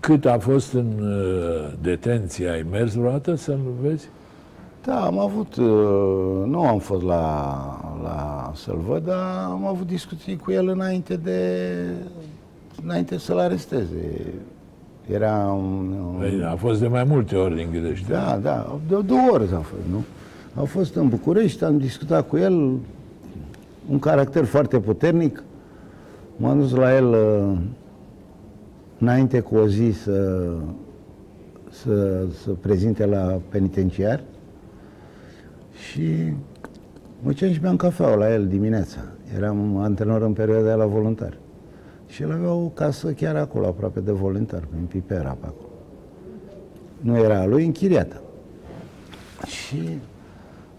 Cât 0.00 0.24
a 0.24 0.38
fost 0.38 0.72
în 0.72 0.92
uh, 1.00 1.72
detenție, 1.82 2.48
ai 2.48 2.66
mers 2.70 2.94
vreodată 2.94 3.34
să-l 3.34 3.60
vezi? 3.80 4.08
Da, 4.84 5.04
am 5.04 5.18
avut, 5.18 5.56
uh, 5.56 6.46
nu 6.46 6.66
am 6.66 6.78
fost 6.78 7.02
la, 7.02 7.98
la 8.02 8.52
să-l 8.54 8.78
văd, 8.86 9.04
dar 9.04 9.44
am 9.44 9.66
avut 9.66 9.86
discuții 9.86 10.36
cu 10.36 10.50
el 10.50 10.68
înainte 10.68 11.16
de, 11.16 11.58
înainte 12.82 13.18
să-l 13.18 13.38
aresteze. 13.38 14.32
Era 15.12 15.36
un, 15.58 15.94
un 16.12 16.16
Păi, 16.18 16.42
A 16.44 16.54
fost 16.56 16.80
de 16.80 16.86
mai 16.86 17.04
multe 17.04 17.36
ori 17.36 17.56
din 17.56 17.68
câte 17.72 17.94
știu. 17.94 18.14
da, 18.14 18.38
da, 18.42 18.78
de 18.88 18.94
două 19.06 19.28
ori 19.32 19.42
a 19.54 19.58
fost, 19.58 19.82
nu? 19.90 20.04
A 20.62 20.64
fost 20.64 20.94
în 20.94 21.08
București, 21.08 21.64
am 21.64 21.78
discutat 21.78 22.28
cu 22.28 22.36
el, 22.36 22.52
un 23.90 23.98
caracter 23.98 24.44
foarte 24.44 24.78
puternic. 24.78 25.42
M-am 26.36 26.58
dus 26.60 26.70
la 26.70 26.94
el 26.94 27.06
uh, 27.08 27.56
înainte 28.98 29.40
cu 29.40 29.56
o 29.56 29.66
zi 29.66 29.90
să, 29.90 30.46
să, 31.70 32.24
să 32.42 32.50
prezinte 32.50 33.06
la 33.06 33.40
penitenciar 33.48 34.20
și 35.90 36.32
mă 37.22 37.30
duceam 37.30 37.52
și 37.52 37.60
beam 37.60 37.76
cafeaua 37.76 38.14
la 38.14 38.32
el 38.32 38.46
dimineața. 38.46 38.98
Eram 39.36 39.76
antrenor 39.76 40.22
în 40.22 40.32
perioada 40.32 40.66
aia 40.66 40.74
la 40.74 40.86
voluntar. 40.86 41.36
Și 42.10 42.22
el 42.22 42.32
avea 42.32 42.52
o 42.52 42.68
casă 42.68 43.12
chiar 43.12 43.36
acolo, 43.36 43.66
aproape 43.66 44.00
de 44.00 44.12
voluntar, 44.12 44.68
în 44.78 44.84
Pipera, 44.84 45.36
pe 45.40 45.46
acolo 45.46 45.70
nu 47.00 47.16
era 47.16 47.40
a 47.40 47.46
lui, 47.46 47.64
închiriată. 47.64 48.20
Și 49.46 49.98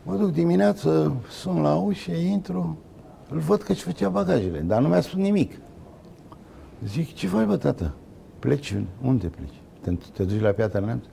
mă 0.04 0.16
duc 0.16 0.32
dimineață, 0.32 1.16
sun 1.30 1.62
la 1.62 1.76
ușă, 1.76 2.12
intru, 2.12 2.78
îl 3.30 3.40
văd 3.40 3.62
că 3.62 3.72
își 3.72 3.84
făcea 3.84 4.10
bagajele, 4.10 4.60
dar 4.60 4.82
nu 4.82 4.88
mi-a 4.88 5.02
spus 5.02 5.20
nimic. 5.20 5.60
Zic, 6.86 7.14
ce 7.14 7.28
faci, 7.28 7.46
bă, 7.46 7.58
tată? 7.58 7.94
Pleci? 8.40 8.76
Unde 9.04 9.28
pleci? 9.28 9.62
Te, 9.82 9.92
te 10.14 10.24
duci 10.24 10.42
la 10.42 10.50
Piatra 10.50 10.80
Neamț? 10.80 11.04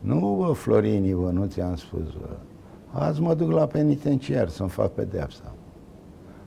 Nu, 0.00 0.36
bă, 0.38 0.52
Florini, 0.52 1.12
bă, 1.12 1.30
nu 1.30 1.46
ți-am 1.46 1.76
spus, 1.76 2.00
bă. 2.20 2.28
Azi 2.90 3.20
mă 3.20 3.34
duc 3.34 3.50
la 3.50 3.66
penitenciar 3.66 4.48
să-mi 4.48 4.68
fac 4.68 4.92
pedeapsa. 4.92 5.54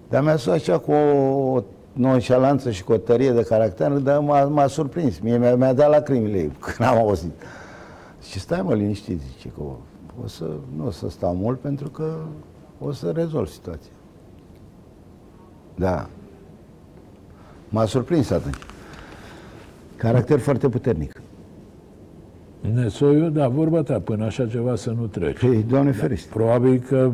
Dar 0.09 0.23
mi-a 0.23 0.37
spus 0.37 0.53
așa 0.53 0.77
cu 0.77 0.91
o 0.91 1.63
nonșalanță 1.95 2.71
și 2.71 2.83
cu 2.83 2.91
o 2.91 2.97
tărie 2.97 3.31
de 3.31 3.43
caracter, 3.43 3.91
dar 3.91 4.19
m-a, 4.19 4.43
m-a 4.43 4.67
surprins. 4.67 5.19
Mie 5.19 5.37
mi-a, 5.37 5.55
mi-a 5.55 5.73
dat 5.73 5.89
lacrimile 5.89 6.41
când 6.59 6.89
am 6.89 6.97
auzit. 6.97 7.31
Și 8.29 8.39
stai 8.39 8.61
mă 8.61 8.73
liniștit, 8.73 9.21
zice, 9.21 9.47
că 9.47 9.61
o, 9.61 9.75
o 10.23 10.27
să, 10.27 10.45
nu 10.75 10.85
o 10.85 10.91
să 10.91 11.09
stau 11.09 11.35
mult 11.35 11.59
pentru 11.59 11.89
că 11.89 12.15
o 12.79 12.91
să 12.91 13.11
rezolv 13.11 13.47
situația. 13.47 13.91
Da. 15.75 16.09
M-a 17.69 17.85
surprins 17.85 18.29
atunci. 18.29 18.55
Caracter 19.95 20.39
foarte 20.39 20.69
puternic. 20.69 21.21
Nesoiu, 22.73 23.29
da, 23.29 23.47
vorba 23.47 23.81
ta, 23.81 23.99
până 23.99 24.25
așa 24.25 24.47
ceva 24.47 24.75
să 24.75 24.91
nu 24.91 25.05
treci. 25.05 25.39
Păi, 25.39 25.63
Doamne 25.63 25.91
ferește. 25.91 26.29
Probabil 26.33 26.79
că 26.87 27.11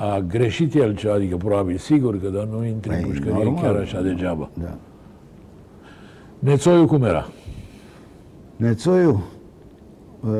a 0.00 0.20
greșit 0.20 0.74
el 0.74 0.94
ceva, 0.94 1.14
adică 1.14 1.36
probabil, 1.36 1.76
sigur 1.76 2.20
că, 2.20 2.28
dar 2.28 2.44
nu 2.44 2.64
intri 2.64 2.94
în 2.94 3.00
Păi, 3.00 3.10
pușcărie 3.10 3.44
normal. 3.44 3.62
chiar 3.62 3.74
așa 3.74 4.00
degeaba. 4.00 4.50
Da. 4.62 4.76
Nețoiu 6.38 6.86
cum 6.86 7.02
era? 7.02 7.28
Nețoiu, 8.56 9.22
uh, 10.20 10.30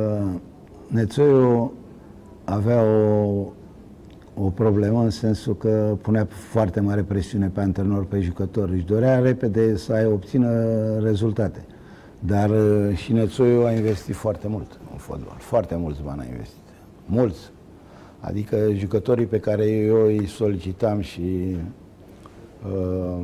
Nețoiu 0.86 1.72
avea 2.44 2.82
o, 2.82 3.44
o 4.34 4.50
problemă 4.54 5.02
în 5.02 5.10
sensul 5.10 5.56
că 5.56 5.96
punea 6.02 6.26
foarte 6.30 6.80
mare 6.80 7.02
presiune 7.02 7.48
pe 7.48 7.60
antrenor, 7.60 8.04
pe 8.04 8.20
jucători. 8.20 8.72
Își 8.72 8.84
dorea 8.84 9.18
repede 9.18 9.76
să 9.76 9.92
ai 9.92 10.06
obțină 10.06 10.48
rezultate. 11.02 11.64
Dar 12.18 12.50
uh, 12.50 12.96
și 12.96 13.12
Nețoiu 13.12 13.64
a 13.64 13.72
investit 13.72 14.14
foarte 14.14 14.48
mult 14.48 14.78
în 14.92 14.98
fotbal. 14.98 15.36
Foarte 15.38 15.76
mulți 15.76 16.02
bani 16.02 16.20
a 16.20 16.24
investit. 16.30 16.62
Mulți. 17.06 17.50
Adică 18.20 18.72
jucătorii 18.72 19.26
pe 19.26 19.38
care 19.38 19.66
eu 19.66 20.04
îi 20.04 20.26
solicitam 20.26 21.00
și 21.00 21.56
uh, 22.66 23.22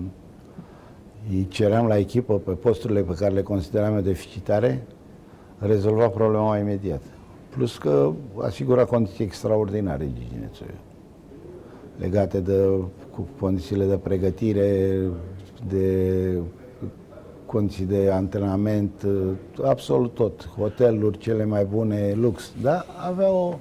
îi 1.31 1.47
ceream 1.49 1.87
la 1.87 1.99
echipă 1.99 2.39
pe 2.39 2.51
posturile 2.51 3.01
pe 3.01 3.15
care 3.19 3.35
le 3.35 3.43
consideram 3.43 3.95
eu 3.95 4.01
deficitare, 4.01 4.87
rezolva 5.59 6.09
problema 6.09 6.59
imediat. 6.59 7.03
Plus 7.49 7.79
că 7.79 8.13
asigura 8.41 8.85
condiții 8.85 9.25
extraordinare 9.25 10.11
Gigi 10.15 10.41
Nețoiu, 10.41 10.71
legate 11.99 12.41
de 12.41 12.67
cu 13.11 13.29
condițiile 13.41 13.85
de 13.85 13.97
pregătire, 13.97 15.01
de 15.69 16.39
condiții 17.47 17.85
de 17.85 18.11
antrenament, 18.13 19.07
absolut 19.65 20.15
tot, 20.15 20.49
hoteluri 20.49 21.19
cele 21.19 21.45
mai 21.45 21.65
bune, 21.65 22.13
lux, 22.15 22.53
dar 22.63 22.87
avea 23.09 23.31
o, 23.31 23.55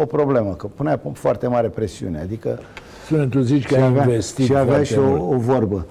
o 0.00 0.04
problemă, 0.06 0.50
că 0.54 0.66
punea 0.66 1.00
foarte 1.12 1.46
mare 1.46 1.68
presiune, 1.68 2.20
adică 2.20 2.58
Spune, 3.04 3.26
tu 3.26 3.40
zici 3.40 3.66
că 3.66 3.74
și 3.74 3.80
ai 3.80 3.86
avea, 3.86 4.02
investit 4.02 4.44
și 4.44 4.52
avea 4.54 4.64
foarte 4.66 4.84
și 4.84 4.98
mult. 4.98 5.20
o, 5.20 5.24
o 5.34 5.36
vorbă. 5.38 5.86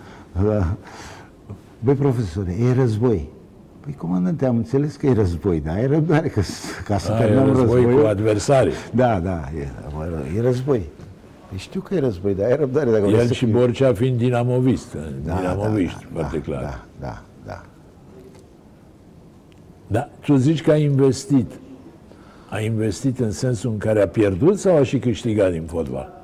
Uh, 0.46 0.66
Băi, 1.80 1.94
profesore, 1.94 2.56
e 2.70 2.74
război. 2.74 3.30
Păi, 3.80 3.94
comandante, 3.98 4.46
am 4.46 4.56
înțeles 4.56 4.96
că 4.96 5.06
e 5.08 5.14
război, 5.14 5.60
dar 5.66 5.78
e 5.78 5.86
răbdare 5.88 6.28
că, 6.28 6.42
ca 6.86 6.98
să 6.98 7.12
A, 7.12 7.16
e 7.16 7.20
terminăm 7.20 7.46
război 7.48 7.64
războiul. 7.66 8.02
cu 8.02 8.08
adversarii. 8.08 8.74
Da, 8.92 9.20
da, 9.20 9.42
e, 9.60 9.68
mă, 9.96 10.06
e 10.38 10.42
război. 10.42 10.82
Păi 11.50 11.58
știu 11.58 11.82
că 11.82 11.96
e 11.96 12.00
război, 12.00 12.36
dar 12.36 12.50
e 12.50 12.56
răbdare 12.56 12.90
dacă 12.92 13.02
vrei 13.06 13.14
El 13.20 13.26
să 13.28 13.34
și 13.34 13.46
fii- 13.46 13.54
Borcea 13.54 13.94
fiind 13.94 14.18
dinamovist, 14.18 14.98
Da, 15.26 15.34
dinamoviști, 15.36 16.00
da, 16.00 16.20
foarte 16.20 16.38
da, 16.38 16.44
clar. 16.44 16.62
Da, 16.62 16.78
da, 17.00 17.22
da. 17.46 17.62
Da, 19.88 20.10
tu 20.22 20.36
zici 20.36 20.62
că 20.62 20.72
a 20.72 20.76
investit. 20.78 21.52
A 22.50 22.60
investit 22.60 23.20
în 23.20 23.32
sensul 23.32 23.72
în 23.72 23.78
care 23.78 24.02
a 24.02 24.08
pierdut 24.08 24.60
sau 24.60 24.76
a 24.76 24.84
și 24.84 25.00
câștigat 25.00 25.52
din 25.52 25.64
fotbal? 25.66 26.22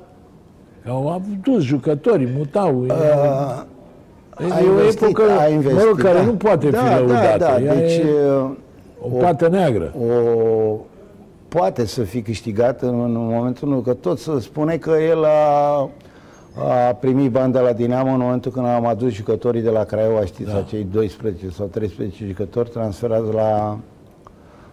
Că 0.84 0.90
au 0.90 1.08
adus 1.08 1.62
jucătorii, 1.62 2.28
mutau. 2.36 2.80
Uh, 2.80 2.88
e 2.88 4.52
a 4.52 4.60
e 4.60 4.68
o 4.68 4.70
investit, 4.70 5.02
epocă, 5.02 5.22
a 5.38 5.48
investit, 5.48 5.78
mă 5.78 5.86
rog, 5.88 6.02
care 6.02 6.18
da. 6.18 6.24
nu 6.24 6.32
poate 6.32 6.70
da, 6.70 6.78
fi 6.78 6.98
lăudată. 6.98 7.38
Da, 7.38 7.46
da, 7.46 7.60
Ea 7.60 7.74
deci 7.74 7.96
e 7.96 8.04
uh, 8.42 8.50
o 9.00 9.08
pată 9.08 9.48
neagră. 9.48 9.94
o, 9.98 10.76
poate 11.48 11.86
să 11.86 12.02
fie 12.02 12.22
câștigat 12.22 12.82
în, 12.82 13.00
în 13.00 13.12
momentul 13.12 13.72
în 13.72 13.82
că 13.82 13.92
tot 13.92 14.18
să 14.18 14.38
spune 14.38 14.76
că 14.76 14.90
el 14.90 15.24
a, 15.24 15.90
a 16.88 16.94
primit 17.00 17.30
bani 17.30 17.52
de 17.52 17.58
la 17.58 17.72
Dinamo 17.72 18.10
în 18.10 18.20
momentul 18.20 18.50
când 18.50 18.66
am 18.66 18.86
adus 18.86 19.12
jucătorii 19.12 19.62
de 19.62 19.70
la 19.70 19.84
Craiova, 19.84 20.24
știți, 20.24 20.50
da. 20.50 20.56
acei 20.56 20.86
12 20.92 21.48
sau 21.50 21.66
13 21.66 22.26
jucători 22.26 22.70
transferați 22.70 23.32
la, 23.32 23.78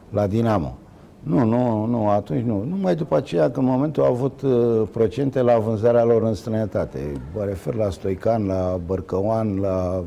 la 0.09 0.27
Dinamo. 0.27 0.77
Nu, 1.23 1.45
nu, 1.45 1.85
nu, 1.85 2.09
atunci 2.09 2.43
nu. 2.43 2.63
Numai 2.69 2.95
după 2.95 3.15
aceea, 3.15 3.51
că 3.51 3.59
în 3.59 3.65
momentul 3.65 4.03
au 4.03 4.11
avut 4.11 4.41
uh, 4.41 4.81
procente 4.91 5.41
la 5.41 5.57
vânzarea 5.57 6.03
lor 6.03 6.23
în 6.23 6.33
străinătate. 6.33 6.99
Mă 7.35 7.43
refer 7.43 7.73
la 7.73 7.89
Stoican, 7.89 8.45
la 8.45 8.79
Bărcăoan, 8.85 9.59
la 9.59 10.03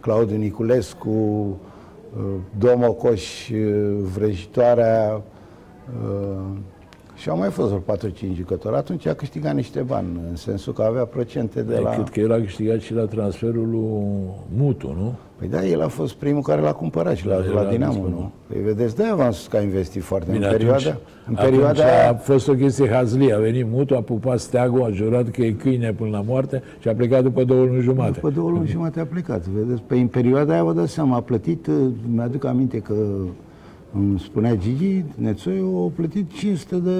Claudiu 0.00 0.36
Niculescu, 0.36 1.08
uh, 1.08 2.22
Domocoș, 2.58 3.48
uh, 3.48 3.98
Vrăjitoarea 4.14 5.22
uh, 6.04 6.56
și 7.22 7.28
au 7.28 7.36
mai 7.38 7.50
fost 7.50 7.72
vreo 7.72 7.96
4-5 8.10 8.34
jucători. 8.34 8.76
Atunci 8.76 9.06
a 9.06 9.14
câștigat 9.14 9.54
niște 9.54 9.80
bani, 9.80 10.06
în 10.30 10.36
sensul 10.36 10.72
că 10.72 10.82
avea 10.82 11.04
procente 11.04 11.62
de 11.62 11.78
la... 11.78 11.90
Cât 11.90 12.08
că 12.08 12.20
el 12.20 12.32
a 12.32 12.36
câștigat 12.36 12.80
și 12.80 12.94
la 12.94 13.04
transferul 13.04 13.68
lui 13.70 13.84
Mutu, 14.56 14.94
nu? 14.98 15.14
Păi 15.38 15.48
da, 15.48 15.66
el 15.66 15.82
a 15.82 15.88
fost 15.88 16.14
primul 16.14 16.42
care 16.42 16.60
l-a 16.60 16.72
cumpărat 16.72 17.16
și 17.16 17.26
la, 17.26 17.34
Da, 17.34 17.40
la 17.40 17.60
era 17.60 17.70
Dinamo, 17.70 17.92
disponibil. 17.92 18.20
nu? 18.20 18.32
Păi 18.46 18.60
vedeți, 18.62 18.96
de-aia 18.96 19.14
v-am 19.14 19.30
spus 19.30 19.46
că 19.46 19.56
a 19.56 19.60
investit 19.60 20.02
foarte 20.02 20.32
Bine, 20.32 20.44
în 20.46 20.50
perioada, 20.50 20.88
atunci, 20.88 20.96
în 21.26 21.34
perioada 21.34 21.68
atunci 21.68 21.84
aia, 21.84 22.10
a 22.10 22.14
fost 22.14 22.48
o 22.48 22.52
chestie 22.52 22.88
hazlie. 22.90 23.34
A 23.34 23.38
venit 23.38 23.66
Mutu, 23.70 23.94
a 23.94 24.00
pupat 24.00 24.38
steagul, 24.38 24.82
a 24.82 24.90
jurat 24.90 25.30
că 25.30 25.42
e 25.42 25.50
câine 25.50 25.92
până 25.92 26.10
la 26.10 26.22
moarte 26.26 26.62
și 26.78 26.88
a 26.88 26.94
plecat 26.94 27.22
după 27.22 27.44
două 27.44 27.64
luni 27.64 27.82
jumate. 27.82 28.10
După 28.10 28.30
două 28.30 28.50
luni 28.50 28.66
jumate 28.66 29.00
a 29.00 29.04
plecat. 29.04 29.46
Vedeți? 29.46 29.82
Pe 29.86 29.94
în 29.94 30.06
perioada 30.06 30.52
aia, 30.52 30.64
vă 30.64 30.72
dați 30.72 30.92
seama, 30.92 31.16
a 31.16 31.20
plătit, 31.20 31.66
uh, 31.66 31.74
mi-aduc 32.14 32.44
aminte 32.44 32.78
că 32.78 32.94
îmi 33.94 34.20
spunea 34.20 34.54
Gigi, 34.54 35.04
Nețoiu 35.14 35.76
a 35.76 35.92
plătit 35.94 36.32
500 36.32 36.76
de 36.76 36.90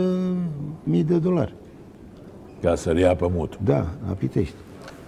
mii 0.83 1.05
de 1.05 1.19
dolari. 1.19 1.55
Ca 2.61 2.75
să-l 2.75 2.99
ia 2.99 3.15
pe 3.15 3.27
Mutu. 3.31 3.59
Da, 3.65 3.87
la 4.07 4.13
Pitești. 4.13 4.55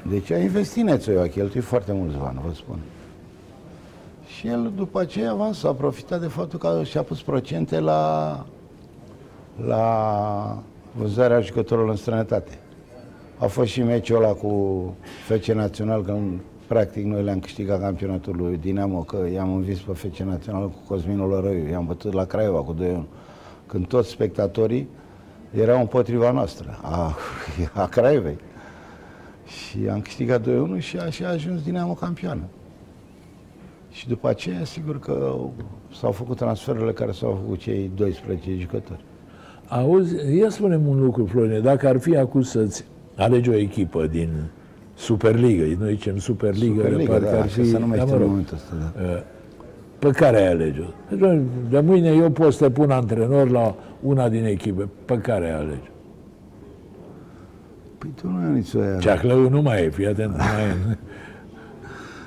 Deci 0.08 0.30
a 0.30 0.38
investit 0.38 0.84
Nețoiu, 0.84 1.20
a 1.20 1.26
cheltuit 1.26 1.64
foarte 1.64 1.92
mulți 1.92 2.16
bani, 2.16 2.40
vă 2.46 2.52
spun. 2.52 2.78
Și 4.26 4.46
el, 4.46 4.72
după 4.76 5.00
aceea, 5.00 5.34
v-am 5.34 5.52
s-a 5.52 5.72
profitat 5.72 6.20
de 6.20 6.26
faptul 6.26 6.58
că 6.58 6.80
și-a 6.84 7.02
pus 7.02 7.22
procente 7.22 7.80
la, 7.80 8.46
la 9.66 10.62
vânzarea 10.96 11.40
jucătorilor 11.40 11.90
în 11.90 11.96
străinătate. 11.96 12.58
A 13.38 13.46
fost 13.46 13.70
și 13.70 13.82
meciul 13.82 14.16
ăla 14.16 14.32
cu 14.32 14.94
FC 15.28 15.44
Național, 15.44 16.04
când 16.04 16.40
practic 16.66 17.04
noi 17.04 17.22
le-am 17.22 17.38
câștigat 17.38 17.80
campionatul 17.80 18.36
lui 18.36 18.56
Dinamo, 18.56 19.02
că 19.02 19.26
i-am 19.32 19.54
învins 19.54 19.80
pe 19.80 19.92
FC 19.92 20.16
Național 20.16 20.68
cu 20.68 20.78
Cosminul 20.88 21.28
Lărăiu, 21.28 21.68
i-am 21.68 21.86
bătut 21.86 22.12
la 22.12 22.24
Craiova 22.24 22.58
cu 22.58 22.74
2-1. 22.74 23.02
Când 23.66 23.86
toți 23.86 24.10
spectatorii 24.10 24.88
erau 25.50 25.80
împotriva 25.80 26.30
noastră, 26.30 26.78
a, 26.82 27.16
a 27.82 27.86
Craiovei. 27.86 28.38
Și 29.46 29.88
am 29.92 30.00
câștigat 30.00 30.48
2-1 30.76 30.78
și 30.78 30.96
așa 30.96 31.26
a 31.26 31.30
ajuns 31.30 31.62
Dinamo 31.62 31.92
campioană. 31.92 32.42
Și 33.90 34.08
după 34.08 34.28
aceea, 34.28 34.64
sigur 34.64 34.98
că 34.98 35.36
s-au 35.98 36.10
făcut 36.10 36.36
transferurile 36.36 36.92
care 36.92 37.12
s-au 37.12 37.38
făcut 37.42 37.58
cei 37.58 37.90
12 37.94 38.56
jucători. 38.58 39.04
Auzi, 39.68 40.36
ia 40.36 40.50
spune 40.50 40.76
un 40.76 41.00
lucru, 41.00 41.26
Florine, 41.26 41.60
dacă 41.60 41.88
ar 41.88 41.98
fi 41.98 42.16
acum 42.16 42.42
să-ți 42.42 42.84
alegi 43.16 43.50
o 43.50 43.54
echipă 43.54 44.06
din 44.06 44.30
Superliga, 44.94 45.62
noi 45.78 45.92
zicem 45.94 46.18
Superliga, 46.18 46.74
Superliga, 46.82 47.12
parcă 47.12 47.24
da, 47.24 47.30
ar 47.36 47.36
așa 47.42 47.46
fi, 47.62 47.64
se 47.70 47.78
numește 47.78 48.04
da, 48.04 48.10
mă 48.10 48.12
în 48.12 48.18
rog, 48.20 48.28
momentul 48.28 48.56
ăsta, 48.56 48.74
da. 48.80 49.02
uh, 49.02 49.22
pe 49.98 50.10
care 50.10 50.36
ai 50.36 50.48
alege-o? 50.50 51.16
Deci, 51.16 51.38
De 51.70 51.80
mâine 51.80 52.08
eu 52.08 52.30
pot 52.30 52.52
să 52.52 52.64
te 52.64 52.70
pun 52.70 52.90
antrenor 52.90 53.50
la 53.50 53.74
una 54.02 54.28
din 54.28 54.44
echipe, 54.44 54.88
pe 55.04 55.18
care 55.18 55.44
ai 55.44 55.58
alege? 55.58 55.90
Păi 57.98 58.10
tu 58.20 58.28
nu 58.28 58.36
ai 58.46 58.52
nicio 58.52 58.80
aia. 58.80 58.96
Ceaclău 58.98 59.48
nu 59.48 59.62
mai 59.62 59.84
e, 59.84 59.90
fii 59.90 60.06
atent, 60.06 60.30
nu 60.30 60.36
mai 60.36 60.92
e. 60.92 60.98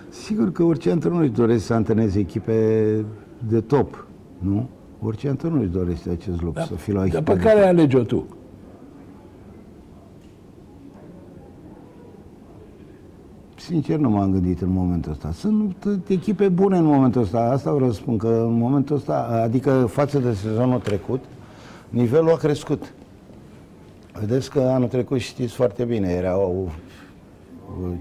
Sigur 0.26 0.52
că 0.52 0.64
orice 0.64 0.92
antrenor 0.92 1.22
își 1.22 1.30
dorește 1.32 1.62
să 1.62 1.74
antreneze 1.74 2.20
echipe 2.20 2.86
de 3.48 3.62
top, 3.62 4.06
nu? 4.40 4.70
Orice 5.02 5.30
antrenor 5.30 5.60
își 5.60 5.70
dorește 5.70 6.10
acest 6.10 6.42
lucru, 6.42 6.62
să 6.68 6.74
fie 6.76 6.94
la 6.94 7.00
o 7.00 7.04
Dar 7.04 7.14
echipă 7.14 7.32
pe 7.32 7.38
de 7.38 7.44
care 7.44 7.60
top. 7.60 7.68
alege-o 7.70 8.02
tu? 8.04 8.26
Sincer, 13.68 13.98
nu 13.98 14.10
m-am 14.10 14.32
gândit 14.32 14.62
în 14.62 14.70
momentul 14.70 15.12
ăsta. 15.12 15.32
Sunt 15.32 15.76
t- 15.80 16.10
echipe 16.10 16.48
bune 16.48 16.78
în 16.78 16.84
momentul 16.86 17.22
ăsta. 17.22 17.40
Asta 17.40 17.72
vreau 17.74 17.92
să 17.92 17.96
spun, 18.00 18.18
că 18.18 18.28
în 18.28 18.54
momentul 18.58 18.96
ăsta, 18.96 19.40
adică 19.44 19.86
față 19.90 20.20
de 20.20 20.34
sezonul 20.34 20.80
trecut, 20.80 21.24
nivelul 21.90 22.30
a 22.32 22.36
crescut. 22.36 22.94
Vedeți 24.20 24.50
că 24.50 24.60
anul 24.60 24.88
trecut 24.88 25.20
știți 25.20 25.54
foarte 25.54 25.84
bine, 25.84 26.08
erau 26.10 26.72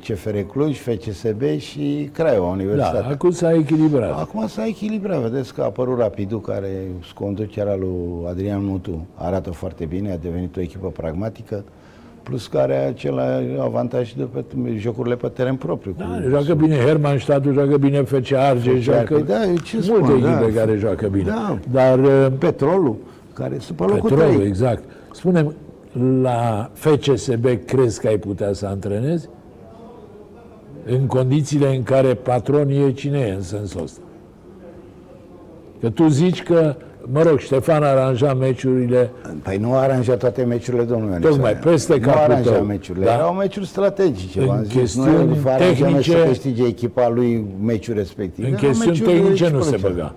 CFR 0.02 0.38
Cluj, 0.38 0.78
FCSB 0.78 1.42
și 1.58 2.08
Craiova 2.12 2.46
Da, 2.46 2.52
Universitatea. 2.52 3.10
acum 3.10 3.30
s-a 3.30 3.52
echilibrat. 3.54 4.18
Acum 4.20 4.46
s-a 4.46 4.66
echilibrat, 4.66 5.20
vedeți 5.20 5.54
că 5.54 5.60
a 5.60 5.64
apărut 5.64 5.98
Rapidul, 5.98 6.40
care 6.40 6.68
sub 7.02 7.16
conducerea 7.16 7.74
lui 7.76 8.26
Adrian 8.28 8.64
Mutu 8.64 9.06
arată 9.14 9.50
foarte 9.50 9.84
bine, 9.84 10.12
a 10.12 10.16
devenit 10.16 10.56
o 10.56 10.60
echipă 10.60 10.88
pragmatică, 10.88 11.64
plus 12.28 12.46
care 12.46 12.76
are 12.76 12.86
același 12.88 13.44
avantaj 13.60 14.12
de 14.12 14.22
pe 14.32 14.44
jocurile 14.76 15.16
pe 15.16 15.28
teren 15.28 15.56
propriu. 15.56 15.92
cu- 15.92 15.98
Da, 15.98 16.28
joacă 16.28 16.54
bine 16.54 16.76
Hermannstadtul, 16.76 17.52
joacă 17.52 17.76
bine 17.76 18.02
FC 18.02 18.32
Argeș, 18.32 18.82
joacă 18.82 19.18
da, 19.18 19.34
ce 19.64 19.76
multe 19.88 20.06
spun, 20.06 20.20
da. 20.20 20.30
echipe 20.32 20.52
care 20.52 20.76
joacă 20.76 21.06
bine. 21.08 21.24
Da. 21.28 21.58
Dar 21.72 21.98
uh, 21.98 22.26
Petrolul, 22.38 22.96
care 23.32 23.56
sunt 23.58 23.76
pe 23.76 23.82
locul 23.84 24.08
Petrolul, 24.08 24.34
3. 24.34 24.46
exact. 24.46 24.82
Spune 25.12 25.46
la 26.22 26.70
FCSB 26.72 27.46
crezi 27.64 28.00
că 28.00 28.06
ai 28.06 28.18
putea 28.18 28.52
să 28.52 28.66
antrenezi? 28.66 29.28
În 30.86 31.06
condițiile 31.06 31.76
în 31.76 31.82
care 31.82 32.14
patronii 32.14 32.82
e 32.86 32.92
cine 32.92 33.18
e 33.18 33.32
în 33.32 33.42
sensul 33.42 33.82
ăsta? 33.82 34.00
Că 35.80 35.90
tu 35.90 36.06
zici 36.08 36.42
că, 36.42 36.74
mă 37.12 37.22
rog, 37.22 37.38
Ștefan 37.38 37.82
aranja 37.82 38.34
meciurile, 38.34 39.10
Păi 39.42 39.56
nu 39.56 39.72
a 39.72 39.76
aranjat 39.78 40.18
toate 40.18 40.44
meciurile, 40.44 40.82
domnule 40.82 41.12
Ionis. 41.12 41.28
Tocmai, 41.28 41.54
peste 41.56 41.94
Nu 41.94 42.00
capul 42.00 42.18
a 42.20 42.22
aranjat 42.22 42.54
tău. 42.54 42.64
meciurile. 42.64 43.04
Da. 43.04 43.12
Erau 43.12 43.32
meciuri 43.32 43.66
strategice, 43.66 44.40
În 44.40 44.46
v-am 44.46 44.62
zis. 44.62 44.72
chestiuni 44.72 45.10
nu 45.16 45.34
după 45.34 45.48
aranjament 45.50 45.78
tehnice- 45.96 46.10
să 46.20 46.24
câștige 46.26 46.64
echipa 46.66 47.08
lui 47.08 47.46
meciul 47.64 47.94
respectiv. 47.94 48.44
în 48.44 48.50
Erau 48.52 48.64
chestiuni 48.66 48.90
meciuri 48.98 49.12
tehnice 49.12 49.48
nu 49.48 49.60
se 49.60 49.70
reciproce. 49.70 49.94
băga. 49.94 50.14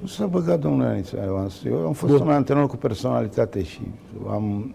Nu 0.00 0.06
s-a 0.06 0.26
băgat, 0.26 0.58
domnule 0.60 0.88
Ionis. 1.26 1.62
Eu 1.66 1.86
am 1.86 1.92
fost 1.92 2.12
Bun. 2.12 2.26
un 2.26 2.32
antrenor 2.32 2.66
cu 2.66 2.76
personalitate 2.76 3.62
și 3.62 3.80
am, 4.28 4.74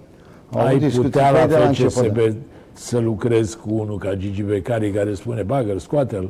am 0.53 0.59
Ai 0.59 0.67
avut 0.67 0.79
discuții 0.79 1.01
putea 1.09 1.29
cu 1.29 1.35
ei 1.35 1.41
la 1.41 1.47
de 1.47 1.57
la 1.57 1.65
început. 1.67 1.91
FCSB 1.93 2.35
să 2.73 2.97
lucrezi 2.99 3.57
cu 3.57 3.73
unul 3.73 3.97
ca 3.97 4.15
Gigi 4.15 4.41
Becari 4.43 4.91
care 4.91 5.13
spune 5.13 5.41
bagă 5.43 5.79
scoate-l. 5.79 6.29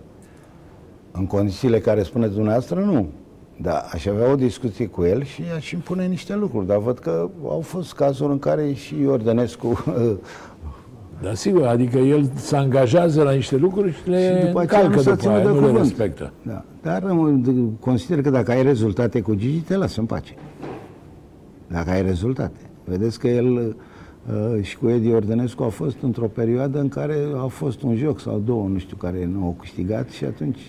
În 1.12 1.26
condițiile 1.28 1.80
care 1.80 2.04
spuneți 2.04 2.34
dumneavoastră, 2.34 2.80
nu. 2.80 3.08
Da, 3.62 3.86
aș 3.92 4.06
avea 4.06 4.32
o 4.32 4.36
discuție 4.36 4.88
cu 4.88 5.04
el 5.04 5.24
și 5.24 5.44
aș 5.56 5.72
impune 5.72 6.06
niște 6.06 6.36
lucruri, 6.36 6.66
dar 6.68 6.78
văd 6.78 7.00
că 7.00 7.30
au 7.48 7.60
fost 7.60 7.94
cazuri 7.94 8.32
în 8.32 8.40
care 8.40 8.74
și 8.74 8.96
Iordănescu 9.02 9.84
Dar 11.22 11.34
sigur, 11.36 11.66
adică 11.66 11.98
el 11.98 12.30
se 12.36 12.56
angajează 12.56 13.24
la 13.24 13.32
niște 13.32 13.56
lucruri 13.56 13.92
și 13.94 14.10
le 14.10 14.40
și 14.40 14.46
după 14.46 14.60
aceea 14.60 14.82
încalcă 14.82 14.96
nu 14.96 15.02
s-a 15.02 15.10
după 15.10 15.22
ținut 15.22 15.36
aia, 15.36 15.44
de 15.46 15.50
nu 15.50 15.60
le 15.60 15.60
cuvânt. 15.66 15.78
respectă. 15.78 16.32
Da. 16.42 16.64
Dar 16.82 17.04
mă, 17.04 17.40
d- 17.42 17.80
consider 17.80 18.22
că 18.22 18.30
dacă 18.30 18.52
ai 18.52 18.64
rezultate 18.64 19.22
cu 19.22 19.34
Gigi, 19.36 19.60
te 19.60 19.76
lasă 19.76 20.00
în 20.00 20.06
pace. 20.06 20.34
Dacă 21.68 21.90
ai 21.90 22.02
rezultate. 22.02 22.60
Vedeți 22.84 23.20
că 23.20 23.28
el 23.28 23.46
uh, 23.56 24.64
și 24.64 24.78
cu 24.78 24.88
Edi 24.90 25.14
Ordănescu 25.14 25.64
a 25.64 25.68
fost 25.68 25.98
într-o 26.02 26.28
perioadă 26.28 26.80
în 26.80 26.90
care 26.90 27.18
a 27.38 27.46
fost 27.48 27.82
un 27.82 27.96
joc 27.96 28.20
sau 28.20 28.42
două, 28.46 28.68
nu 28.68 28.78
știu, 28.78 28.96
care 28.98 29.30
nu 29.34 29.44
au 29.44 29.56
câștigat 29.60 30.10
și 30.10 30.26
atunci 30.26 30.60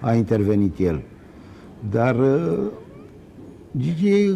a 0.00 0.14
intervenit 0.14 0.78
el. 0.78 1.00
Dar 1.90 2.18
uh, 2.18 2.58
Gigi 3.76 4.34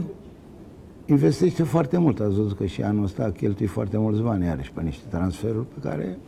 investește 1.06 1.62
foarte 1.62 1.98
mult. 1.98 2.20
Ați 2.20 2.34
văzut 2.34 2.56
că 2.56 2.64
și 2.64 2.82
anul 2.82 3.04
ăsta 3.04 3.24
a 3.24 3.30
cheltuit 3.30 3.68
foarte 3.68 3.98
mulți 3.98 4.22
bani, 4.22 4.44
iarăși, 4.44 4.72
pe 4.72 4.82
niște 4.82 5.04
transferuri 5.08 5.66
pe 5.74 5.88
care, 5.88 6.18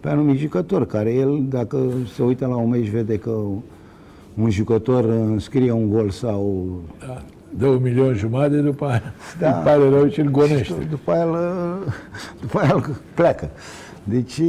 pe 0.00 0.08
anumit 0.08 0.38
jucător, 0.38 0.86
care 0.86 1.12
el, 1.14 1.44
dacă 1.48 1.78
se 2.14 2.22
uită 2.22 2.46
la 2.46 2.56
un 2.56 2.68
meci, 2.68 2.88
vede 2.88 3.18
că 3.18 3.30
un 4.34 4.50
jucător 4.50 5.04
înscrie 5.04 5.72
un 5.72 5.90
gol 5.90 6.10
sau... 6.10 6.68
Da. 7.06 7.22
Dă 7.58 7.66
un 7.66 7.82
milion 7.82 8.14
jumate, 8.14 8.56
după 8.56 8.86
aia 8.86 9.02
Da. 9.38 9.56
îi 9.56 9.62
pare 9.64 9.88
rău 9.88 10.08
și 10.08 10.20
îl 10.20 10.30
gonește. 10.30 10.86
După 10.90 11.10
aia, 11.10 11.24
îl, 11.24 11.38
după 12.40 12.58
aia 12.58 12.72
îl 12.74 13.00
pleacă. 13.14 13.50
Deci, 14.04 14.40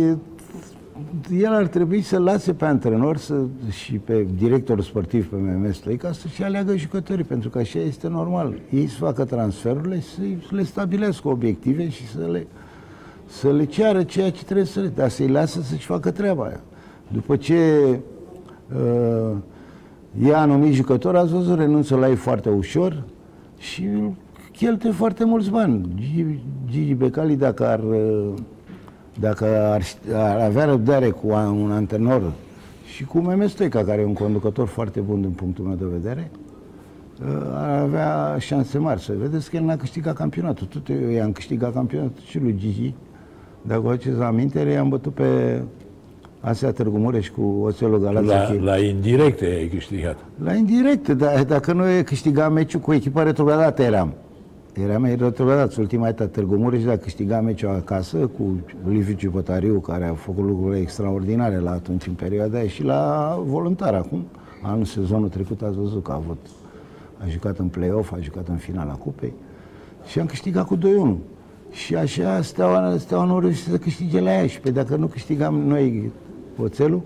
el 1.31 1.53
ar 1.53 1.67
trebui 1.67 2.01
să 2.01 2.19
lase 2.19 2.53
pe 2.53 2.65
antrenor 2.65 3.17
să, 3.17 3.35
și 3.69 3.93
pe 3.93 4.27
directorul 4.37 4.83
sportiv, 4.83 5.29
pe 5.29 5.35
MMS 5.35 5.81
ca 5.97 6.11
să-și 6.11 6.43
aleagă 6.43 6.75
jucătorii, 6.75 7.23
pentru 7.23 7.49
că 7.49 7.57
așa 7.57 7.79
este 7.79 8.07
normal. 8.07 8.53
Ei 8.69 8.87
să 8.87 8.95
facă 8.97 9.25
transferurile 9.25 9.99
și 9.99 10.07
să 10.07 10.21
le 10.49 10.63
stabilească 10.63 11.27
obiective 11.27 11.89
și 11.89 12.07
să 12.07 12.27
le, 12.31 12.47
să 13.25 13.51
le 13.51 13.63
ceară 13.63 14.03
ceea 14.03 14.31
ce 14.31 14.43
trebuie 14.43 14.65
să 14.65 14.79
le, 14.79 14.87
dar 14.87 15.09
să-i 15.09 15.27
lasă 15.27 15.61
să-și 15.61 15.85
facă 15.85 16.11
treaba 16.11 16.43
aia. 16.43 16.59
După 17.07 17.35
ce 17.35 17.55
uh, 18.75 19.35
ia 20.23 20.39
anumit 20.39 20.73
jucător, 20.73 21.15
ați 21.15 21.31
văzut, 21.31 21.57
renunță 21.57 21.95
la 21.95 22.09
ei 22.09 22.15
foarte 22.15 22.49
ușor 22.49 23.03
și 23.57 23.87
cheltuie 24.51 24.91
foarte 24.91 25.25
mulți 25.25 25.49
bani. 25.49 25.89
Gigi, 25.95 26.39
Gigi 26.69 26.93
Becali, 26.93 27.35
dacă 27.35 27.67
ar, 27.67 27.79
uh, 27.79 28.33
dacă 29.21 29.45
ar, 29.45 29.81
ar 30.13 30.39
avea 30.39 30.65
răbdare 30.65 31.09
cu 31.09 31.27
un 31.63 31.71
antrenor 31.71 32.31
și 32.93 33.05
cu 33.05 33.19
Meme 33.19 33.47
Stoica, 33.47 33.83
care 33.83 34.01
e 34.01 34.05
un 34.05 34.13
conducător 34.13 34.67
foarte 34.67 34.99
bun 34.99 35.21
din 35.21 35.29
punctul 35.29 35.65
meu 35.65 35.75
de 35.75 35.85
vedere, 35.91 36.31
uh, 37.21 37.27
ar 37.53 37.79
avea 37.79 38.37
șanse 38.39 38.77
mari. 38.77 39.01
Să 39.01 39.13
vedeți 39.17 39.49
că 39.49 39.55
el 39.55 39.63
n-a 39.63 39.75
câștigat 39.75 40.15
campionatul. 40.15 40.67
Tot 40.67 40.89
eu 40.89 41.09
i-am 41.09 41.31
câștigat 41.31 41.73
campionatul 41.73 42.23
și 42.25 42.39
lui 42.39 42.55
Gigi. 42.57 42.93
Dacă 43.61 43.79
vă 43.79 43.89
aduceți 43.89 44.21
aminte, 44.21 44.59
i-am 44.59 44.89
bătut 44.89 45.13
pe 45.13 45.61
Asia 46.39 46.71
Târgu 46.71 46.97
Mureș 46.97 47.29
cu 47.29 47.41
Oțelul 47.41 47.99
Galați. 47.99 48.27
La, 48.27 48.53
la 48.63 48.77
indirecte 48.77 49.45
ai 49.45 49.67
câștigat. 49.67 50.17
La 50.43 50.53
indirect, 50.53 51.09
dar 51.09 51.43
dacă 51.43 51.73
nu 51.73 51.83
câștiga 52.05 52.49
meciul 52.49 52.79
cu 52.79 52.93
echipa 52.93 53.23
retrogradată 53.23 53.81
eram. 53.81 54.13
Eram 54.73 55.05
retrogradați 55.05 55.79
ultima 55.79 56.05
dată 56.05 56.25
Târgu 56.25 56.55
Mureș, 56.55 56.83
dar 56.83 56.97
câștiga 56.97 57.41
meciul 57.41 57.69
acasă 57.69 58.17
cu 58.17 58.59
Liviu 58.87 59.13
Cipătariu, 59.13 59.79
care 59.79 60.05
a 60.05 60.13
făcut 60.13 60.43
lucruri 60.43 60.79
extraordinare 60.79 61.57
la 61.57 61.71
atunci 61.71 62.07
în 62.07 62.13
perioada 62.13 62.57
aia 62.57 62.67
și 62.67 62.83
la 62.83 63.35
voluntar 63.45 63.93
acum. 63.93 64.25
Anul 64.63 64.85
sezonul 64.85 65.29
trecut 65.29 65.61
ați 65.61 65.75
văzut 65.75 66.03
că 66.03 66.11
a 66.11 66.15
avut. 66.15 66.45
A 67.17 67.27
jucat 67.27 67.57
în 67.57 67.67
play-off, 67.67 68.11
a 68.11 68.19
jucat 68.19 68.47
în 68.47 68.55
finala 68.55 68.93
cupei 68.93 69.33
și 70.05 70.19
am 70.19 70.25
câștigat 70.25 70.65
cu 70.65 70.77
2-1. 70.77 70.79
Și 71.71 71.95
așa 71.95 72.41
Steaua, 72.41 72.97
Steaua 72.97 73.25
nu 73.25 73.39
reușit 73.39 73.71
să 73.71 73.77
câștige 73.77 74.19
la 74.19 74.31
ea 74.31 74.47
și 74.47 74.59
pe 74.59 74.71
dacă 74.71 74.95
nu 74.95 75.05
câștigam 75.05 75.55
noi 75.55 76.11
oțelul, 76.57 77.01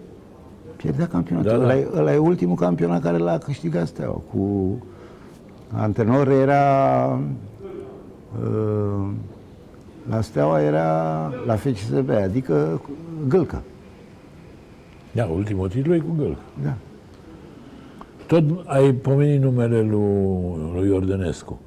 pierdea 0.76 1.08
campionatul. 1.08 1.52
Da, 1.52 1.58
da. 1.58 1.64
Ăla, 1.64 1.78
e, 1.78 1.88
ăla 1.96 2.14
e 2.14 2.18
ultimul 2.18 2.56
campionat 2.56 3.02
care 3.02 3.18
l-a 3.18 3.38
câștigat 3.38 3.88
Steaua. 3.88 4.22
Cu 4.34 4.76
antrenor 5.72 6.28
era 6.28 7.06
uh, 7.14 7.20
la 10.10 10.22
Steaua 10.22 10.62
era 10.62 10.88
la 11.46 11.56
FCSB, 11.56 12.10
adică 12.10 12.82
Gâlcă. 13.28 13.62
Da, 15.12 15.26
ultimul 15.26 15.70
titlu 15.70 15.94
e 15.96 15.98
cu 16.00 16.14
Gălcă. 16.18 16.40
Da. 16.64 16.74
Tot 18.28 18.44
ai 18.66 18.92
pomenit 18.94 19.42
numele 19.42 19.82
lui, 19.82 20.58
lui 20.74 20.88
Iordănescu. 20.88 21.60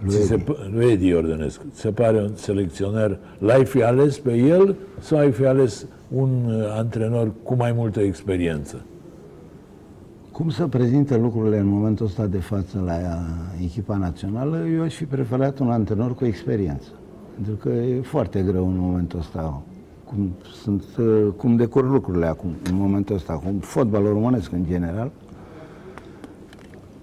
Lui 0.00 0.10
Ți 0.14 0.26
se, 0.26 0.34
Edi. 0.34 0.42
p- 0.42 0.72
lui 0.74 0.90
Edi 0.90 1.06
Iordănescu. 1.06 1.62
Ți 1.72 1.80
Se 1.80 1.90
pare 1.90 2.16
un 2.20 2.30
selecționer. 2.34 3.18
L-ai 3.38 3.64
fi 3.64 3.82
ales 3.82 4.18
pe 4.18 4.34
el 4.36 4.74
sau 5.00 5.18
ai 5.18 5.30
fi 5.32 5.44
ales 5.46 5.86
un 6.08 6.28
uh, 6.46 6.64
antrenor 6.76 7.30
cu 7.42 7.54
mai 7.54 7.72
multă 7.72 8.00
experiență? 8.00 8.80
Cum 10.32 10.50
să 10.50 10.66
prezinte 10.66 11.16
lucrurile 11.16 11.58
în 11.58 11.66
momentul 11.66 12.06
ăsta 12.06 12.26
de 12.26 12.38
față 12.38 12.82
la 12.86 12.92
uh, 12.92 13.64
echipa 13.64 13.96
națională, 13.96 14.66
eu 14.66 14.82
aș 14.82 14.94
fi 14.94 15.04
preferat 15.04 15.58
un 15.58 15.70
antrenor 15.70 16.14
cu 16.14 16.24
experiență. 16.24 16.88
Pentru 17.34 17.54
că 17.54 17.68
e 17.68 18.00
foarte 18.00 18.42
greu 18.42 18.68
în 18.68 18.76
momentul 18.78 19.18
ăsta 19.18 19.62
cum, 20.04 20.30
sunt, 20.62 20.82
uh, 20.98 21.26
cum 21.36 21.56
decur 21.56 21.90
lucrurile 21.90 22.26
acum, 22.26 22.50
în 22.70 22.74
momentul 22.76 23.14
ăsta, 23.14 23.32
cum 23.32 23.58
fotbalul 23.58 24.12
românesc 24.12 24.52
în 24.52 24.64
general. 24.64 25.10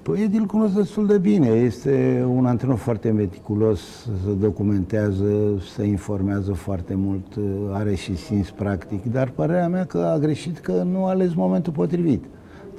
Păi 0.02 0.22
Edi 0.22 0.38
îl 0.38 0.46
cunosc 0.46 0.74
destul 0.74 1.08
de 1.08 1.18
bine. 1.18 1.48
Este 1.48 2.26
un 2.28 2.46
antrenor 2.46 2.78
foarte 2.78 3.12
meticulos, 3.12 3.80
se 4.26 4.34
documentează, 4.40 5.62
se 5.74 5.84
informează 5.84 6.54
foarte 6.54 6.96
mult, 6.96 7.36
uh, 7.36 7.44
are 7.72 7.96
și 7.96 8.16
simț 8.16 8.50
practic, 8.50 9.12
dar 9.12 9.30
părerea 9.30 9.68
mea 9.68 9.86
că 9.86 9.98
a 9.98 10.18
greșit 10.18 10.58
că 10.58 10.72
nu 10.72 11.06
a 11.06 11.10
ales 11.10 11.34
momentul 11.34 11.74
potrivit. 11.74 12.24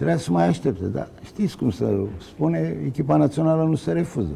Trebuia 0.01 0.21
să 0.21 0.31
mai 0.33 0.47
aștepte, 0.47 0.85
dar 0.85 1.09
știți 1.23 1.57
cum 1.57 1.71
să 1.71 1.85
spune, 2.19 2.77
echipa 2.87 3.17
națională 3.17 3.63
nu 3.63 3.75
se 3.75 3.93
refuză. 3.93 4.33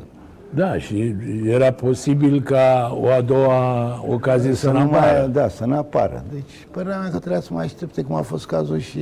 Da, 0.55 0.79
și 0.79 1.15
era 1.45 1.71
posibil 1.71 2.43
ca 2.43 2.99
o 3.03 3.09
a 3.09 3.21
doua 3.21 4.05
ocazie 4.09 4.55
să, 4.55 4.71
nu 4.71 4.79
nu 4.79 4.85
apară. 4.85 5.19
mai, 5.21 5.29
da, 5.29 5.49
să 5.49 5.65
nu 5.65 5.77
apară. 5.77 6.25
Deci, 6.33 6.67
părerea 6.71 6.99
mea 6.99 7.11
că 7.11 7.19
trebuia 7.19 7.41
să 7.41 7.53
mai 7.53 7.65
aștepte, 7.65 8.03
cum 8.03 8.15
a 8.15 8.21
fost 8.21 8.47
cazul 8.47 8.79
și 8.79 9.01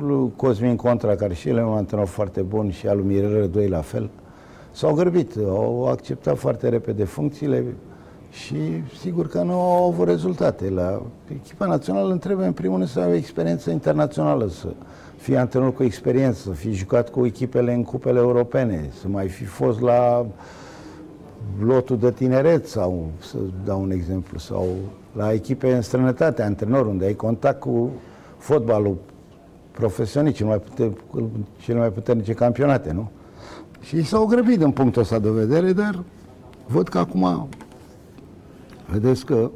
lui 0.00 0.32
Cosmin 0.36 0.76
Contra, 0.76 1.14
care 1.14 1.34
și 1.34 1.48
el 1.48 1.56
e 1.56 1.62
un 1.62 1.76
antrenor 1.76 2.06
foarte 2.06 2.40
bun, 2.40 2.70
și 2.70 2.86
al 2.86 2.96
lui 2.96 3.06
Mirel 3.06 3.40
Rădoi 3.40 3.68
la 3.68 3.80
fel. 3.80 4.10
S-au 4.70 4.94
grăbit, 4.94 5.36
au 5.48 5.86
acceptat 5.86 6.38
foarte 6.38 6.68
repede 6.68 7.04
funcțiile 7.04 7.64
și 8.30 8.56
sigur 9.00 9.28
că 9.28 9.42
nu 9.42 9.52
au 9.52 9.88
avut 9.88 10.06
rezultate. 10.06 10.70
La 10.70 11.02
echipa 11.34 11.66
națională 11.66 12.10
îmi 12.10 12.20
trebuie 12.20 12.46
în 12.46 12.52
primul 12.52 12.76
rând 12.76 12.88
să 12.88 13.00
aibă 13.00 13.14
experiență 13.14 13.70
internațională, 13.70 14.48
să 14.48 14.68
fie 15.20 15.36
antrenor 15.36 15.72
cu 15.72 15.82
experiență, 15.82 16.40
să 16.40 16.50
fi 16.50 16.72
jucat 16.72 17.10
cu 17.10 17.26
echipele 17.26 17.72
în 17.72 17.82
cupele 17.82 18.18
europene, 18.18 18.90
să 19.00 19.08
mai 19.08 19.28
fi 19.28 19.44
fost 19.44 19.80
la 19.80 20.26
lotul 21.64 21.98
de 21.98 22.10
tineret 22.10 22.66
sau, 22.66 23.10
să 23.18 23.36
dau 23.64 23.82
un 23.82 23.90
exemplu, 23.90 24.38
sau 24.38 24.68
la 25.16 25.32
echipe 25.32 25.74
în 25.74 25.82
străinătate, 25.82 26.42
antrenor, 26.42 26.86
unde 26.86 27.04
ai 27.04 27.14
contact 27.14 27.60
cu 27.60 27.90
fotbalul 28.38 28.96
profesionist, 29.70 30.36
cel 30.36 30.46
mai 30.46 30.58
puter, 30.58 30.90
cele 31.58 31.78
mai 31.78 31.90
puternice 31.90 32.32
campionate, 32.32 32.92
nu? 32.92 33.10
Și 33.80 34.04
s-au 34.04 34.26
grăbit 34.26 34.58
din 34.58 34.70
punctul 34.70 35.02
ăsta 35.02 35.18
de 35.18 35.30
vedere, 35.30 35.72
dar 35.72 36.02
văd 36.66 36.88
că 36.88 36.98
acum, 36.98 37.48
vedeți 38.90 39.24
că 39.24 39.50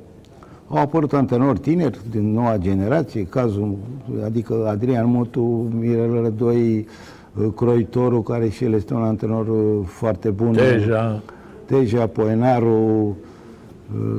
au 0.68 0.76
apărut 0.78 1.12
antrenori 1.12 1.58
tineri 1.58 1.98
din 2.10 2.32
noua 2.32 2.56
generație, 2.58 3.26
cazul, 3.26 3.76
adică 4.24 4.66
Adrian 4.68 5.10
Motu, 5.10 5.70
Mirel 5.78 6.22
Rădoi, 6.22 6.86
Croitoru, 7.56 8.22
care 8.22 8.48
și 8.48 8.64
el 8.64 8.72
este 8.72 8.94
un 8.94 9.02
antrenor 9.02 9.46
foarte 9.84 10.30
bun. 10.30 10.52
Deja. 10.52 11.22
Teja, 11.64 12.06
Poenaru, 12.06 13.16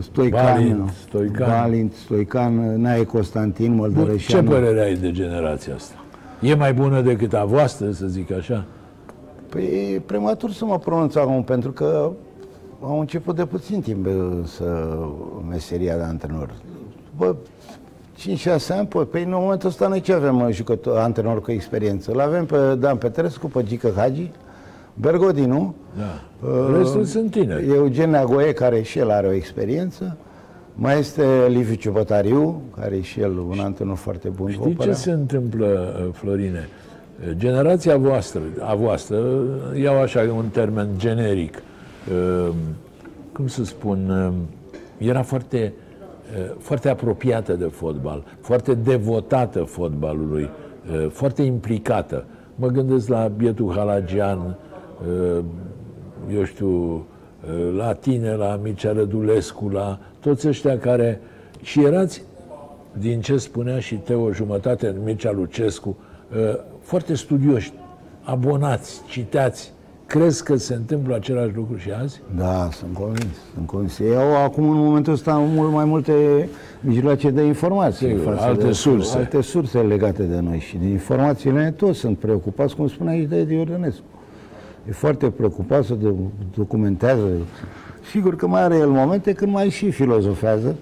Stoican, 0.02 0.54
Balint, 0.54 0.90
Stoican. 1.08 1.48
Balint, 1.50 1.94
Stoican, 1.94 2.82
Nae 2.82 3.04
Constantin, 3.04 3.76
Bun, 3.76 3.90
ce 3.90 3.96
Măldărășanu. 3.96 4.50
părere 4.50 4.82
ai 4.82 4.96
de 4.96 5.12
generația 5.12 5.74
asta? 5.76 5.96
E 6.42 6.56
mai 6.56 6.74
bună 6.74 7.02
decât 7.02 7.34
a 7.34 7.46
voastră, 7.46 7.92
să 7.92 8.06
zic 8.08 8.32
așa? 8.32 8.66
Păi 9.50 9.64
e 9.96 10.02
prematur 10.06 10.52
să 10.52 10.66
mă 10.66 10.78
pronunț 10.78 11.16
acum, 11.16 11.44
pentru 11.44 11.72
că 11.72 12.12
au 12.88 13.00
început 13.00 13.36
de 13.36 13.46
puțin 13.46 13.82
timp 13.82 14.04
bă, 14.04 14.32
să 14.44 14.98
meseria 15.50 15.98
de 15.98 16.04
antrenor. 16.04 16.54
Bă, 17.18 17.36
5-6 18.18 18.68
ani, 18.70 18.88
păi, 18.88 19.06
pe 19.06 19.20
în 19.20 19.30
momentul 19.30 19.70
ăsta 19.70 19.88
noi 19.88 20.02
ce 20.02 20.14
avem 20.14 20.36
mă, 20.36 20.52
jucător, 20.52 20.98
antrenor 20.98 21.42
cu 21.42 21.52
experiență? 21.52 22.12
Îl 22.12 22.20
avem 22.20 22.46
pe 22.46 22.76
Dan 22.80 22.98
Petrescu, 22.98 23.48
pe 23.48 23.64
Gică 23.64 23.94
Hagi, 23.96 24.32
Bergodinu, 24.94 25.76
Da. 25.98 26.48
Uh, 26.48 26.78
Restul 26.78 27.04
sunt 27.04 27.32
tineri. 27.32 27.70
Eugen 27.70 28.10
Neagoe, 28.10 28.54
care 28.54 28.82
și 28.82 29.00
el 29.00 29.10
are 29.12 29.28
o 29.28 29.32
experiență, 29.32 30.18
mai 30.76 31.00
este 31.00 31.24
Liviu 31.48 31.76
Ciubătariu, 31.76 32.62
care 32.80 32.96
e 32.96 33.02
și 33.02 33.20
el 33.20 33.38
un 33.38 33.60
antrenor 33.60 33.96
foarte 33.96 34.30
bun. 34.30 34.52
Știi 34.52 34.64
ce 34.64 34.70
Opera. 34.80 34.94
se 34.94 35.12
întâmplă, 35.12 35.96
uh, 36.06 36.14
Florine? 36.14 36.68
Uh, 37.28 37.34
Generația 37.38 37.98
voastră, 37.98 38.42
a 38.60 38.76
voastră, 38.76 39.18
uh, 39.18 39.82
iau 39.82 40.02
așa 40.02 40.34
un 40.36 40.46
termen 40.52 40.88
generic, 40.98 41.56
uh, 41.56 41.75
cum 43.32 43.48
să 43.48 43.64
spun, 43.64 44.10
uh, 44.10 45.08
era 45.08 45.22
foarte, 45.22 45.74
uh, 46.38 46.56
foarte 46.60 46.90
apropiată 46.90 47.54
de 47.54 47.66
fotbal, 47.66 48.24
foarte 48.42 48.74
devotată 48.74 49.64
fotbalului, 49.64 50.50
uh, 50.92 51.10
foarte 51.10 51.42
implicată. 51.42 52.26
Mă 52.56 52.68
gândesc 52.68 53.08
la 53.08 53.28
bietul 53.28 53.74
Halagian, 53.76 54.58
uh, 55.08 55.44
eu 56.34 56.44
știu, 56.44 56.70
uh, 56.70 57.76
la 57.78 57.94
tine, 57.94 58.36
la 58.36 58.60
Mircea 58.64 58.92
Rădulescu, 58.92 59.70
la 59.70 60.00
toți 60.20 60.48
ăștia 60.48 60.78
care... 60.78 61.22
Și 61.62 61.84
erați, 61.84 62.24
din 62.98 63.22
ce 63.22 63.38
spunea 63.38 63.80
și 63.80 63.96
Teo 63.96 64.32
jumătate 64.32 64.88
în 64.88 64.96
Mircea 65.04 65.32
Lucescu, 65.32 65.98
uh, 66.32 66.60
foarte 66.82 67.14
studioși, 67.14 67.74
abonați, 68.24 69.02
citați. 69.08 69.74
Crezi 70.08 70.44
că 70.44 70.56
se 70.56 70.74
întâmplă 70.74 71.16
același 71.16 71.56
lucru 71.56 71.78
și 71.78 71.90
azi? 72.02 72.22
Da, 72.38 72.70
sunt 72.72 72.94
convins. 72.94 73.36
Sunt 73.54 73.68
convins. 73.68 74.00
Ei 74.00 74.16
au 74.16 74.44
acum, 74.44 74.70
în 74.70 74.78
momentul 74.78 75.14
ăsta, 75.14 75.38
mult 75.38 75.72
mai 75.72 75.86
multe 75.86 76.48
mijloace 76.80 77.30
de 77.30 77.42
informație. 77.44 78.08
Sigur, 78.08 78.24
față 78.34 78.46
alte 78.46 78.66
de, 78.66 78.72
surse. 78.72 79.18
Alte 79.18 79.42
surse 79.42 79.80
legate 79.80 80.24
de 80.24 80.40
noi. 80.40 80.60
Și 80.60 80.78
din 80.78 80.90
informațiile 80.90 81.74
toți 81.78 82.00
sunt 82.00 82.18
preocupați, 82.18 82.76
cum 82.76 82.88
spunea 82.88 83.14
aici 83.14 83.30
de 83.30 83.38
Edi 83.38 83.54
Iordănescu. 83.54 84.04
E 84.88 84.92
foarte 84.92 85.30
preocupat 85.30 85.84
să 85.84 85.94
do- 85.96 86.32
documentează. 86.56 87.28
Sigur 88.12 88.36
că 88.36 88.48
mai 88.48 88.62
are 88.64 88.78
el 88.78 88.90
momente 88.90 89.34
când 89.34 89.52
mai 89.52 89.70
și 89.70 89.92
filozofează, 89.92 90.76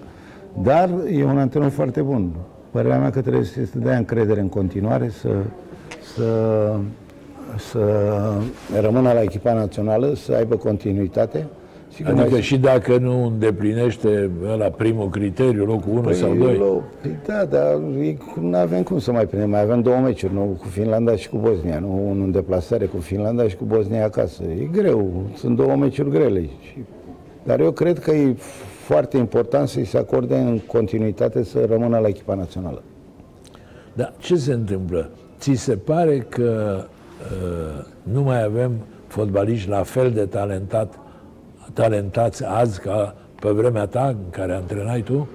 dar 0.62 0.90
e 1.12 1.24
un 1.24 1.38
antrenor 1.38 1.70
foarte 1.70 2.00
bun. 2.00 2.30
Părerea 2.70 2.98
mea 2.98 3.10
că 3.10 3.20
trebuie 3.20 3.44
să 3.44 3.52
să 3.72 3.78
dea 3.78 3.96
încredere 3.96 4.40
în 4.40 4.48
continuare, 4.48 5.08
să, 5.08 5.28
să, 6.14 6.24
să 7.58 7.78
rămână 8.80 9.12
la 9.12 9.22
echipa 9.22 9.52
națională, 9.52 10.12
să 10.14 10.32
aibă 10.34 10.56
continuitate. 10.56 11.46
Sigur, 11.88 12.12
Adică 12.12 12.28
mai- 12.30 12.40
și 12.40 12.58
dacă 12.58 12.96
nu 12.96 13.26
îndeplinește 13.26 14.30
la 14.58 14.64
primul 14.64 15.08
criteriu, 15.08 15.64
locul 15.64 15.92
1 15.92 16.00
Păi, 16.00 16.14
sau 16.14 16.34
2, 16.34 16.54
lo- 16.56 17.00
Păi 17.02 17.18
da, 17.26 17.44
dar 17.44 17.74
nu 18.40 18.56
avem 18.56 18.82
cum 18.82 18.98
să 18.98 19.12
mai 19.12 19.26
prindem. 19.26 19.50
Mai 19.50 19.60
avem 19.60 19.80
două 19.82 19.96
meciuri, 19.96 20.32
nu? 20.34 20.56
Cu 20.60 20.68
Finlanda 20.68 21.16
și 21.16 21.28
cu 21.28 21.36
Bosnia. 21.36 21.78
Nu 21.78 22.02
unul 22.10 22.24
în 22.24 22.30
deplasare 22.30 22.84
cu 22.84 22.96
Finlanda 22.96 23.48
și 23.48 23.56
cu 23.56 23.64
Bosnia 23.64 24.04
acasă. 24.04 24.42
E 24.42 24.68
greu. 24.72 25.12
Sunt 25.36 25.56
două 25.56 25.76
meciuri 25.76 26.10
grele. 26.10 26.40
Și... 26.42 26.84
Dar 27.42 27.60
eu 27.60 27.70
cred 27.70 27.98
că 27.98 28.10
e 28.10 28.34
foarte 28.84 29.16
important 29.16 29.68
să-i 29.68 29.84
se 29.84 29.98
acorde 29.98 30.36
în 30.36 30.58
continuitate 30.66 31.44
să 31.44 31.58
rămână 31.70 31.98
la 31.98 32.08
echipa 32.08 32.34
națională. 32.34 32.82
Dar 33.92 34.12
ce 34.18 34.36
se 34.36 34.52
întâmplă? 34.52 35.10
Ți 35.38 35.52
se 35.54 35.76
pare 35.76 36.18
că 36.28 36.76
uh, 36.78 36.84
nu 38.02 38.22
mai 38.22 38.44
avem 38.44 38.72
fotbaliști 39.06 39.68
la 39.68 39.82
fel 39.82 40.10
de 40.10 40.24
talentat, 40.26 40.98
talentați 41.72 42.44
azi 42.44 42.80
ca 42.80 43.14
pe 43.40 43.50
vremea 43.50 43.86
ta 43.86 44.06
în 44.06 44.30
care 44.30 44.54
antrenai 44.54 45.02
tu? 45.02 45.28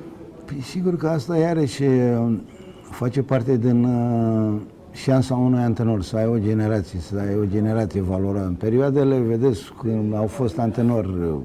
Păi 0.46 0.62
sigur 0.62 0.98
că 0.98 1.08
asta 1.08 1.38
iarăși 1.38 1.84
uh, 1.84 2.38
face 2.82 3.22
parte 3.22 3.58
din 3.58 3.84
uh, 3.84 4.60
șansa 4.92 5.36
unui 5.36 5.60
antrenor 5.60 6.02
să 6.02 6.16
ai 6.16 6.26
o 6.26 6.38
generație, 6.38 7.00
să 7.00 7.18
ai 7.18 7.36
o 7.36 7.46
generație 7.46 8.02
valoroasă. 8.02 8.48
În 8.48 8.54
perioadele, 8.54 9.18
vedeți, 9.18 9.74
când 9.82 10.16
au 10.16 10.28
fost 10.28 10.60
antrenori, 10.60 11.08
uh, 11.08 11.36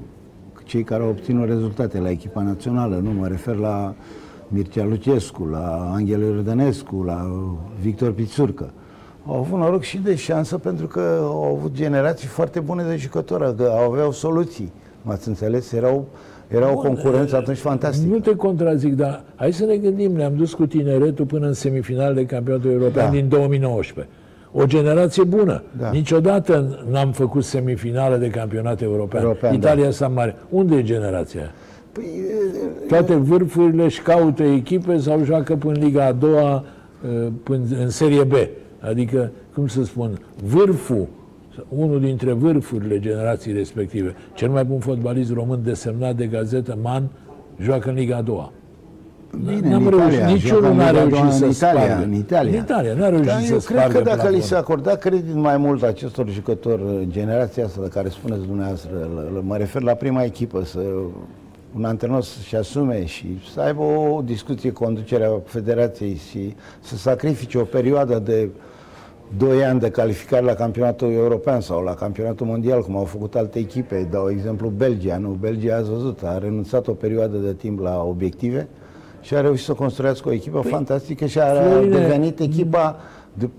cei 0.63 0.83
care 0.83 1.03
au 1.03 1.09
obținut 1.09 1.47
rezultate 1.47 1.99
la 1.99 2.09
echipa 2.09 2.41
națională, 2.41 2.95
nu 2.95 3.11
mă 3.11 3.27
refer 3.27 3.55
la 3.55 3.93
Mircea 4.47 4.85
Lucescu, 4.85 5.45
la 5.45 5.91
Angel 5.93 6.21
Iordănescu, 6.21 7.03
la 7.03 7.31
uh, 7.31 7.57
Victor 7.81 8.11
Pițurcă. 8.11 8.73
Au 9.27 9.35
avut 9.35 9.59
noroc 9.59 9.81
și 9.81 9.97
de 9.97 10.15
șansă 10.15 10.57
pentru 10.57 10.87
că 10.87 11.19
au 11.21 11.55
avut 11.57 11.73
generații 11.73 12.27
foarte 12.27 12.59
bune 12.59 12.83
de 12.83 12.95
jucători, 12.95 13.55
că 13.55 13.71
aveau 13.87 14.11
soluții. 14.11 14.71
M-ați 15.01 15.27
înțeles? 15.27 15.71
Erau, 15.71 16.07
era 16.47 16.71
o 16.71 16.75
concurență 16.75 17.35
atunci 17.35 17.57
fantastică. 17.57 18.13
Nu 18.13 18.19
te 18.19 18.35
contrazic, 18.35 18.95
dar 18.95 19.23
hai 19.35 19.53
să 19.53 19.65
ne 19.65 19.75
gândim, 19.75 20.11
ne-am 20.11 20.35
dus 20.35 20.53
cu 20.53 20.65
tineretul 20.65 21.25
până 21.25 21.47
în 21.47 21.53
semifinal 21.53 22.13
de 22.13 22.25
campionatul 22.25 22.71
european 22.71 23.05
Da. 23.05 23.11
din 23.11 23.27
2019. 23.27 24.13
O 24.51 24.65
generație 24.65 25.23
bună. 25.23 25.63
Da. 25.79 25.89
Niciodată 25.89 26.85
n-am 26.91 27.11
făcut 27.11 27.43
semifinală 27.43 28.17
de 28.17 28.27
campionat 28.27 28.81
european. 28.81 29.23
European, 29.23 29.53
Italia 29.53 29.91
San 29.91 30.13
Mare. 30.13 30.35
Unde 30.49 30.75
e 30.75 30.83
generația 30.83 31.39
aia? 31.39 31.51
Păi, 31.91 32.03
Toate 32.87 33.15
vârfurile 33.15 33.83
își 33.83 34.01
caută 34.01 34.43
echipe 34.43 34.97
sau 34.97 35.23
joacă 35.23 35.55
până 35.55 35.73
în 35.73 35.83
Liga 35.83 36.05
a 36.05 36.11
doua, 36.11 36.63
uh, 37.23 37.27
până 37.43 37.63
în 37.81 37.89
Serie 37.89 38.23
B. 38.23 38.33
Adică, 38.87 39.31
cum 39.53 39.67
să 39.67 39.83
spun, 39.83 40.19
vârful, 40.43 41.07
unul 41.69 41.99
dintre 41.99 42.31
vârfurile 42.31 42.99
generației 42.99 43.53
respective, 43.53 44.15
cel 44.33 44.49
mai 44.49 44.63
bun 44.63 44.79
fotbalist 44.79 45.33
român 45.33 45.59
desemnat 45.63 46.15
de 46.15 46.25
gazetă, 46.25 46.77
Man, 46.81 47.09
joacă 47.61 47.89
în 47.89 47.95
Liga 47.95 48.15
a 48.17 48.21
doua. 48.21 48.51
Bine, 49.45 49.69
N-am 49.69 49.83
în 49.85 49.89
reușit, 49.89 50.11
Italia, 50.11 50.27
niciunul 50.33 50.61
joacă 50.61 50.67
în 50.71 50.75
n-a 50.77 50.89
Liga 50.91 50.99
a 50.99 51.03
reușit 51.03 51.19
doua 51.19 51.31
să 51.31 51.43
în 51.45 51.49
Italia, 51.51 51.81
spargă. 51.83 52.03
în 52.03 52.13
Italia. 52.13 52.51
În 52.51 52.57
Italia, 52.63 52.93
n-a 52.93 53.09
reușit 53.09 53.27
Dar 53.27 53.41
să 53.41 53.53
eu 53.53 53.59
cred 53.59 53.77
că 53.77 53.81
spargă 53.81 53.93
dacă 54.01 54.11
li 54.15 54.17
plafonul. 54.17 54.41
se 54.41 54.55
acorda 54.55 54.95
credit 54.95 55.33
mai 55.35 55.57
mult 55.57 55.83
acestor 55.83 56.29
jucători, 56.29 56.81
generația 57.09 57.65
asta 57.65 57.81
de 57.81 57.87
care 57.87 58.09
spuneți 58.09 58.45
dumneavoastră, 58.45 58.89
l- 59.15 59.35
l- 59.35 59.41
mă 59.45 59.57
refer 59.57 59.81
la 59.81 59.93
prima 59.93 60.23
echipă, 60.23 60.63
să 60.63 60.79
un 61.75 61.83
antrenor 61.85 62.21
să-și 62.23 62.55
asume 62.55 63.05
și 63.05 63.25
să 63.53 63.59
aibă 63.61 63.81
o 63.83 64.21
discuție 64.25 64.71
cu 64.71 64.83
conducerea 64.83 65.29
federației 65.45 66.15
și 66.29 66.55
să 66.79 66.95
sacrifice 66.97 67.57
o 67.57 67.63
perioadă 67.63 68.19
de 68.25 68.49
2 69.37 69.63
ani 69.63 69.79
de 69.79 69.89
calificare 69.89 70.45
la 70.45 70.53
campionatul 70.53 71.11
european 71.11 71.61
sau 71.61 71.83
la 71.83 71.93
campionatul 71.93 72.45
mondial, 72.45 72.81
cum 72.81 72.97
au 72.97 73.03
făcut 73.03 73.35
alte 73.35 73.59
echipe. 73.59 74.07
Dau 74.11 74.29
exemplu 74.29 74.69
Belgia. 74.69 75.17
Nu, 75.17 75.29
Belgia 75.29 75.75
ați 75.75 75.89
văzut, 75.89 76.23
a 76.23 76.37
renunțat 76.37 76.87
o 76.87 76.91
perioadă 76.91 77.37
de 77.37 77.53
timp 77.53 77.79
la 77.79 78.03
obiective 78.03 78.67
și 79.21 79.35
a 79.35 79.41
reușit 79.41 79.65
să 79.65 79.73
construiască 79.73 80.29
o 80.29 80.31
echipă 80.31 80.59
fantastică 80.59 81.25
și 81.25 81.39
a 81.39 81.45
Florine, 81.45 81.97
devenit 81.97 82.39
echipa 82.39 82.95
de, 83.33 83.49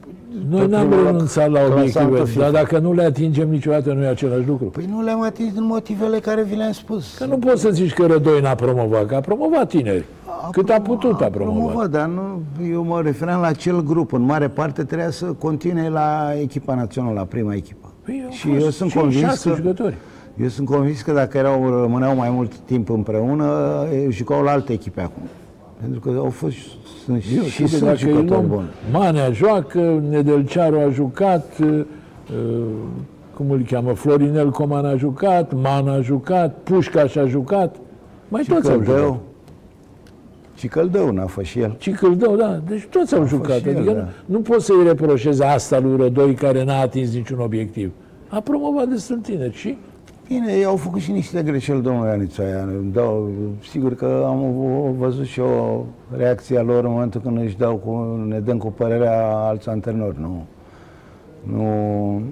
Noi 0.48 0.60
pe 0.60 0.66
n-am 0.66 0.86
primul 0.86 1.04
loc 1.04 1.12
renunțat 1.12 1.50
la 1.50 1.60
clasată 1.60 2.04
obiective, 2.04 2.24
FIFA. 2.24 2.40
dar 2.40 2.50
dacă 2.50 2.78
nu 2.78 2.92
le 2.92 3.04
atingem 3.04 3.48
niciodată, 3.48 3.92
nu 3.92 4.02
e 4.02 4.06
același 4.06 4.46
lucru. 4.46 4.64
Păi 4.64 4.88
nu 4.90 5.02
le-am 5.02 5.22
atins 5.22 5.52
din 5.52 5.64
motivele 5.64 6.18
care 6.18 6.42
vi 6.42 6.54
le-am 6.54 6.72
spus. 6.72 7.16
Că 7.16 7.24
nu 7.24 7.38
poți 7.38 7.60
să 7.60 7.70
zici 7.70 7.92
că 7.92 8.06
Rădoi 8.06 8.40
n-a 8.40 8.54
promovat, 8.54 9.06
că 9.06 9.14
a 9.14 9.20
promovat 9.20 9.68
tineri. 9.68 10.04
Cât 10.50 10.68
a 10.68 10.80
putut 10.80 11.20
a 11.20 11.26
promovat. 11.26 11.58
promovat, 11.58 11.90
dar 11.90 12.06
nu, 12.06 12.42
eu 12.70 12.82
mă 12.82 13.00
refeream 13.00 13.40
la 13.40 13.46
acel 13.46 13.82
grup. 13.82 14.12
În 14.12 14.22
mare 14.22 14.48
parte 14.48 14.84
trebuia 14.84 15.10
să 15.10 15.24
continue 15.24 15.88
la 15.88 16.32
echipa 16.40 16.74
națională, 16.74 17.14
la 17.14 17.24
prima 17.24 17.54
echipă. 17.54 17.92
Păi, 18.04 18.22
au 18.26 18.30
și 18.30 18.48
fost 18.48 18.60
eu 18.60 18.70
sunt 18.70 18.90
cinci, 18.90 19.02
convins 19.02 19.22
șase 19.22 19.48
că, 19.48 19.54
jucători. 19.56 19.94
eu 20.40 20.48
sunt 20.48 20.66
convins 20.66 21.00
că 21.00 21.12
dacă 21.12 21.38
erau, 21.38 21.80
rămâneau 21.80 22.16
mai 22.16 22.30
mult 22.30 22.56
timp 22.56 22.90
împreună, 22.90 23.46
ei 23.92 24.12
jucau 24.12 24.42
la 24.42 24.50
alte 24.50 24.72
echipe 24.72 25.00
acum. 25.00 25.22
Pentru 25.80 26.00
că 26.00 26.18
au 26.18 26.30
fost 26.30 26.56
sunt, 27.07 27.22
Eu 27.36 27.42
și 27.42 27.50
știu 27.50 27.64
că 27.64 27.70
sunt 27.70 27.82
dacă 27.82 28.04
îi 28.04 28.11
jucători 28.11 28.28
luăm, 28.28 28.46
buni. 28.48 28.68
Manea 28.92 29.30
joacă, 29.30 30.02
Nedelcearu 30.09 30.78
a 30.78 30.88
jucat, 30.88 31.59
uh, 31.61 31.68
uh, 31.68 32.64
cum 33.34 33.50
îl 33.50 33.64
cheamă, 33.70 33.92
Florinel 33.92 34.50
Coman 34.50 34.84
a 34.84 34.96
jucat, 34.96 35.52
Man 35.54 35.88
a 35.88 36.00
jucat, 36.00 36.54
Pușcaș 36.62 37.11
și-a 37.11 37.26
jucat, 37.26 37.76
mai 38.28 38.42
Și 38.42 38.48
toți 38.48 38.70
au 38.70 38.82
jucat. 38.82 38.94
Căldău, 38.94 39.20
Cicăldău 40.57 41.11
n-a 41.11 41.26
fost 41.26 41.46
și 41.46 41.61
el. 41.61 41.76
Cicăldău, 41.78 42.36
da. 42.36 42.61
Deci 42.68 42.86
toți 42.90 43.14
au 43.14 43.26
jucat. 43.26 43.59
și 43.59 43.68
el, 43.68 43.76
Adică 43.76 43.92
da. 43.92 43.98
nu, 44.00 44.09
nu 44.24 44.40
poți 44.40 44.64
să-i 44.64 44.82
reproșezi 44.86 45.42
asta 45.42 45.78
lui 45.78 45.96
Rădoi 45.96 46.34
care 46.34 46.64
n-a 46.64 46.80
atins 46.80 47.14
niciun 47.14 47.38
obiectiv. 47.38 47.92
A 48.28 48.40
promovat 48.40 48.88
destul 48.88 49.16
tineri 49.16 49.54
și 49.54 49.76
Bine, 50.28 50.52
ei 50.52 50.64
au 50.64 50.76
făcut 50.76 51.00
și 51.00 51.12
niște 51.12 51.42
greșeli, 51.42 51.82
domnule 51.82 52.10
Anița 52.10 52.42
Ian. 52.42 52.92
Dau, 52.92 53.30
sigur 53.70 53.94
că 53.94 54.24
am 54.26 54.54
văzut 54.98 55.24
și 55.24 55.40
o 55.40 55.84
reacție 56.16 56.58
a 56.58 56.62
lor 56.62 56.84
în 56.84 56.90
momentul 56.90 57.20
când 57.20 57.38
își 57.38 57.56
dau 57.56 57.76
cu, 57.76 58.24
ne 58.28 58.40
dăm 58.40 58.58
cu 58.58 58.72
părerea 58.72 59.36
alți 59.36 59.68
antrenori. 59.68 60.20
Nu, 60.20 60.46
nu, 61.42 62.22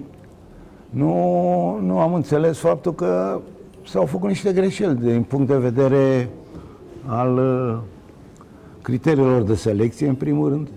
nu, 0.89 1.79
nu 1.79 1.99
am 1.99 2.13
înțeles 2.13 2.57
faptul 2.57 2.93
că 2.93 3.39
s-au 3.85 4.05
făcut 4.05 4.27
niște 4.27 4.53
greșeli 4.53 4.95
din 4.95 5.23
punct 5.23 5.47
de 5.47 5.57
vedere 5.57 6.29
al 7.05 7.37
uh, 7.37 7.77
criteriilor 8.81 9.41
de 9.41 9.55
selecție, 9.55 10.07
în 10.07 10.15
primul 10.15 10.49
rând, 10.49 10.67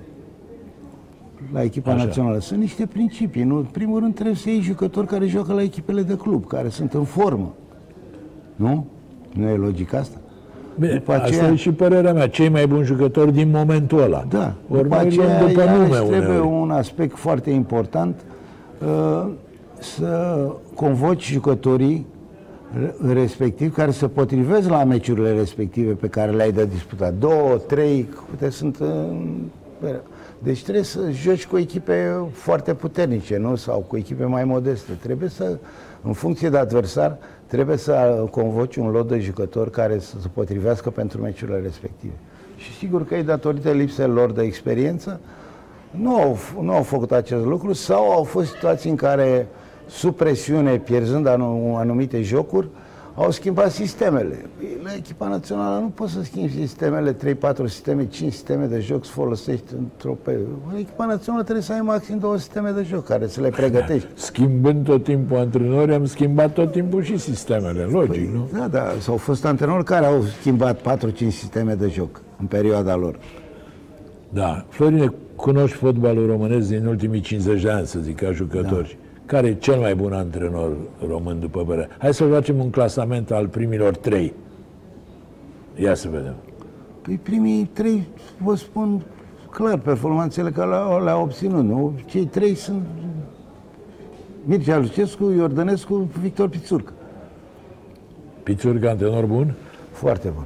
la 1.53 1.63
echipa 1.63 1.93
Așa. 1.93 2.05
națională. 2.05 2.41
Sunt 2.41 2.61
niște 2.61 2.87
principii. 2.87 3.43
Nu? 3.43 3.57
În 3.57 3.67
primul 3.73 4.01
rând 4.01 4.15
trebuie 4.15 4.35
să 4.35 4.49
iei 4.51 4.61
jucători 4.61 5.07
care 5.07 5.27
joacă 5.27 5.53
la 5.53 5.63
echipele 5.63 6.03
de 6.03 6.17
club, 6.17 6.47
care 6.47 6.69
sunt 6.69 6.93
în 6.95 7.05
formă. 7.05 7.55
Nu? 8.57 8.87
Nu 9.35 9.49
e 9.49 9.55
logic 9.57 9.93
asta? 9.93 10.17
Bine, 10.79 10.93
După 10.93 11.13
asta 11.13 11.25
aceea- 11.27 11.49
e 11.51 11.55
și 11.55 11.71
părerea 11.73 12.13
mea, 12.13 12.29
cei 12.29 12.49
mai 12.49 12.67
buni 12.67 12.85
jucători 12.85 13.33
din 13.33 13.51
momentul 13.51 14.03
ăla. 14.03 14.25
Da. 14.29 14.55
Ori 14.69 14.83
După 14.83 14.95
mai 14.95 15.07
aceea, 15.07 15.27
luăm 15.39 15.47
după 15.49 15.61
iarăși, 15.61 15.79
nume 15.81 15.97
trebuie 16.17 16.39
uneori. 16.39 16.47
un 16.63 16.71
aspect 16.71 17.17
foarte 17.17 17.51
important 17.51 18.21
uh, 18.87 19.31
să 19.79 20.39
convoci 20.75 21.31
jucătorii 21.31 22.07
re- 22.81 23.13
respectiv 23.13 23.75
care 23.75 23.91
se 23.91 24.09
potrivesc 24.09 24.69
la 24.69 24.85
meciurile 24.85 25.33
respective 25.33 25.93
pe 25.93 26.09
care 26.09 26.31
le-ai 26.33 26.53
de 26.53 26.65
disputat. 26.65 27.15
Două, 27.15 27.57
trei, 27.67 28.09
câte 28.31 28.51
sunt 28.51 28.77
în... 28.77 29.27
Deci 30.39 30.63
trebuie 30.63 30.85
să 30.85 31.11
joci 31.11 31.47
cu 31.47 31.59
echipe 31.59 32.27
foarte 32.33 32.75
puternice, 32.75 33.37
nu? 33.37 33.55
Sau 33.57 33.79
cu 33.79 33.97
echipe 33.97 34.25
mai 34.25 34.45
modeste. 34.45 34.93
Trebuie 35.03 35.29
să, 35.29 35.59
în 36.03 36.13
funcție 36.13 36.49
de 36.49 36.59
adversar, 36.59 37.17
trebuie 37.47 37.77
să 37.77 38.25
convoci 38.31 38.77
un 38.77 38.91
lot 38.91 39.09
de 39.09 39.19
jucători 39.19 39.71
care 39.71 39.99
să 39.99 40.15
se 40.21 40.29
potrivească 40.35 40.91
pentru 40.91 41.21
meciurile 41.21 41.61
respective. 41.61 42.13
Și 42.57 42.73
sigur 42.77 43.05
că 43.07 43.15
e 43.15 43.23
datorită 43.23 43.71
lipsei 43.71 44.07
lor 44.07 44.33
de 44.33 44.43
experiență, 44.43 45.21
nu 45.91 46.17
au, 46.17 46.37
f- 46.37 46.61
nu 46.63 46.73
au 46.73 46.83
făcut 46.83 47.13
acest 47.13 47.45
lucru 47.45 47.73
sau 47.73 48.11
au 48.11 48.23
fost 48.23 48.51
situații 48.53 48.91
în 48.91 48.97
care, 48.97 49.47
sub 49.89 50.15
presiune, 50.15 50.77
pierzând 50.79 51.27
anu- 51.27 51.75
anumite 51.77 52.23
jocuri, 52.23 52.69
au 53.19 53.31
schimbat 53.31 53.71
sistemele. 53.71 54.45
Păi, 54.57 54.79
La 54.83 54.95
echipa 54.95 55.29
națională 55.29 55.79
nu 55.81 55.89
poți 55.89 56.13
să 56.13 56.23
schimbi 56.23 56.53
sistemele, 56.53 57.15
3-4 57.15 57.17
sisteme, 57.67 58.07
5 58.07 58.33
sisteme 58.33 58.67
de 58.67 58.81
joc 58.81 59.05
să 59.05 59.11
folosești 59.11 59.73
într-o 59.79 60.13
pe... 60.23 60.39
La 60.73 60.79
echipa 60.79 61.05
națională 61.05 61.43
trebuie 61.43 61.65
să 61.65 61.73
ai 61.73 61.81
maxim 61.81 62.19
două 62.19 62.37
sisteme 62.37 62.71
de 62.71 62.83
joc 62.83 63.05
care 63.05 63.27
să 63.27 63.41
le 63.41 63.49
pregătești. 63.49 64.09
Schimbând 64.29 64.85
tot 64.85 65.05
timpul 65.05 65.37
antrenori, 65.37 65.95
am 65.95 66.05
schimbat 66.05 66.53
tot 66.53 66.73
timpul 66.73 67.03
și 67.03 67.19
sistemele, 67.19 67.83
logic, 67.83 68.33
nu? 68.33 68.49
Da, 68.53 68.69
da, 68.69 68.87
s-au 69.01 69.17
fost 69.17 69.45
antrenori 69.45 69.85
care 69.85 70.07
au 70.07 70.23
schimbat 70.41 70.99
4-5 70.99 71.15
sisteme 71.17 71.75
de 71.75 71.89
joc 71.89 72.21
în 72.41 72.47
perioada 72.47 72.97
lor. 72.97 73.19
Da. 74.29 74.65
Florine, 74.69 75.13
cunoști 75.37 75.77
fotbalul 75.77 76.27
românesc 76.27 76.69
din 76.69 76.87
ultimii 76.87 77.21
50 77.21 77.63
de 77.63 77.71
ani, 77.71 77.87
să 77.87 77.99
zic, 77.99 78.17
ca 78.17 78.33
jucători. 78.33 78.99
Da. 79.01 79.08
Care 79.29 79.47
e 79.47 79.55
cel 79.55 79.79
mai 79.79 79.95
bun 79.95 80.13
antrenor 80.13 80.77
român 81.09 81.41
după 81.41 81.65
părerea? 81.65 81.89
Hai 81.99 82.15
să 82.15 82.25
facem 82.25 82.59
un 82.59 82.71
clasament 82.71 83.31
al 83.31 83.49
primilor 83.49 83.97
trei. 83.97 84.33
Ia 85.77 85.95
să 85.95 86.09
vedem. 86.09 86.35
Păi 87.03 87.21
primii 87.23 87.71
trei, 87.73 88.07
vă 88.39 88.55
spun 88.55 89.03
clar, 89.51 89.79
performanțele 89.79 90.51
care 90.51 90.69
le-au, 90.69 91.05
le-au 91.05 91.23
obținut, 91.23 91.65
nu? 91.65 91.93
Cei 92.07 92.25
trei 92.25 92.55
sunt 92.55 92.83
Mircea 94.45 94.79
Lucescu, 94.79 95.31
Iordănescu, 95.31 96.11
Victor 96.21 96.49
Pițurcă. 96.49 96.93
Pițurcă, 98.43 98.89
antrenor 98.89 99.25
bun? 99.25 99.55
Foarte 99.91 100.29
bun. 100.29 100.45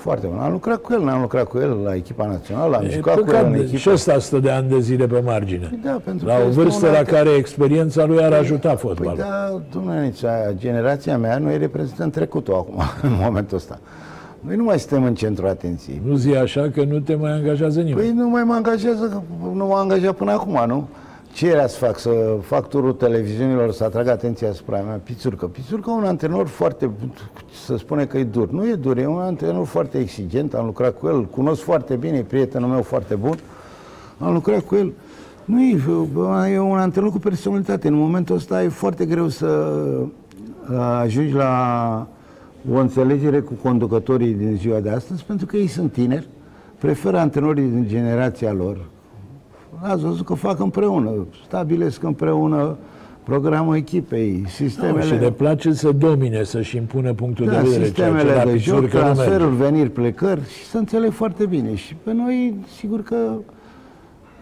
Foarte 0.00 0.26
bun. 0.26 0.38
Am 0.38 0.52
lucrat 0.52 0.76
cu 0.80 0.92
el, 0.92 1.04
n-am 1.04 1.20
lucrat 1.20 1.44
cu 1.44 1.58
el 1.58 1.76
la 1.84 1.94
echipa 1.94 2.26
națională, 2.26 2.76
am 2.76 2.84
E 2.84 2.88
jucat 2.88 3.14
cu 3.14 3.20
el 3.20 3.26
păcat, 3.26 3.44
în 3.44 3.52
de- 3.52 3.58
echipă. 3.58 3.76
și 3.76 3.90
ăsta 3.90 4.18
stă 4.18 4.38
de 4.38 4.50
ani 4.50 4.68
de 4.68 4.78
zile 4.80 5.06
pe 5.06 5.20
margine. 5.24 5.66
Păi 5.70 5.80
da, 5.84 6.00
pentru 6.04 6.26
la 6.26 6.34
că 6.34 6.40
o 6.42 6.48
este 6.48 6.60
vârstă 6.60 6.86
un 6.86 6.92
la 6.92 6.98
alt- 6.98 7.08
care 7.08 7.28
experiența 7.30 8.04
lui 8.04 8.22
ar 8.24 8.32
ajuta 8.32 8.68
Păi 8.68 8.76
fotbalul. 8.76 9.16
da, 9.18 9.60
domnule 9.72 10.02
Nicea, 10.04 10.52
generația 10.56 11.18
mea 11.18 11.38
noi 11.38 11.58
reprezentăm 11.58 12.10
trecutul 12.10 12.54
acum, 12.54 12.74
în 13.10 13.16
momentul 13.22 13.56
ăsta. 13.56 13.78
Noi 14.40 14.56
nu 14.56 14.64
mai 14.64 14.78
suntem 14.78 15.04
în 15.04 15.14
centrul 15.14 15.48
atenției. 15.48 16.00
Nu 16.04 16.14
zi 16.14 16.34
așa 16.36 16.70
că 16.74 16.84
nu 16.84 16.98
te 16.98 17.14
mai 17.14 17.30
angajează 17.32 17.80
nimeni. 17.80 18.06
Păi 18.06 18.14
nu 18.16 18.28
mai 18.28 18.42
mă 18.42 18.52
angajează, 18.54 19.04
că 19.08 19.20
nu 19.54 19.66
m-a 19.66 19.80
angajat 19.80 20.14
până 20.14 20.32
acum, 20.32 20.64
nu? 20.66 20.88
Ce 21.32 21.48
era 21.48 21.66
să 21.66 21.76
fac? 21.76 21.98
Să 21.98 22.36
fac 22.42 22.68
turul 22.68 22.92
televiziunilor, 22.92 23.72
să 23.72 23.84
atrag 23.84 24.08
atenția 24.08 24.48
asupra 24.48 24.80
mea? 24.80 25.00
Pițurcă. 25.04 25.46
Pițurcă 25.46 25.90
e 25.90 25.92
un 25.92 26.04
antrenor 26.04 26.46
foarte, 26.46 26.90
să 27.64 27.76
spune 27.76 28.04
că 28.06 28.18
e 28.18 28.24
dur. 28.24 28.50
Nu 28.50 28.68
e 28.68 28.74
dur, 28.74 28.98
e 28.98 29.06
un 29.06 29.20
antrenor 29.20 29.66
foarte 29.66 29.98
exigent, 29.98 30.54
am 30.54 30.64
lucrat 30.64 30.98
cu 30.98 31.06
el, 31.06 31.14
îl 31.14 31.24
cunosc 31.24 31.62
foarte 31.62 31.94
bine, 31.96 32.16
e 32.16 32.22
prietenul 32.22 32.68
meu 32.68 32.82
foarte 32.82 33.14
bun. 33.14 33.38
Am 34.18 34.32
lucrat 34.32 34.60
cu 34.60 34.74
el. 34.74 34.92
Nu 35.44 35.62
e, 35.62 35.78
e 36.52 36.58
un 36.58 36.78
antrenor 36.78 37.10
cu 37.10 37.18
personalitate. 37.18 37.88
În 37.88 37.94
momentul 37.94 38.36
ăsta 38.36 38.62
e 38.62 38.68
foarte 38.68 39.04
greu 39.04 39.28
să 39.28 39.74
ajungi 41.00 41.34
la 41.34 42.06
o 42.72 42.76
înțelegere 42.76 43.40
cu 43.40 43.52
conducătorii 43.62 44.32
din 44.32 44.56
ziua 44.56 44.80
de 44.80 44.90
astăzi, 44.90 45.24
pentru 45.24 45.46
că 45.46 45.56
ei 45.56 45.66
sunt 45.66 45.92
tineri, 45.92 46.28
preferă 46.78 47.18
antrenorii 47.18 47.64
din 47.64 47.86
generația 47.88 48.52
lor. 48.52 48.78
Ați 49.78 50.02
văzut 50.02 50.26
că 50.26 50.34
fac 50.34 50.58
împreună, 50.58 51.26
stabilesc 51.46 52.02
împreună 52.02 52.76
programul 53.24 53.76
echipei, 53.76 54.38
Nu, 54.42 54.48
sistemele, 54.48 55.04
și 55.04 55.14
le 55.14 55.30
place 55.30 55.72
să 55.72 55.92
domine, 55.92 56.42
să-și 56.42 56.76
impună 56.76 57.12
punctul 57.12 57.46
da, 57.46 57.50
de 57.52 57.56
vedere. 57.58 57.72
ceea 57.72 57.82
ce 57.82 57.86
sistemele 57.86 58.34
la 58.34 58.44
de 58.44 58.56
joc, 58.56 58.74
Pițurcă 58.80 58.96
nu 58.98 59.02
merge. 59.04 59.20
transferuri, 59.22 59.56
veniri, 59.56 59.90
plecări 59.90 60.40
și 60.48 60.64
să 60.64 60.78
înțeleg 60.78 61.12
foarte 61.12 61.46
bine. 61.46 61.74
Și 61.74 61.94
pe 62.02 62.12
noi, 62.12 62.54
sigur 62.78 63.02
că 63.02 63.16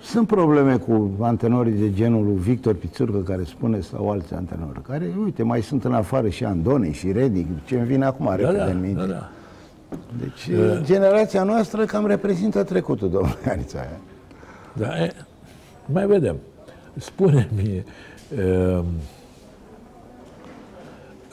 sunt 0.01 0.26
probleme 0.26 0.76
cu 0.76 1.11
antrenorii 1.20 1.72
de 1.72 1.93
genul 1.93 2.24
lui 2.24 2.37
Victor 2.37 2.74
Pițurcă, 2.74 3.18
care 3.18 3.43
spune, 3.45 3.81
sau 3.81 4.11
alți 4.11 4.35
antrenori, 4.35 4.83
care, 4.83 5.11
uite, 5.24 5.43
mai 5.43 5.62
sunt 5.62 5.85
în 5.85 5.93
afară 5.93 6.29
și 6.29 6.45
Andone 6.45 6.93
și 6.93 7.12
Redic, 7.12 7.47
ce 7.64 7.74
îmi 7.76 7.87
vine 7.87 8.05
acum 8.05 8.26
Da, 8.26 8.35
repede 8.35 8.57
da, 8.57 8.64
în 8.64 8.81
minte. 8.81 9.01
da, 9.01 9.07
da. 9.07 9.29
Deci, 10.20 10.51
generația 10.85 11.43
noastră 11.43 11.85
cam 11.85 12.07
reprezintă 12.07 12.62
trecutul, 12.62 13.11
domnule 13.11 13.35
Anița. 13.53 13.79
Da, 14.79 15.03
e, 15.05 15.12
mai 15.87 16.07
vedem. 16.07 16.37
Spune-mi, 16.97 17.85
um, 18.45 18.85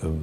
um, 0.04 0.16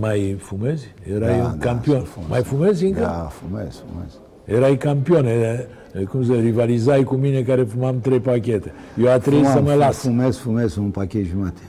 mai 0.00 0.36
fumezi? 0.38 0.94
Erai 1.14 1.38
Da, 1.38 1.44
un 1.44 1.58
da, 1.58 1.64
campion. 1.66 1.94
sunt 1.96 2.06
fumez. 2.08 2.28
mai 2.28 2.42
fumezi 2.42 2.84
încă? 2.84 3.00
Da, 3.00 3.08
fumez, 3.30 3.82
fumez. 3.92 4.18
Erai 4.44 4.76
campion. 4.76 5.26
e- 5.26 5.66
e, 5.94 6.04
cum 6.04 6.24
să 6.24 6.32
rivalizai 6.34 7.02
cu 7.04 7.14
mine 7.14 7.42
care 7.42 7.62
fumam 7.62 8.00
trei 8.00 8.20
pachete. 8.20 8.72
Eu 8.98 9.08
a 9.10 9.18
trebuit 9.18 9.44
să 9.44 9.50
Fumam, 9.50 9.64
mă 9.64 9.74
las. 9.74 9.96
Fumez, 10.00 10.36
fumez 10.36 10.76
un 10.76 10.90
pachet 10.90 11.24
jumate. 11.24 11.60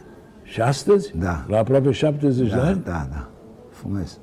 Și 0.44 0.62
astăzi? 0.62 1.14
Da. 1.18 1.46
La 1.48 1.58
aproape 1.58 1.92
70 1.92 2.50
de 2.50 2.56
Da, 2.56 2.66
ani? 2.66 2.82
da, 2.86 3.08
da. 3.12 3.28
Fumez. 3.70 4.18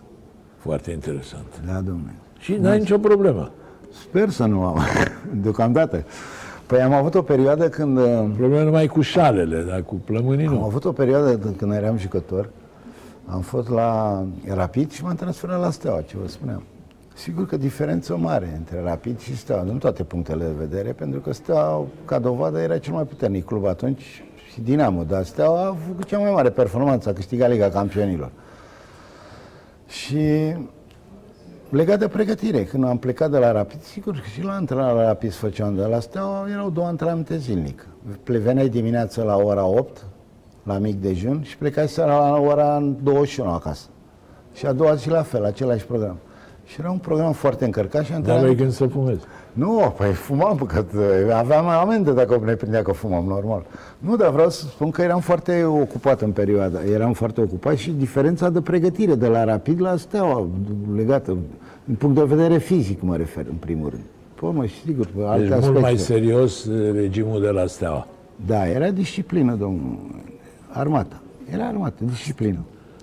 Foarte 0.56 0.90
interesant. 0.90 1.60
Da, 1.66 1.72
domnule. 1.80 2.14
Și 2.38 2.54
n-ai 2.54 2.78
nicio 2.78 2.98
problemă. 2.98 3.50
Sper 4.02 4.28
să 4.30 4.44
nu 4.44 4.62
am, 4.64 4.78
deocamdată. 5.42 6.04
Păi 6.66 6.80
am 6.80 6.92
avut 6.92 7.14
o 7.14 7.22
perioadă 7.22 7.68
când... 7.68 7.98
uh, 7.98 8.24
Problema 8.36 8.62
numai 8.62 8.86
cu 8.86 9.00
șalele, 9.00 9.62
dar 9.68 9.82
cu 9.82 9.94
plămânii 9.94 10.46
Am 10.46 10.52
nu. 10.54 10.64
avut 10.64 10.84
o 10.84 10.92
perioadă 10.92 11.36
când- 11.36 11.56
când 11.56 11.72
eram 11.72 11.96
jucător. 11.98 12.48
Am 13.26 13.40
fost 13.40 13.68
la 13.68 14.22
Rapid 14.54 14.90
și 14.92 15.04
m-am 15.04 15.14
transferat 15.14 15.60
la 15.60 15.70
Steaua, 15.70 16.00
ce 16.00 16.16
vă 16.22 16.28
spuneam. 16.28 16.62
Sigur 17.14 17.46
că 17.46 17.56
diferență 17.56 18.16
mare 18.16 18.54
între 18.56 18.80
Rapid 18.84 19.20
și 19.20 19.36
Steaua, 19.36 19.62
din 19.62 19.78
toate 19.78 20.02
punctele 20.02 20.44
de 20.44 20.64
vedere, 20.66 20.92
pentru 20.92 21.20
că 21.20 21.32
Steaua, 21.32 21.86
ca 22.04 22.18
dovadă, 22.18 22.58
era 22.60 22.78
cel 22.78 22.92
mai 22.92 23.02
puternic 23.04 23.44
club 23.44 23.66
atunci 23.66 24.22
și 24.52 24.60
Dinamo, 24.60 25.02
dar 25.02 25.24
Steaua 25.24 25.60
a 25.66 25.76
făcut 25.88 26.04
cea 26.04 26.18
mai 26.18 26.30
mare 26.32 26.50
performanță, 26.50 27.08
a 27.08 27.12
câștigat 27.12 27.50
Liga 27.50 27.68
Campionilor. 27.68 28.30
Și 29.88 30.54
legat 31.70 31.98
de 31.98 32.08
pregătire, 32.08 32.64
când 32.64 32.84
am 32.84 32.98
plecat 32.98 33.30
de 33.30 33.38
la 33.38 33.52
Rapid, 33.52 33.82
sigur 33.82 34.14
că 34.14 34.26
și 34.34 34.42
la 34.42 34.52
antrenare 34.52 34.94
la 34.94 35.06
Rapid 35.06 35.30
se 35.30 35.38
făceam, 35.38 35.74
de 35.74 35.82
la 35.82 36.00
Steaua 36.00 36.46
erau 36.50 36.70
două 36.70 36.86
antrenamente 36.86 37.36
zilnic. 37.36 37.86
Pleveneai 38.22 38.68
dimineața 38.68 39.22
la 39.22 39.36
ora 39.36 39.66
8, 39.66 40.04
la 40.62 40.78
mic 40.78 41.00
dejun, 41.00 41.42
și 41.42 41.56
plecai 41.56 41.88
seara 41.88 42.30
la 42.30 42.36
ora 42.36 42.80
21 43.02 43.50
acasă. 43.50 43.86
Și 44.54 44.66
a 44.66 44.72
doua 44.72 44.94
zi 44.94 45.08
la 45.08 45.22
fel, 45.22 45.44
același 45.44 45.84
program. 45.84 46.16
Și 46.64 46.76
era 46.80 46.90
un 46.90 46.98
program 46.98 47.32
foarte 47.32 47.64
încărcat 47.64 48.04
și 48.04 48.08
Dar 48.08 48.18
antrenament... 48.18 48.50
aveai 48.50 48.62
când 48.62 48.72
să 48.76 48.86
fumezi. 48.86 49.20
Nu, 49.52 49.94
păi 49.96 50.12
fumam, 50.12 50.56
că 50.56 50.84
uh, 50.94 51.02
aveam 51.34 51.68
amende 51.68 52.12
dacă 52.12 52.40
ne 52.44 52.54
prindea 52.54 52.82
că 52.82 52.92
fumam, 52.92 53.24
normal. 53.24 53.64
Nu, 53.98 54.16
dar 54.16 54.30
vreau 54.30 54.50
să 54.50 54.66
spun 54.66 54.90
că 54.90 55.02
eram 55.02 55.20
foarte 55.20 55.64
ocupat 55.64 56.20
în 56.20 56.30
perioada. 56.30 56.78
Eram 56.92 57.12
foarte 57.12 57.40
ocupat 57.40 57.76
și 57.76 57.90
diferența 57.90 58.50
de 58.50 58.60
pregătire 58.60 59.14
de 59.14 59.26
la 59.26 59.44
Rapid 59.44 59.80
la 59.80 59.96
Steaua 59.96 60.46
legată. 60.96 61.36
Din 61.84 61.94
punct 61.94 62.16
de 62.16 62.24
vedere 62.24 62.58
fizic 62.58 63.02
mă 63.02 63.16
refer, 63.16 63.46
în 63.50 63.56
primul 63.56 63.88
rând. 63.88 64.02
Pe 64.34 64.44
urmă, 64.44 64.64
și 64.66 64.80
sigur, 64.80 65.06
pe 65.16 65.22
alte 65.24 65.42
Deci 65.42 65.50
aspecte. 65.50 65.70
mult 65.70 65.82
mai 65.82 65.96
serios 65.96 66.64
uh, 66.64 66.92
regimul 66.94 67.40
de 67.40 67.48
la 67.48 67.66
Steaua. 67.66 68.06
Da, 68.46 68.68
era 68.68 68.90
disciplină, 68.90 69.54
domnul. 69.54 69.98
Armata. 70.68 71.20
Era 71.52 71.66
armată, 71.66 72.04
disciplină. 72.04 72.58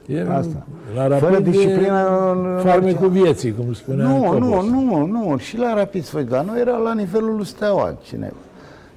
E, 0.07 0.21
Asta. 0.29 0.65
La 0.95 1.07
rapid 1.07 1.23
Fără 1.27 1.35
e 1.35 1.41
disciplină... 1.41 2.33
nu- 2.35 2.61
Farmecul 2.69 3.09
vieții, 3.09 3.53
cum 3.53 3.73
spunea 3.73 4.07
Nu, 4.07 4.23
Cobos. 4.23 4.39
nu, 4.39 4.61
nu, 4.61 5.05
nu. 5.05 5.37
Și 5.37 5.57
la 5.57 5.73
Rapid 5.73 6.03
se 6.03 6.09
făcea, 6.11 6.29
dar 6.29 6.43
nu 6.45 6.59
era 6.59 6.77
la 6.77 6.93
nivelul 6.93 7.35
lui 7.35 7.45
Steaua 7.45 7.95
cineva. 8.03 8.33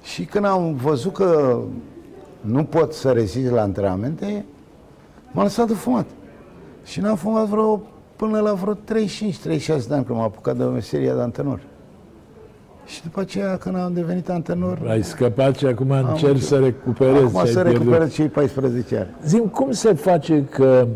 Și 0.02 0.24
când 0.24 0.44
am 0.44 0.74
văzut 0.74 1.12
că 1.12 1.58
nu 2.40 2.64
pot 2.64 2.92
să 2.92 3.10
rezist 3.10 3.52
la 3.52 3.60
antrenamente, 3.62 4.44
m-am 5.32 5.44
lăsat 5.44 5.66
de 5.66 5.74
fumat. 5.74 6.06
Și 6.84 7.00
n-am 7.00 7.16
fumat 7.16 7.46
vreo, 7.46 7.82
până 8.16 8.38
la 8.40 8.52
vreo 8.52 8.74
35-36 8.74 8.78
de 9.66 9.94
ani, 9.94 10.04
când 10.04 10.08
m-am 10.08 10.20
apucat 10.20 10.56
de 10.56 10.64
meseria 10.64 11.14
de 11.14 11.20
antrenor. 11.20 11.60
Și 12.88 13.02
după 13.02 13.20
aceea, 13.20 13.56
când 13.56 13.76
am 13.76 13.92
devenit 13.92 14.28
antrenor, 14.28 14.78
Ai 14.88 15.02
scăpat 15.02 15.56
și 15.56 15.66
acum 15.66 15.90
încerci 15.90 16.40
să 16.40 16.56
recuperezi 16.58 17.24
acum 17.24 17.44
ce 17.44 17.50
să 17.50 17.58
ai 17.58 17.64
pierdut. 17.64 17.82
recuperez 17.82 18.12
cei 18.12 18.28
14 18.28 18.96
ani. 18.96 19.08
Zim, 19.26 19.44
cum 19.44 19.70
se 19.70 19.92
face 19.92 20.44
că 20.50 20.88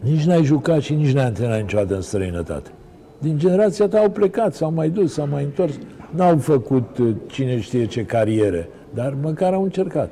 nici 0.00 0.24
n-ai 0.24 0.44
jucat 0.44 0.80
și 0.80 0.94
nici 0.94 1.12
n-ai 1.12 1.24
antrenat 1.24 1.60
niciodată 1.60 1.94
în 1.94 2.00
străinătate? 2.00 2.70
Din 3.18 3.38
generația 3.38 3.88
ta 3.88 3.98
au 3.98 4.10
plecat, 4.10 4.54
s-au 4.54 4.72
mai 4.72 4.88
dus, 4.88 5.12
s-au 5.12 5.28
mai 5.30 5.42
întors. 5.44 5.72
N-au 6.10 6.38
făcut 6.38 6.98
uh, 6.98 7.14
cine 7.26 7.60
știe 7.60 7.86
ce 7.86 8.04
cariere, 8.04 8.68
dar 8.94 9.14
măcar 9.22 9.52
au 9.52 9.62
încercat. 9.62 10.10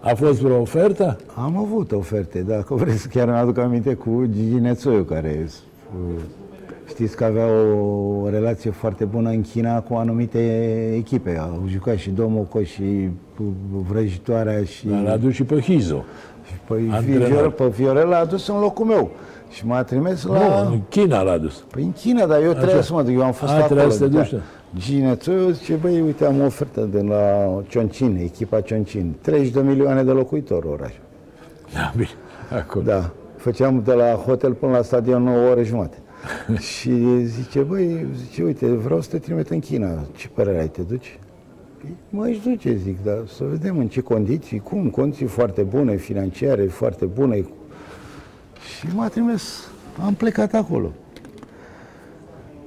A 0.00 0.14
fost 0.14 0.40
vreo 0.40 0.60
ofertă? 0.60 1.18
Am 1.34 1.56
avut 1.56 1.92
oferte, 1.92 2.38
dacă 2.40 2.74
vreți, 2.74 3.08
chiar 3.08 3.28
îmi 3.28 3.36
aduc 3.36 3.58
aminte 3.58 3.94
cu 3.94 4.24
Gigi 4.30 4.58
Nețoiu, 4.58 5.02
care 5.02 5.46
uh, 5.46 6.12
știți 6.88 7.16
că 7.16 7.24
avea 7.24 7.46
o 7.46 8.28
relație 8.30 8.70
foarte 8.70 9.04
bună 9.04 9.28
în 9.28 9.40
China 9.40 9.80
cu 9.80 9.94
anumite 9.94 10.38
echipe. 10.96 11.38
Au 11.40 11.62
jucat 11.68 11.96
și 11.96 12.10
Domoco 12.10 12.62
și 12.62 13.08
uh, 13.40 13.46
Vrăjitoarea 13.88 14.64
și... 14.64 14.86
Dar 14.86 15.02
l-a 15.02 15.16
dus 15.16 15.32
și 15.32 15.44
pe 15.44 15.60
Hizo. 15.60 16.04
și 16.46 16.52
pe, 16.68 16.74
antrenor. 16.90 17.26
Viorel, 17.28 17.50
pe 17.50 17.66
Viorel 17.66 18.08
l-a 18.08 18.18
adus 18.18 18.48
în 18.48 18.60
locul 18.60 18.86
meu. 18.86 19.10
Și 19.50 19.66
m-a 19.66 19.82
trimis 19.82 20.24
la... 20.24 20.62
Nu, 20.64 20.70
în 20.70 20.80
China 20.88 21.22
l-a 21.22 21.38
dus. 21.38 21.64
Păi 21.70 21.82
în 21.82 21.92
China, 21.92 22.26
dar 22.26 22.42
eu 22.42 22.52
trebuia 22.52 22.82
să 22.82 22.92
mă 22.92 23.02
duc, 23.02 23.12
eu 23.12 23.22
am 23.22 23.32
fost 23.32 23.52
A, 23.52 23.54
acolo. 23.54 23.66
trebuia 23.66 23.90
să 23.90 23.98
te 23.98 24.06
da. 24.08 24.18
duci, 24.18 24.30
da. 24.30 24.38
Gine 24.76 25.14
Țoiu 25.14 25.50
zice, 25.50 25.74
băi, 25.74 26.00
uite, 26.00 26.24
am 26.24 26.40
o 26.40 26.44
ofertă 26.44 26.80
de 26.80 27.00
la 27.00 27.22
Cioncin, 27.68 28.18
echipa 28.22 28.60
Cioncin. 28.60 29.14
30 29.20 29.52
de 29.52 29.60
milioane 29.60 30.02
de 30.02 30.10
locuitori 30.10 30.66
orașul. 30.66 31.00
Da, 31.72 31.92
bine. 31.96 32.08
Acolo. 32.58 32.84
Da, 32.84 33.10
făceam 33.36 33.82
de 33.84 33.92
la 33.92 34.04
hotel 34.04 34.52
până 34.52 34.72
la 34.72 34.82
stadion 34.82 35.22
9 35.22 35.50
ore 35.50 35.62
jumate. 35.62 35.96
și 36.70 37.24
zice, 37.24 37.60
băi, 37.60 38.06
zice, 38.16 38.42
uite, 38.42 38.66
vreau 38.66 39.00
să 39.00 39.08
te 39.08 39.18
trimit 39.18 39.48
în 39.48 39.60
China. 39.60 40.04
Ce 40.16 40.28
părere 40.28 40.58
ai, 40.58 40.68
te 40.68 40.82
duci? 40.82 41.18
Păi, 41.80 41.96
Mă 42.10 42.24
aș 42.24 42.38
duce, 42.38 42.76
zic, 42.76 43.04
dar 43.04 43.18
să 43.26 43.44
vedem 43.44 43.78
în 43.78 43.88
ce 43.88 44.00
condiții, 44.00 44.58
cum, 44.58 44.90
condiții 44.90 45.26
foarte 45.26 45.62
bune, 45.62 45.96
financiare, 45.96 46.62
foarte 46.62 47.04
bune. 47.04 47.44
Și 48.78 48.86
m-a 48.94 49.08
trimis, 49.08 49.70
am 50.04 50.14
plecat 50.14 50.54
acolo. 50.54 50.92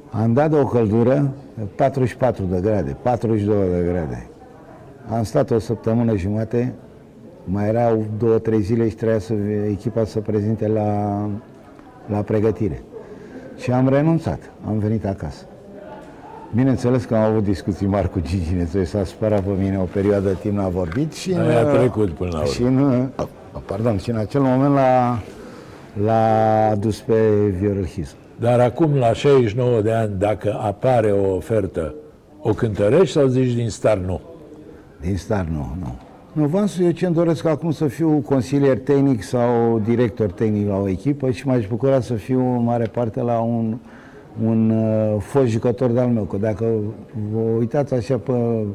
Am 0.09 0.33
dat 0.33 0.49
de 0.49 0.55
o 0.55 0.65
căldură 0.65 1.33
de 1.53 1.63
44 1.75 2.43
de 2.43 2.59
grade, 2.61 2.97
42 3.01 3.69
de 3.69 3.87
grade. 3.91 4.29
Am 5.09 5.23
stat 5.23 5.51
o 5.51 5.59
săptămână 5.59 6.15
jumate, 6.15 6.73
mai 7.43 7.67
erau 7.67 8.05
două, 8.17 8.39
trei 8.39 8.61
zile 8.61 8.89
și 8.89 8.95
trebuia 8.95 9.19
să 9.19 9.33
echipa 9.69 10.05
să 10.05 10.19
prezinte 10.19 10.67
la, 10.67 11.29
la 12.07 12.21
pregătire. 12.21 12.81
Și 13.57 13.71
am 13.71 13.89
renunțat, 13.89 14.39
am 14.67 14.77
venit 14.79 15.05
acasă. 15.05 15.43
Bineînțeles 16.55 17.03
că 17.05 17.15
am 17.15 17.21
avut 17.31 17.43
discuții 17.43 17.87
mari 17.87 18.09
cu 18.11 18.19
Gigi 18.19 18.53
Nețoi, 18.53 18.85
s-a 18.85 19.03
supărat 19.03 19.41
pe 19.41 19.51
mine 19.59 19.79
o 19.79 19.83
perioadă 19.83 20.27
de 20.27 20.35
timp, 20.41 20.57
n-a 20.57 20.67
vorbit 20.67 21.13
și... 21.13 21.31
în- 21.31 21.39
Aia 21.39 21.59
a 21.59 21.63
trecut 21.63 22.09
până 22.09 22.29
la 22.33 22.37
urmă. 22.37 22.49
Și 22.51 22.61
în, 22.61 23.09
a, 23.15 23.27
pardon, 23.65 23.97
și 23.97 24.09
în 24.09 24.17
acel 24.17 24.41
moment 24.41 24.73
l-a, 24.73 25.19
l-a 26.05 26.67
adus 26.71 26.99
pe 26.99 27.13
Viorel 27.59 27.85
Hizu. 27.85 28.15
Dar 28.39 28.59
acum, 28.59 28.95
la 28.95 29.13
69 29.13 29.81
de 29.81 29.91
ani, 29.91 30.11
dacă 30.17 30.59
apare 30.61 31.11
o 31.11 31.35
ofertă, 31.35 31.93
o 32.41 32.53
cântărești 32.53 33.13
sau 33.13 33.25
zici 33.27 33.53
din 33.53 33.69
star 33.69 33.97
nu? 33.97 34.21
Din 35.01 35.17
start, 35.17 35.47
nu, 35.49 35.75
nu. 35.79 35.95
Nu, 36.35 36.45
v-am 36.45 36.65
spus 36.65 36.85
eu 36.85 36.91
ce 36.91 37.05
îmi 37.05 37.15
doresc 37.15 37.45
acum 37.45 37.71
să 37.71 37.87
fiu 37.87 38.19
consilier 38.19 38.79
tehnic 38.79 39.23
sau 39.23 39.79
director 39.85 40.31
tehnic 40.31 40.67
la 40.67 40.75
o 40.77 40.87
echipă 40.87 41.31
și 41.31 41.47
m-aș 41.47 41.67
bucura 41.67 41.99
să 41.99 42.13
fiu 42.13 42.39
în 42.39 42.63
mare 42.63 42.85
parte 42.85 43.21
la 43.21 43.39
un, 43.39 43.77
un 44.45 44.69
uh, 44.69 45.15
fost 45.19 45.47
jucător 45.47 45.91
de-al 45.91 46.07
meu. 46.07 46.23
Că 46.23 46.37
dacă 46.37 46.65
vă 47.31 47.39
uitați 47.39 47.93
așa 47.93 48.17
pe 48.17 48.65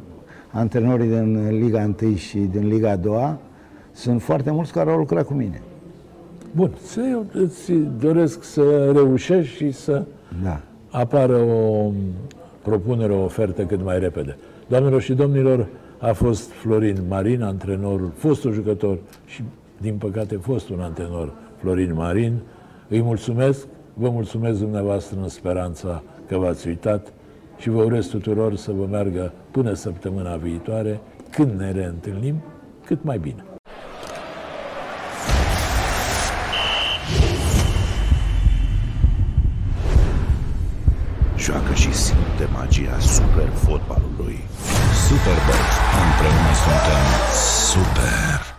antrenorii 0.53 1.09
din 1.09 1.49
Liga 1.49 1.95
1 2.03 2.15
și 2.15 2.39
din 2.39 2.69
Liga 2.69 2.97
2 2.97 3.35
sunt 3.93 4.23
foarte 4.23 4.51
mulți 4.51 4.73
care 4.73 4.91
au 4.91 4.99
lucrat 4.99 5.27
cu 5.27 5.35
mine. 5.35 5.63
Bun, 6.55 6.71
să 6.83 7.01
eu 7.11 7.27
îți 7.33 7.73
doresc 8.01 8.43
să 8.45 8.91
reușești 8.95 9.57
și 9.57 9.71
să 9.71 10.03
Da. 10.43 10.61
apară 10.91 11.37
o 11.37 11.91
propunere, 12.63 13.13
o 13.13 13.25
ofertă 13.25 13.63
cât 13.63 13.85
mai 13.85 13.99
repede. 13.99 14.37
Doamnelor 14.69 15.01
și 15.01 15.15
domnilor, 15.15 15.67
a 16.01 16.13
fost 16.13 16.51
Florin 16.51 16.99
Marin, 17.09 17.43
antrenorul, 17.43 18.13
fostul 18.17 18.53
jucător 18.53 18.99
și, 19.27 19.43
din 19.81 19.97
păcate, 19.97 20.37
fostul 20.37 20.81
antrenor 20.81 21.33
Florin 21.57 21.95
Marin. 21.95 22.39
Îi 22.89 23.03
mulțumesc, 23.03 23.67
vă 23.95 24.11
mulțumesc 24.11 24.59
dumneavoastră 24.59 25.19
în 25.23 25.29
speranța 25.29 26.03
că 26.29 26.37
v-ați 26.37 26.69
uitat 26.69 27.13
și 27.59 27.71
vă 27.71 27.83
urez 27.83 28.07
tuturor 28.07 28.57
să 28.57 28.73
vă 28.73 28.87
meargă 28.91 29.33
până 29.51 29.73
săptămâna 29.73 30.37
viitoare, 30.37 31.01
când 31.31 31.51
ne 31.51 31.71
reîntâlnim, 31.73 32.43
cât 32.85 33.05
mai 33.05 33.19
bine. 33.19 33.45
Și 42.41 42.47
simte 42.47 42.59
magia 42.59 42.99
super 43.01 43.49
fotbalului. 43.65 44.39
Superbox. 45.07 45.65
Împreună 46.05 46.53
suntem 46.65 47.05
super. 47.33 48.50